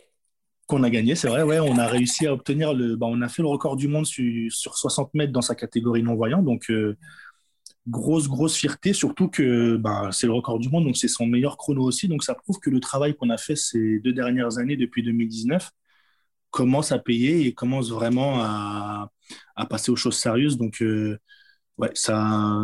Qu'on 0.67 0.81
a 0.81 0.89
gagné, 0.89 1.15
c'est 1.15 1.27
vrai. 1.27 1.43
Ouais, 1.43 1.59
on 1.59 1.77
a 1.77 1.85
réussi 1.85 2.25
à 2.25 2.33
obtenir 2.33 2.73
le. 2.73 2.95
Bah, 2.95 3.05
on 3.07 3.21
a 3.21 3.27
fait 3.27 3.43
le 3.43 3.49
record 3.49 3.75
du 3.75 3.87
monde 3.87 4.05
sur, 4.05 4.51
sur 4.51 4.77
60 4.77 5.13
mètres 5.13 5.33
dans 5.33 5.41
sa 5.41 5.53
catégorie 5.53 6.01
non 6.01 6.15
voyant. 6.15 6.41
Donc 6.41 6.71
grosse, 7.87 8.27
grosse 8.27 8.55
fierté, 8.55 8.93
surtout 8.93 9.29
que 9.29 9.77
bah, 9.77 10.09
c'est 10.11 10.27
le 10.27 10.33
record 10.33 10.59
du 10.59 10.69
monde, 10.69 10.85
donc 10.85 10.97
c'est 10.97 11.07
son 11.07 11.27
meilleur 11.27 11.57
chrono 11.57 11.83
aussi. 11.83 12.07
Donc 12.07 12.23
ça 12.23 12.35
prouve 12.35 12.59
que 12.59 12.69
le 12.69 12.79
travail 12.79 13.15
qu'on 13.15 13.29
a 13.29 13.37
fait 13.37 13.55
ces 13.55 13.99
deux 13.99 14.13
dernières 14.13 14.57
années, 14.57 14.77
depuis 14.77 15.03
2019, 15.03 15.69
commence 16.51 16.91
à 16.91 16.99
payer 16.99 17.45
et 17.45 17.53
commence 17.53 17.89
vraiment 17.89 18.39
à, 18.39 19.09
passer 19.69 19.91
aux 19.91 19.95
choses 19.95 20.17
sérieuses. 20.17 20.57
Donc, 20.57 20.81
euh, 20.81 21.19
ouais, 21.77 21.91
ça, 21.95 22.63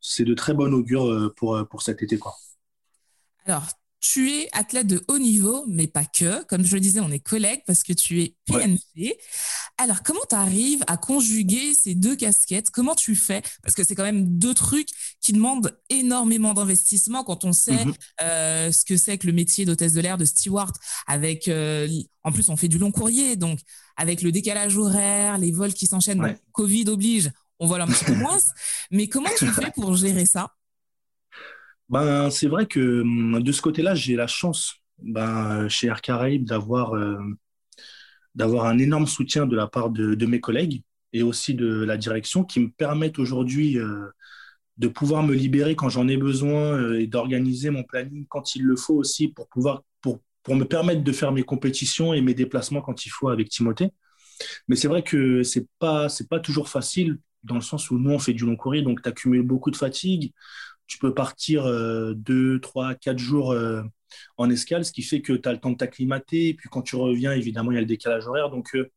c'est 0.00 0.24
de 0.24 0.34
très 0.34 0.54
bon 0.54 0.72
augure 0.72 1.06
euh, 1.06 1.34
pour, 1.36 1.66
pour 1.68 1.82
cet 1.82 2.02
été. 2.02 2.18
Quoi. 2.18 2.34
Alors, 3.44 3.66
tu 4.00 4.30
es 4.30 4.48
athlète 4.52 4.86
de 4.86 5.02
haut 5.08 5.18
niveau, 5.18 5.64
mais 5.66 5.86
pas 5.86 6.04
que. 6.04 6.44
Comme 6.44 6.64
je 6.64 6.74
le 6.74 6.80
disais, 6.80 7.00
on 7.00 7.10
est 7.10 7.18
collègues 7.18 7.62
parce 7.66 7.82
que 7.82 7.92
tu 7.92 8.22
es 8.22 8.34
PNC. 8.46 9.16
Alors, 9.78 10.02
comment 10.02 10.20
tu 10.28 10.34
arrives 10.34 10.82
à 10.86 10.96
conjuguer 10.96 11.74
ces 11.74 11.94
deux 11.94 12.16
casquettes? 12.16 12.70
Comment 12.70 12.94
tu 12.94 13.14
fais? 13.14 13.42
Parce 13.62 13.74
que 13.74 13.84
c'est 13.84 13.94
quand 13.94 14.04
même 14.04 14.38
deux 14.38 14.54
trucs 14.54 14.88
qui 15.20 15.34
demandent 15.34 15.76
énormément 15.90 16.54
d'investissement 16.54 17.24
quand 17.24 17.44
on 17.44 17.52
sait 17.52 17.84
mhm. 17.84 17.94
euh, 18.22 18.72
ce 18.72 18.86
que 18.86 18.96
c'est 18.96 19.18
que 19.18 19.26
le 19.26 19.34
métier 19.34 19.66
d'hôtesse 19.66 19.92
de 19.92 20.00
l'air, 20.00 20.16
de 20.16 20.24
steward, 20.24 20.74
avec, 21.06 21.48
euh, 21.48 21.86
en 22.22 22.32
plus, 22.32 22.48
on 22.48 22.56
fait 22.56 22.68
du 22.68 22.78
long 22.78 22.90
courrier, 22.90 23.36
donc 23.36 23.58
avec 23.96 24.22
le 24.22 24.32
décalage 24.32 24.78
horaire, 24.78 25.36
les 25.36 25.52
vols 25.52 25.74
qui 25.74 25.86
s'enchaînent, 25.86 26.36
Covid 26.52 26.88
oblige, 26.88 27.30
on 27.58 27.66
vole 27.66 27.82
un 27.82 27.86
petit 27.86 28.04
peu 28.06 28.14
moins. 28.16 28.38
Mais 28.90 29.08
comment 29.08 29.30
tu 29.38 29.46
fais 29.46 29.70
pour 29.74 29.94
gérer 29.94 30.24
ça? 30.24 30.54
Ben, 31.90 32.30
c'est 32.30 32.48
vrai 32.48 32.66
que 32.66 33.02
hum, 33.02 33.42
de 33.42 33.52
ce 33.52 33.60
côté-là, 33.60 33.94
j'ai 33.94 34.16
la 34.16 34.26
chance 34.26 34.76
ben, 34.98 35.68
chez 35.68 35.88
Air 35.88 36.00
Caraïbes 36.00 36.46
d'avoir 36.46 36.94
euh, 36.94 37.18
d'avoir 38.36 38.66
un 38.66 38.78
énorme 38.78 39.06
soutien 39.06 39.46
de 39.46 39.56
la 39.56 39.66
part 39.66 39.90
de, 39.90 40.26
mes 40.26 40.40
collègues 40.40 40.82
et 41.12 41.22
aussi 41.22 41.54
de 41.54 41.84
la 41.84 41.96
direction 41.96 42.44
qui 42.44 42.60
me 42.60 42.70
permettent 42.70 43.18
aujourd'hui 43.18 43.78
euh, 43.78 44.06
de 44.76 44.88
pouvoir 44.88 45.22
me 45.22 45.34
libérer 45.34 45.74
quand 45.74 45.88
j'en 45.88 46.06
ai 46.06 46.16
besoin 46.16 46.78
euh, 46.78 47.00
et 47.00 47.06
d'organiser 47.06 47.70
mon 47.70 47.82
planning 47.82 48.26
quand 48.28 48.54
il 48.54 48.62
le 48.62 48.76
faut 48.76 48.94
aussi 48.94 49.28
pour 49.28 49.48
pouvoir 49.48 49.82
pour, 50.00 50.20
pour 50.42 50.54
me 50.54 50.64
permettre 50.64 51.02
de 51.02 51.12
faire 51.12 51.32
mes 51.32 51.42
compétitions 51.42 52.14
et 52.14 52.20
mes 52.20 52.34
déplacements 52.34 52.82
quand 52.82 53.06
il 53.06 53.10
faut 53.10 53.28
avec 53.28 53.48
Timothée. 53.48 53.90
Mais 54.68 54.76
c'est 54.76 54.88
vrai 54.88 55.02
que 55.02 55.42
c'est 55.42 55.66
pas 55.78 56.08
c'est 56.08 56.28
pas 56.28 56.40
toujours 56.40 56.68
facile 56.68 57.18
dans 57.42 57.54
le 57.56 57.62
sens 57.62 57.90
où 57.90 57.98
nous 57.98 58.10
on 58.10 58.18
fait 58.18 58.34
du 58.34 58.44
long 58.44 58.56
courrier 58.56 58.82
donc 58.82 59.02
tu 59.02 59.08
accumules 59.08 59.42
beaucoup 59.42 59.70
de 59.70 59.76
fatigue 59.76 60.32
tu 60.86 60.98
peux 60.98 61.14
partir 61.14 61.66
euh, 61.66 62.14
deux, 62.14 62.60
trois, 62.60 62.94
quatre 62.94 63.18
jours 63.18 63.52
euh, 63.52 63.82
en 64.36 64.50
escale, 64.50 64.84
ce 64.84 64.92
qui 64.92 65.02
fait 65.02 65.20
que 65.22 65.32
tu 65.32 65.48
as 65.48 65.52
le 65.52 65.58
temps 65.60 65.70
de 65.70 65.76
t'acclimater. 65.76 66.48
Et 66.48 66.54
puis 66.54 66.68
quand 66.68 66.82
tu 66.82 66.96
reviens, 66.96 67.32
évidemment, 67.32 67.72
il 67.72 67.74
y 67.74 67.78
a 67.78 67.80
le 67.80 67.86
décalage 67.86 68.26
horaire. 68.26 68.50
Donc, 68.50 68.74
euh, 68.74 68.90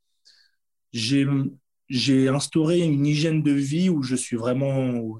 j'ai 0.91 2.28
instauré 2.28 2.80
une 2.80 3.06
hygiène 3.06 3.41
de 3.43 3.52
vie 3.52 3.89
où 3.89 4.04
je 4.04 4.15
suis 4.15 4.36
vraiment, 4.38 5.17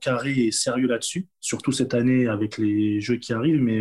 carré 0.00 0.32
et 0.46 0.52
sérieux 0.52 0.86
là-dessus, 0.88 1.28
surtout 1.40 1.72
cette 1.72 1.94
année 1.94 2.26
avec 2.28 2.58
les 2.58 3.00
jeux 3.00 3.16
qui 3.16 3.32
arrivent. 3.32 3.62
Mais 3.62 3.80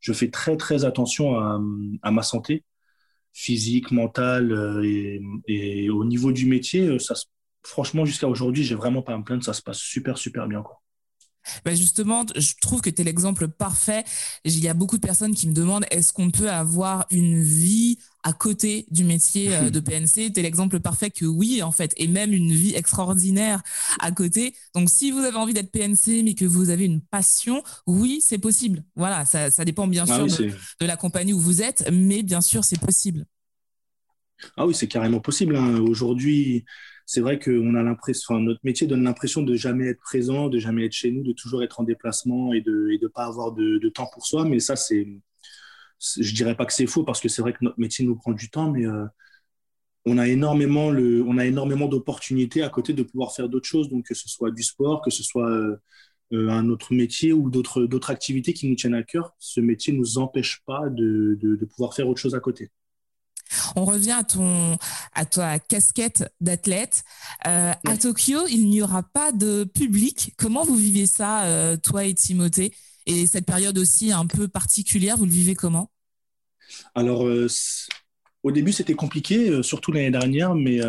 je 0.00 0.12
fais 0.12 0.30
très, 0.30 0.56
très 0.56 0.84
attention 0.84 1.38
à, 1.38 2.10
ma 2.10 2.22
santé 2.22 2.64
physique, 3.32 3.90
mentale 3.92 4.82
et, 4.84 5.20
et, 5.46 5.90
au 5.90 6.04
niveau 6.04 6.32
du 6.32 6.46
métier, 6.46 6.98
franchement, 7.62 8.04
jusqu'à 8.04 8.28
aujourd'hui, 8.28 8.64
j'ai 8.64 8.74
vraiment 8.74 9.02
pas 9.02 9.14
à 9.14 9.18
me 9.18 9.24
plaindre. 9.24 9.44
Ça 9.44 9.52
se 9.52 9.62
passe 9.62 9.78
super, 9.78 10.18
super 10.18 10.48
bien. 10.48 10.64
Ben 11.64 11.76
justement, 11.76 12.24
je 12.36 12.54
trouve 12.60 12.80
que 12.80 12.90
tu 12.90 13.02
es 13.02 13.04
l'exemple 13.04 13.48
parfait. 13.48 14.04
Il 14.44 14.58
y 14.60 14.68
a 14.68 14.74
beaucoup 14.74 14.96
de 14.96 15.06
personnes 15.06 15.34
qui 15.34 15.48
me 15.48 15.54
demandent 15.54 15.84
est-ce 15.90 16.12
qu'on 16.12 16.30
peut 16.30 16.50
avoir 16.50 17.06
une 17.10 17.42
vie 17.42 17.98
à 18.22 18.32
côté 18.32 18.86
du 18.90 19.04
métier 19.04 19.54
euh, 19.54 19.70
de 19.70 19.80
PNC 19.80 20.32
Tu 20.32 20.40
es 20.40 20.42
l'exemple 20.42 20.80
parfait 20.80 21.10
que 21.10 21.24
oui, 21.24 21.62
en 21.62 21.72
fait, 21.72 21.92
et 21.96 22.08
même 22.08 22.32
une 22.32 22.52
vie 22.52 22.74
extraordinaire 22.74 23.62
à 24.00 24.12
côté. 24.12 24.54
Donc, 24.74 24.90
si 24.90 25.10
vous 25.10 25.20
avez 25.20 25.36
envie 25.36 25.54
d'être 25.54 25.70
PNC, 25.70 26.22
mais 26.24 26.34
que 26.34 26.44
vous 26.44 26.70
avez 26.70 26.84
une 26.84 27.00
passion, 27.00 27.62
oui, 27.86 28.20
c'est 28.20 28.38
possible. 28.38 28.84
Voilà, 28.96 29.24
ça, 29.24 29.50
ça 29.50 29.64
dépend 29.64 29.86
bien 29.86 30.04
ah 30.08 30.14
sûr 30.14 30.26
de, 30.26 30.50
de, 30.80 30.86
la 30.86 30.96
compagnie 30.96 31.32
où 31.32 31.40
vous 31.40 31.62
êtes, 31.62 31.88
mais 31.92 32.22
bien 32.22 32.40
sûr, 32.40 32.64
c'est 32.64 32.80
possible. 32.80 33.24
Ah 34.56 34.66
oui, 34.66 34.74
c'est 34.74 34.88
carrément 34.88 35.20
possible. 35.20 35.56
Hein. 35.56 35.80
Aujourd'hui, 35.80 36.64
c'est 37.08 37.22
vrai 37.22 37.38
que 37.38 37.50
a 37.50 37.82
l'impression, 37.82 38.38
notre 38.38 38.60
métier 38.64 38.86
donne 38.86 39.02
l'impression 39.04 39.42
de 39.42 39.54
jamais 39.54 39.86
être 39.86 40.00
présent, 40.00 40.48
de 40.50 40.58
jamais 40.58 40.84
être 40.84 40.92
chez 40.92 41.10
nous, 41.10 41.22
de 41.22 41.32
toujours 41.32 41.62
être 41.62 41.80
en 41.80 41.84
déplacement 41.84 42.52
et 42.52 42.60
de 42.60 42.98
ne 43.00 43.08
pas 43.08 43.24
avoir 43.24 43.52
de, 43.52 43.88
temps 43.88 44.10
pour 44.12 44.26
soi. 44.26 44.44
Mais 44.44 44.60
ça, 44.60 44.76
c'est, 44.76 45.06
je 46.20 46.34
dirais 46.34 46.54
pas 46.54 46.66
que 46.66 46.72
c'est 46.74 46.86
faux 46.86 47.04
parce 47.04 47.20
que 47.20 47.30
c'est 47.30 47.40
vrai 47.40 47.54
que 47.54 47.60
notre 47.62 47.80
métier 47.80 48.04
nous 48.04 48.14
prend 48.14 48.32
du 48.32 48.50
temps, 48.50 48.70
mais 48.70 48.86
euh, 48.86 49.06
on 50.04 50.18
a 50.18 50.28
énormément 50.28 50.88
on 50.88 51.38
a 51.38 51.46
énormément 51.46 51.88
d'opportunités 51.88 52.62
à 52.62 52.68
côté 52.68 52.92
de 52.92 53.02
pouvoir 53.02 53.34
faire 53.34 53.48
d'autres 53.48 53.68
choses, 53.68 53.88
donc 53.88 54.06
que 54.06 54.14
ce 54.14 54.28
soit 54.28 54.50
du 54.50 54.62
sport, 54.62 55.00
que 55.02 55.10
ce 55.10 55.22
soit 55.22 55.50
euh, 55.50 55.76
euh, 56.34 56.50
un 56.50 56.68
autre 56.68 56.94
métier 56.94 57.32
ou 57.32 57.48
d'autres, 57.50 58.10
activités 58.10 58.52
qui 58.52 58.68
nous 58.68 58.76
tiennent 58.76 58.94
à 58.94 59.02
cœur. 59.02 59.34
Ce 59.38 59.60
métier 59.60 59.94
nous 59.94 60.18
empêche 60.18 60.62
pas 60.66 60.90
de 60.90 61.64
pouvoir 61.74 61.94
faire 61.94 62.06
autre 62.08 62.20
chose 62.20 62.34
à 62.34 62.40
côté. 62.40 62.70
On 63.76 63.84
revient 63.84 64.12
à 64.12 64.24
ton 64.24 64.76
à 65.14 65.24
ta 65.24 65.58
casquette 65.58 66.32
d'athlète. 66.40 67.04
Euh, 67.46 67.72
à 67.86 67.96
Tokyo, 67.96 68.46
il 68.48 68.68
n'y 68.68 68.82
aura 68.82 69.02
pas 69.02 69.32
de 69.32 69.64
public. 69.64 70.32
Comment 70.36 70.64
vous 70.64 70.76
vivez 70.76 71.06
ça, 71.06 71.44
euh, 71.44 71.76
toi 71.76 72.04
et 72.04 72.14
Timothée? 72.14 72.72
Et 73.06 73.26
cette 73.26 73.46
période 73.46 73.78
aussi 73.78 74.12
un 74.12 74.26
peu 74.26 74.48
particulière, 74.48 75.16
vous 75.16 75.24
le 75.24 75.30
vivez 75.30 75.54
comment? 75.54 75.90
Alors, 76.94 77.26
euh, 77.26 77.46
au 78.42 78.52
début, 78.52 78.72
c'était 78.72 78.94
compliqué, 78.94 79.62
surtout 79.62 79.92
l'année 79.92 80.10
dernière, 80.10 80.54
mais 80.54 80.80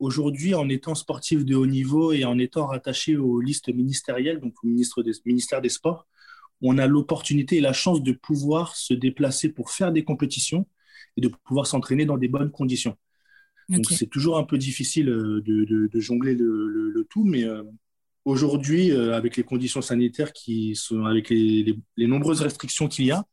aujourd'hui, 0.00 0.54
en 0.54 0.68
étant 0.68 0.94
sportif 0.96 1.44
de 1.44 1.54
haut 1.54 1.66
niveau 1.66 2.12
et 2.12 2.24
en 2.24 2.38
étant 2.38 2.66
rattaché 2.66 3.16
aux 3.16 3.40
listes 3.40 3.68
ministérielles, 3.68 4.40
donc 4.40 4.54
au 4.62 4.66
ministre 4.66 5.02
des, 5.02 5.12
ministère 5.24 5.60
des 5.60 5.68
Sports, 5.68 6.06
on 6.62 6.78
a 6.78 6.86
l'opportunité 6.86 7.56
et 7.56 7.60
la 7.60 7.72
chance 7.72 8.02
de 8.02 8.12
pouvoir 8.12 8.76
se 8.76 8.94
déplacer 8.94 9.48
pour 9.50 9.70
faire 9.70 9.92
des 9.92 10.04
compétitions 10.04 10.66
et 11.16 11.20
de 11.20 11.28
pouvoir 11.44 11.66
s'entraîner 11.66 12.04
dans 12.04 12.18
des 12.18 12.28
bonnes 12.28 12.50
conditions. 12.50 12.96
Donc 13.68 13.86
c'est 13.90 14.06
toujours 14.06 14.38
un 14.38 14.44
peu 14.44 14.58
difficile 14.58 15.08
euh, 15.08 15.42
de, 15.44 16.00
jongler 16.00 16.34
le, 16.34 17.06
tout, 17.10 17.24
mais 17.24 17.44
euh, 17.44 17.62
aujourd'hui, 18.24 18.92
euh, 18.92 19.14
avec 19.14 19.36
les 19.36 19.42
conditions 19.42 19.82
sanitaires 19.82 20.32
qui 20.32 20.76
sont, 20.76 21.04
avec 21.04 21.30
les, 21.30 21.76
nombreuses 21.96 22.42
restrictions 22.42 22.86
qu'il 22.88 23.06
y 23.06 23.10
a, 23.10 23.24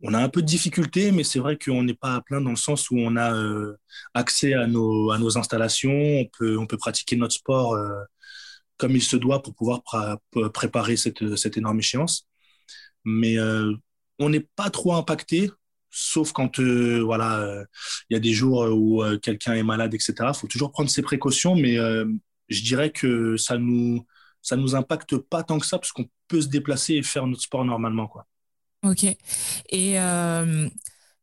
on 0.00 0.14
a 0.14 0.18
un 0.18 0.28
peu 0.28 0.40
de 0.40 0.46
difficulté, 0.46 1.12
mais 1.12 1.24
c'est 1.24 1.38
vrai 1.38 1.58
qu'on 1.58 1.82
n'est 1.82 1.94
pas 1.94 2.14
à 2.14 2.20
plein 2.20 2.40
dans 2.40 2.50
le 2.50 2.56
sens 2.56 2.90
où 2.90 2.96
on 2.98 3.16
a 3.16 3.34
accès 4.12 4.54
à 4.54 4.66
nos, 4.66 5.10
à 5.10 5.18
nos 5.18 5.38
installations, 5.38 5.92
on 5.92 6.26
peut, 6.38 6.58
on 6.58 6.66
peut 6.66 6.76
pratiquer 6.76 7.16
notre 7.16 7.34
sport 7.34 7.78
comme 8.76 8.96
il 8.96 9.02
se 9.02 9.16
doit 9.16 9.42
pour 9.42 9.54
pouvoir 9.54 9.82
préparer 10.52 10.96
cette, 10.96 11.36
cette 11.36 11.56
énorme 11.56 11.78
échéance. 11.78 12.28
Mais 13.04 13.36
on 14.18 14.28
n'est 14.28 14.46
pas 14.56 14.68
trop 14.68 14.94
impacté 14.94 15.50
sauf 15.94 16.32
quand 16.32 16.58
euh, 16.58 17.00
voilà 17.04 17.38
euh, 17.38 17.64
il 18.10 18.14
y 18.14 18.16
a 18.16 18.20
des 18.20 18.32
jours 18.32 18.68
où 18.72 19.02
euh, 19.02 19.16
quelqu'un 19.18 19.54
est 19.54 19.62
malade 19.62 19.94
etc 19.94 20.14
il 20.28 20.34
faut 20.34 20.48
toujours 20.48 20.72
prendre 20.72 20.90
ses 20.90 21.02
précautions 21.02 21.54
mais 21.54 21.76
je 22.48 22.62
dirais 22.62 22.90
que 22.90 23.36
ça 23.36 23.56
nous 23.56 24.04
ça 24.42 24.56
nous 24.56 24.74
impacte 24.74 25.16
pas 25.16 25.42
tant 25.44 25.58
que 25.58 25.66
ça 25.66 25.78
parce 25.78 25.92
qu'on 25.92 26.06
peut 26.28 26.42
se 26.42 26.48
déplacer 26.48 26.94
et 26.94 27.02
faire 27.02 27.26
notre 27.26 27.42
sport 27.42 27.64
normalement 27.64 28.08
quoi. 28.08 28.26
Ok. 28.82 29.04
Et 29.70 29.96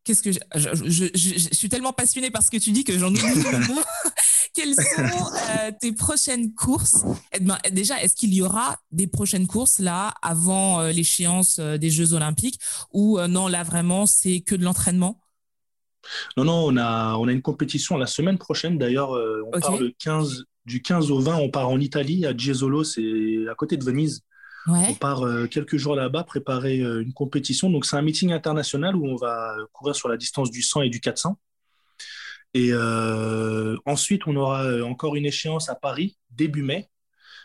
qu'est-ce 0.03 0.23
que 0.23 0.31
je, 0.31 0.39
je, 0.55 1.55
suis 1.55 1.69
tellement 1.69 1.93
passionnée 1.93 2.31
par 2.31 2.43
ce 2.43 2.51
que 2.51 2.57
tu 2.57 2.71
dis 2.71 2.83
que 2.83 2.97
j'en 2.97 3.09
oublie 3.09 3.21
Quelles 4.53 4.75
sont 4.75 5.31
euh, 5.59 5.71
tes 5.79 5.93
prochaines 5.93 6.53
courses? 6.53 7.05
Eh 7.31 7.39
ben, 7.39 7.57
Déjà, 7.71 8.01
est-ce 8.01 8.15
qu'il 8.15 8.33
y 8.33 8.41
aura 8.41 8.77
des 8.91 9.07
prochaines 9.07 9.47
courses 9.47 9.79
là 9.79 10.13
avant 10.21 10.81
euh, 10.81 10.91
l'échéance 10.91 11.57
euh, 11.59 11.77
des 11.77 11.89
Jeux 11.89 12.13
Olympiques? 12.13 12.59
Ou 12.91 13.19
non, 13.27 13.47
là 13.47 13.63
vraiment, 13.63 14.05
c'est 14.05 14.41
que 14.41 14.55
de 14.55 14.63
l'entraînement? 14.63 15.21
Non, 16.35 16.43
non, 16.43 16.65
on 16.65 16.77
a, 16.77 17.15
on 17.15 17.27
a 17.27 17.31
une 17.31 17.41
compétition 17.41 17.97
la 17.97 18.07
semaine 18.07 18.37
prochaine. 18.37 18.77
D'ailleurs, 18.77 19.11
on 19.11 19.59
part 19.59 19.77
le 19.77 19.93
15, 19.97 20.43
du 20.65 20.81
15 20.81 21.11
au 21.11 21.19
20, 21.19 21.35
on 21.37 21.49
part 21.49 21.69
en 21.69 21.79
Italie, 21.79 22.25
à 22.25 22.35
Jesolo, 22.35 22.83
c'est 22.83 23.47
à 23.49 23.55
côté 23.55 23.77
de 23.77 23.83
Venise. 23.83 24.21
On 24.67 24.93
part 24.93 25.23
quelques 25.49 25.77
jours 25.77 25.95
là-bas 25.95 26.23
préparer 26.23 26.77
une 26.79 27.13
compétition. 27.13 27.69
Donc, 27.69 27.85
c'est 27.85 27.95
un 27.95 28.01
meeting 28.01 28.31
international 28.31 28.95
où 28.95 29.07
on 29.07 29.15
va 29.15 29.55
courir 29.73 29.95
sur 29.95 30.07
la 30.07 30.17
distance 30.17 30.51
du 30.51 30.61
100 30.61 30.83
et 30.83 30.89
du 30.89 30.99
400. 30.99 31.37
Et 32.53 32.69
euh, 32.73 33.77
ensuite, 33.85 34.27
on 34.27 34.35
aura 34.35 34.65
euh, 34.65 34.83
encore 34.83 35.15
une 35.15 35.25
échéance 35.25 35.69
à 35.69 35.75
Paris, 35.75 36.17
début 36.31 36.63
mai. 36.63 36.89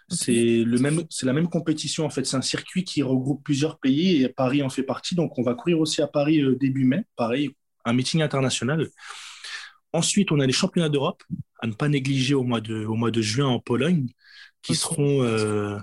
C'est 0.09 0.63
le 0.65 0.79
même, 0.79 1.03
c'est 1.11 1.27
la 1.27 1.33
même 1.33 1.49
compétition 1.49 2.07
en 2.07 2.11
fait. 2.11 2.25
C'est 2.25 2.37
un 2.37 2.43
circuit 2.43 2.85
qui 2.85 3.03
regroupe 3.03 3.43
plusieurs 3.43 3.81
pays 3.81 4.23
et 4.23 4.29
Paris 4.29 4.63
en 4.63 4.69
fait 4.69 4.85
partie. 4.85 5.17
Donc, 5.17 5.37
on 5.39 5.43
va 5.43 5.55
courir 5.55 5.81
aussi 5.81 6.01
à 6.01 6.07
Paris 6.07 6.41
euh, 6.41 6.57
début 6.57 6.85
mai. 6.85 7.05
Pareil, 7.17 7.51
un 7.85 7.93
meeting 7.93 8.23
international. 8.23 8.89
Ensuite, 9.93 10.31
on 10.31 10.41
a 10.41 10.47
les 10.47 10.53
championnats 10.53 10.89
d'Europe 10.89 11.23
à 11.61 11.67
ne 11.67 11.73
pas 11.73 11.89
négliger 11.89 12.35
au 12.35 12.45
mois 12.45 12.61
de, 12.61 12.85
au 12.85 12.95
mois 12.95 13.11
de 13.11 13.21
juin 13.23 13.47
en 13.47 13.59
Pologne, 13.59 14.09
qui 14.63 14.75
seront, 14.75 15.23
euh, 15.23 15.79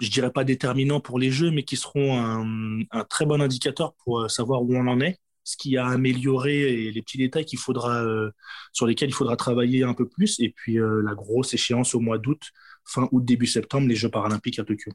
je 0.00 0.10
dirais 0.10 0.30
pas 0.30 0.44
déterminants 0.44 1.00
pour 1.00 1.18
les 1.18 1.30
Jeux, 1.30 1.50
mais 1.50 1.64
qui 1.64 1.76
seront 1.76 2.18
un, 2.18 2.82
un 2.90 3.04
très 3.04 3.26
bon 3.26 3.40
indicateur 3.40 3.94
pour 4.04 4.30
savoir 4.30 4.62
où 4.62 4.74
on 4.74 4.86
en 4.86 5.00
est 5.00 5.18
ce 5.48 5.56
qui 5.56 5.78
a 5.78 5.86
amélioré 5.86 6.84
et 6.88 6.92
les 6.92 7.00
petits 7.00 7.16
détails 7.16 7.46
qu'il 7.46 7.58
faudra, 7.58 8.02
euh, 8.02 8.30
sur 8.72 8.86
lesquels 8.86 9.08
il 9.08 9.14
faudra 9.14 9.34
travailler 9.34 9.82
un 9.82 9.94
peu 9.94 10.06
plus. 10.06 10.38
Et 10.40 10.50
puis 10.54 10.78
euh, 10.78 11.00
la 11.02 11.14
grosse 11.14 11.54
échéance 11.54 11.94
au 11.94 12.00
mois 12.00 12.18
d'août, 12.18 12.42
fin 12.84 13.08
août, 13.12 13.24
début 13.24 13.46
septembre, 13.46 13.88
les 13.88 13.96
Jeux 13.96 14.10
paralympiques 14.10 14.58
à 14.58 14.64
Tokyo. 14.64 14.92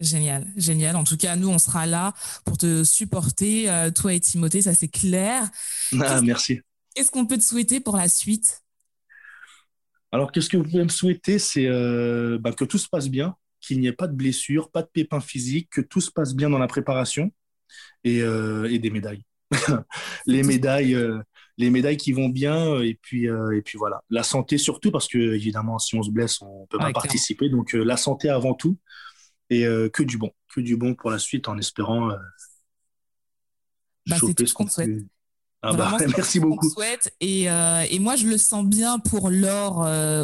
Génial, 0.00 0.48
génial. 0.56 0.96
En 0.96 1.04
tout 1.04 1.16
cas, 1.16 1.36
nous, 1.36 1.48
on 1.48 1.58
sera 1.58 1.86
là 1.86 2.12
pour 2.44 2.58
te 2.58 2.82
supporter, 2.82 3.70
euh, 3.70 3.92
toi 3.92 4.12
et 4.12 4.18
Timothée, 4.18 4.62
ça 4.62 4.74
c'est 4.74 4.88
clair. 4.88 5.48
Ah, 6.00 6.20
merci. 6.22 6.60
Qu'est-ce 6.96 7.12
qu'on 7.12 7.26
peut 7.26 7.38
te 7.38 7.44
souhaiter 7.44 7.78
pour 7.78 7.96
la 7.96 8.08
suite? 8.08 8.62
Alors, 10.10 10.32
qu'est-ce 10.32 10.48
que 10.48 10.56
vous 10.56 10.64
pouvez 10.64 10.82
me 10.82 10.88
souhaiter? 10.88 11.38
C'est 11.38 11.68
bah, 12.38 12.52
que 12.52 12.64
tout 12.64 12.78
se 12.78 12.88
passe 12.88 13.08
bien, 13.08 13.36
qu'il 13.64 13.80
n'y 13.80 13.86
ait 13.86 13.92
pas 13.92 14.08
de 14.08 14.14
blessures, 14.14 14.70
pas 14.70 14.82
de 14.82 14.88
pépins 14.92 15.20
physiques, 15.20 15.70
que 15.70 15.80
tout 15.80 16.00
se 16.00 16.10
passe 16.10 16.34
bien 16.34 16.50
dans 16.50 16.58
la 16.58 16.66
préparation 16.66 17.32
et 18.04 18.20
des 18.78 18.90
médailles. 18.90 19.24
les 20.26 20.42
médailles, 20.42 20.94
euh, 20.94 21.20
les 21.58 21.70
médailles 21.70 21.96
qui 21.96 22.12
vont 22.12 22.28
bien 22.28 22.66
euh, 22.66 22.82
et 22.82 22.98
puis 23.00 23.28
euh, 23.28 23.56
et 23.56 23.62
puis 23.62 23.78
voilà, 23.78 24.02
la 24.10 24.22
santé 24.22 24.58
surtout 24.58 24.90
parce 24.90 25.08
que 25.08 25.18
évidemment 25.18 25.78
si 25.78 25.94
on 25.96 26.02
se 26.02 26.10
blesse 26.10 26.40
on 26.42 26.66
peut 26.66 26.78
pas 26.78 26.92
participer. 26.92 27.48
Donc 27.48 27.72
la 27.72 27.96
santé 27.96 28.28
avant 28.28 28.54
tout 28.54 28.78
et 29.50 29.64
que 29.92 30.02
du 30.02 30.18
bon, 30.18 30.32
que 30.54 30.60
du 30.60 30.76
bon 30.76 30.94
pour 30.94 31.10
la 31.10 31.18
suite 31.18 31.48
en 31.48 31.58
espérant 31.58 32.08
bah, 34.06 34.16
tout 34.18 34.46
ce 34.46 34.54
qu'on 34.54 34.66
souhaite. 34.66 34.90
Ah 35.64 35.72
bah, 35.72 35.96
merci 36.16 36.40
beaucoup. 36.40 36.68
Souhaite. 36.70 37.14
Et, 37.20 37.44
et, 37.44 37.98
moi, 37.98 38.16
je 38.16 38.26
le 38.26 38.38
sens 38.38 38.64
bien 38.64 38.98
pour 38.98 39.30
l'or 39.30 39.78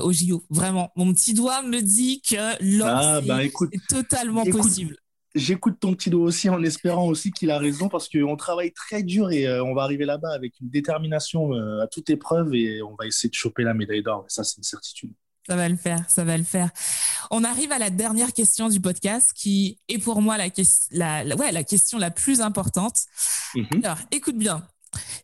au 0.04 0.12
JO. 0.12 0.44
Vraiment. 0.50 0.90
Mon 0.96 1.12
petit 1.12 1.34
doigt 1.34 1.62
me 1.62 1.80
dit 1.80 2.22
que 2.22 2.78
l'or, 2.78 2.88
ah, 2.88 3.20
bah, 3.20 3.38
c'est 3.42 3.86
totalement 3.88 4.44
possible 4.44 4.96
j'écoute 5.34 5.78
ton 5.80 5.94
petit 5.94 6.10
dos 6.10 6.22
aussi 6.22 6.48
en 6.48 6.62
espérant 6.62 7.06
aussi 7.06 7.30
qu'il 7.30 7.50
a 7.50 7.58
raison 7.58 7.88
parce 7.88 8.08
qu'on 8.08 8.36
travaille 8.36 8.72
très 8.72 9.02
dur 9.02 9.30
et 9.30 9.46
euh, 9.46 9.64
on 9.64 9.74
va 9.74 9.82
arriver 9.82 10.04
là-bas 10.04 10.32
avec 10.32 10.54
une 10.60 10.70
détermination 10.70 11.54
euh, 11.54 11.82
à 11.82 11.86
toute 11.86 12.10
épreuve 12.10 12.54
et 12.54 12.82
on 12.82 12.94
va 12.98 13.06
essayer 13.06 13.28
de 13.28 13.34
choper 13.34 13.62
la 13.62 13.74
médaille 13.74 14.02
d'or. 14.02 14.24
Ça, 14.28 14.44
c'est 14.44 14.56
une 14.58 14.64
certitude. 14.64 15.12
Ça 15.48 15.56
va 15.56 15.68
le 15.68 15.76
faire, 15.76 16.08
ça 16.08 16.22
va 16.22 16.36
le 16.36 16.44
faire. 16.44 16.70
On 17.30 17.44
arrive 17.44 17.72
à 17.72 17.78
la 17.78 17.90
dernière 17.90 18.32
question 18.32 18.68
du 18.68 18.80
podcast 18.80 19.32
qui 19.34 19.78
est 19.88 19.98
pour 19.98 20.20
moi 20.20 20.36
la, 20.36 21.24
la, 21.24 21.36
ouais, 21.36 21.50
la 21.50 21.64
question 21.64 21.98
la 21.98 22.10
plus 22.10 22.40
importante. 22.40 22.96
Mhm. 23.54 23.80
Alors, 23.82 23.98
écoute 24.12 24.36
bien. 24.36 24.66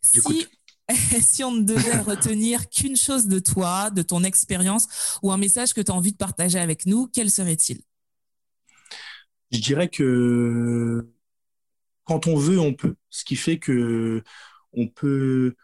Si, 0.01 0.47
si 1.21 1.43
on 1.43 1.51
ne 1.51 1.61
devait 1.63 1.99
retenir 2.01 2.69
qu'une 2.69 2.95
chose 2.95 3.27
de 3.27 3.39
toi, 3.39 3.89
de 3.89 4.01
ton 4.01 4.23
expérience 4.23 5.19
ou 5.21 5.31
un 5.31 5.37
message 5.37 5.73
que 5.73 5.81
tu 5.81 5.91
as 5.91 5.95
envie 5.95 6.11
de 6.11 6.17
partager 6.17 6.59
avec 6.59 6.85
nous, 6.85 7.07
quel 7.11 7.29
serait-il? 7.29 7.81
Je 9.51 9.59
dirais 9.59 9.89
que 9.89 11.07
quand 12.03 12.27
on 12.27 12.37
veut, 12.37 12.59
on 12.59 12.73
peut. 12.73 12.95
Ce 13.09 13.23
qui 13.23 13.35
fait 13.35 13.59
que 13.59 14.23
on 14.73 14.87
peut, 14.87 15.55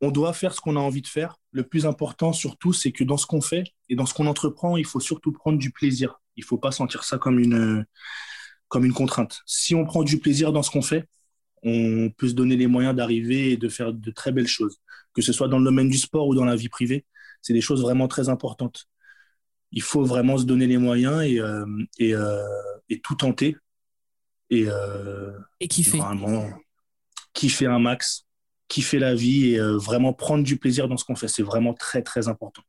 on 0.00 0.10
doit 0.10 0.32
faire 0.32 0.54
ce 0.54 0.60
qu'on 0.60 0.76
a 0.76 0.80
envie 0.80 1.02
de 1.02 1.06
faire. 1.06 1.38
Le 1.50 1.62
plus 1.62 1.86
important 1.86 2.32
surtout, 2.32 2.72
c'est 2.72 2.92
que 2.92 3.04
dans 3.04 3.16
ce 3.16 3.26
qu'on 3.26 3.40
fait 3.40 3.64
et 3.88 3.96
dans 3.96 4.06
ce 4.06 4.14
qu'on 4.14 4.26
entreprend, 4.26 4.76
il 4.76 4.86
faut 4.86 5.00
surtout 5.00 5.32
prendre 5.32 5.58
du 5.58 5.70
plaisir. 5.70 6.20
Il 6.36 6.44
faut 6.44 6.58
pas 6.58 6.72
sentir 6.72 7.04
ça 7.04 7.18
comme 7.18 7.38
une, 7.38 7.84
comme 8.68 8.84
une 8.84 8.94
contrainte. 8.94 9.40
Si 9.46 9.74
on 9.74 9.84
prend 9.84 10.02
du 10.02 10.18
plaisir 10.18 10.52
dans 10.52 10.62
ce 10.62 10.70
qu'on 10.70 10.82
fait, 10.82 11.06
on 11.62 12.10
peut 12.10 12.28
se 12.28 12.34
donner 12.34 12.56
les 12.56 12.66
moyens 12.66 12.94
d'arriver 12.94 13.52
et 13.52 13.56
de 13.56 13.68
faire 13.68 13.92
de 13.92 14.10
très 14.10 14.32
belles 14.32 14.48
choses. 14.48 14.78
Que 15.14 15.22
ce 15.22 15.32
soit 15.32 15.48
dans 15.48 15.58
le 15.58 15.64
domaine 15.64 15.88
du 15.88 15.98
sport 15.98 16.26
ou 16.26 16.34
dans 16.34 16.44
la 16.44 16.56
vie 16.56 16.68
privée, 16.68 17.04
c'est 17.40 17.52
des 17.52 17.60
choses 17.60 17.82
vraiment 17.82 18.08
très 18.08 18.28
importantes. 18.28 18.86
Il 19.70 19.82
faut 19.82 20.04
vraiment 20.04 20.38
se 20.38 20.44
donner 20.44 20.66
les 20.66 20.78
moyens 20.78 21.22
et, 21.22 21.40
euh, 21.40 21.64
et, 21.98 22.14
euh, 22.14 22.42
et, 22.88 23.00
tout 23.00 23.14
tenter. 23.14 23.56
Et, 24.50 24.64
euh, 24.66 25.32
et 25.60 25.68
kiffer. 25.68 25.98
Vraiment, 25.98 26.50
kiffer 27.32 27.66
un 27.66 27.78
max, 27.78 28.26
kiffer 28.68 28.98
la 28.98 29.14
vie 29.14 29.54
et 29.54 29.58
vraiment 29.58 30.12
prendre 30.12 30.44
du 30.44 30.58
plaisir 30.58 30.88
dans 30.88 30.96
ce 30.96 31.04
qu'on 31.04 31.16
fait. 31.16 31.28
C'est 31.28 31.42
vraiment 31.42 31.74
très, 31.74 32.02
très 32.02 32.28
important. 32.28 32.62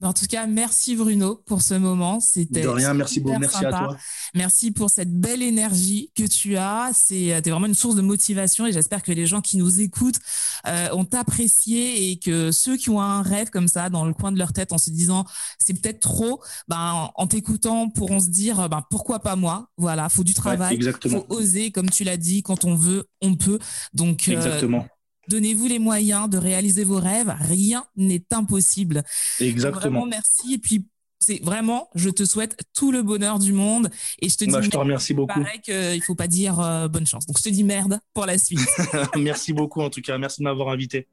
En 0.00 0.12
tout 0.12 0.26
cas, 0.26 0.46
merci 0.46 0.94
Bruno 0.94 1.42
pour 1.44 1.60
ce 1.60 1.74
moment. 1.74 2.20
C'était 2.20 2.62
de 2.62 2.68
rien. 2.68 2.94
Merci 2.94 3.18
beaucoup. 3.18 3.38
Merci 3.40 3.64
à 3.64 3.70
toi. 3.70 3.96
Merci 4.34 4.70
pour 4.70 4.90
cette 4.90 5.12
belle 5.12 5.42
énergie 5.42 6.12
que 6.14 6.22
tu 6.22 6.56
as. 6.56 6.92
C'est 6.94 7.24
es 7.24 7.40
vraiment 7.40 7.66
une 7.66 7.74
source 7.74 7.96
de 7.96 8.00
motivation 8.00 8.66
et 8.66 8.72
j'espère 8.72 9.02
que 9.02 9.10
les 9.10 9.26
gens 9.26 9.40
qui 9.40 9.56
nous 9.56 9.80
écoutent 9.80 10.20
euh, 10.68 10.88
ont 10.92 11.06
apprécié 11.12 12.10
et 12.10 12.18
que 12.18 12.52
ceux 12.52 12.76
qui 12.76 12.90
ont 12.90 13.00
un 13.00 13.22
rêve 13.22 13.50
comme 13.50 13.66
ça 13.66 13.90
dans 13.90 14.04
le 14.04 14.14
coin 14.14 14.30
de 14.30 14.38
leur 14.38 14.52
tête 14.52 14.72
en 14.72 14.78
se 14.78 14.90
disant 14.90 15.24
c'est 15.58 15.74
peut-être 15.74 16.00
trop, 16.00 16.40
ben 16.68 17.10
en 17.14 17.26
t'écoutant 17.26 17.90
pourront 17.90 18.20
se 18.20 18.28
dire 18.28 18.68
ben 18.68 18.84
pourquoi 18.90 19.18
pas 19.18 19.34
moi? 19.34 19.68
Voilà, 19.78 20.08
faut 20.08 20.24
du 20.24 20.34
travail, 20.34 20.78
ouais, 20.80 21.10
faut 21.10 21.26
oser 21.28 21.72
comme 21.72 21.90
tu 21.90 22.04
l'as 22.04 22.16
dit. 22.16 22.42
Quand 22.44 22.64
on 22.64 22.76
veut, 22.76 23.08
on 23.20 23.34
peut. 23.34 23.58
Donc 23.94 24.28
euh, 24.28 24.32
exactement. 24.32 24.86
Donnez-vous 25.28 25.66
les 25.66 25.78
moyens 25.78 26.28
de 26.28 26.38
réaliser 26.38 26.84
vos 26.84 26.98
rêves. 26.98 27.34
Rien 27.40 27.84
n'est 27.96 28.24
impossible. 28.32 29.02
Exactement. 29.40 29.80
vraiment, 29.80 30.06
merci. 30.06 30.54
Et 30.54 30.58
puis, 30.58 30.86
c'est 31.20 31.42
vraiment, 31.42 31.90
je 31.94 32.10
te 32.10 32.24
souhaite 32.24 32.56
tout 32.74 32.92
le 32.92 33.02
bonheur 33.02 33.38
du 33.38 33.52
monde. 33.52 33.90
Et 34.20 34.28
je 34.28 34.36
te 34.36 34.44
bah, 34.44 34.60
dis, 34.60 34.66
je 34.66 34.70
te 34.70 34.76
remercie 34.76 35.14
beaucoup. 35.14 35.40
Pareil 35.40 35.60
qu'il 35.60 36.02
faut 36.02 36.14
pas 36.14 36.28
dire 36.28 36.60
euh, 36.60 36.88
bonne 36.88 37.06
chance. 37.06 37.26
Donc, 37.26 37.38
je 37.38 37.42
te 37.42 37.48
dis 37.48 37.64
merde 37.64 38.00
pour 38.14 38.26
la 38.26 38.38
suite. 38.38 38.60
merci 39.16 39.52
beaucoup, 39.52 39.82
en 39.82 39.90
tout 39.90 40.00
cas. 40.00 40.16
Merci 40.18 40.40
de 40.40 40.44
m'avoir 40.44 40.68
invité. 40.68 41.06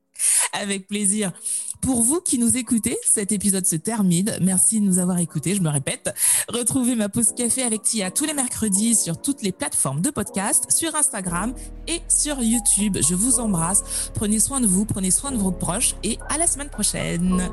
Avec 0.54 0.88
plaisir. 0.88 1.34
Pour 1.82 2.02
vous 2.02 2.22
qui 2.22 2.38
nous 2.38 2.58
écoutez, 2.58 2.98
cet 3.06 3.32
épisode 3.32 3.66
se 3.66 3.76
termine. 3.76 4.32
Merci 4.42 4.80
de 4.80 4.86
nous 4.86 5.00
avoir 5.00 5.20
écoutés, 5.20 5.56
je 5.56 5.62
me 5.62 5.70
répète. 5.70 6.14
Retrouvez 6.48 6.96
ma 6.96 7.10
pause 7.10 7.34
café 7.36 7.64
avec 7.64 7.84
Tia 7.84 8.12
tous 8.12 8.26
les 8.26 8.34
mercredis 8.34 8.96
sur 8.96 9.22
toutes 9.22 9.42
les 9.42 9.52
plateformes 9.52 10.02
de 10.02 10.10
podcast, 10.10 10.72
sur 10.72 10.96
Instagram 10.96 11.54
et 11.88 12.02
sur 12.08 12.42
YouTube. 12.42 12.98
Je 13.08 13.16
vous 13.16 13.40
embrasse. 13.40 14.12
Prenez 14.14 14.40
soin 14.40 14.62
de 14.62 14.68
vous, 14.68 14.86
prenez 14.86 15.12
soin 15.12 15.32
de 15.32 15.38
vos 15.38 15.52
proches 15.52 15.96
et 16.04 16.18
à 16.30 16.38
la 16.38 16.48
semaine 16.48 16.70
prochaine. 16.70 17.50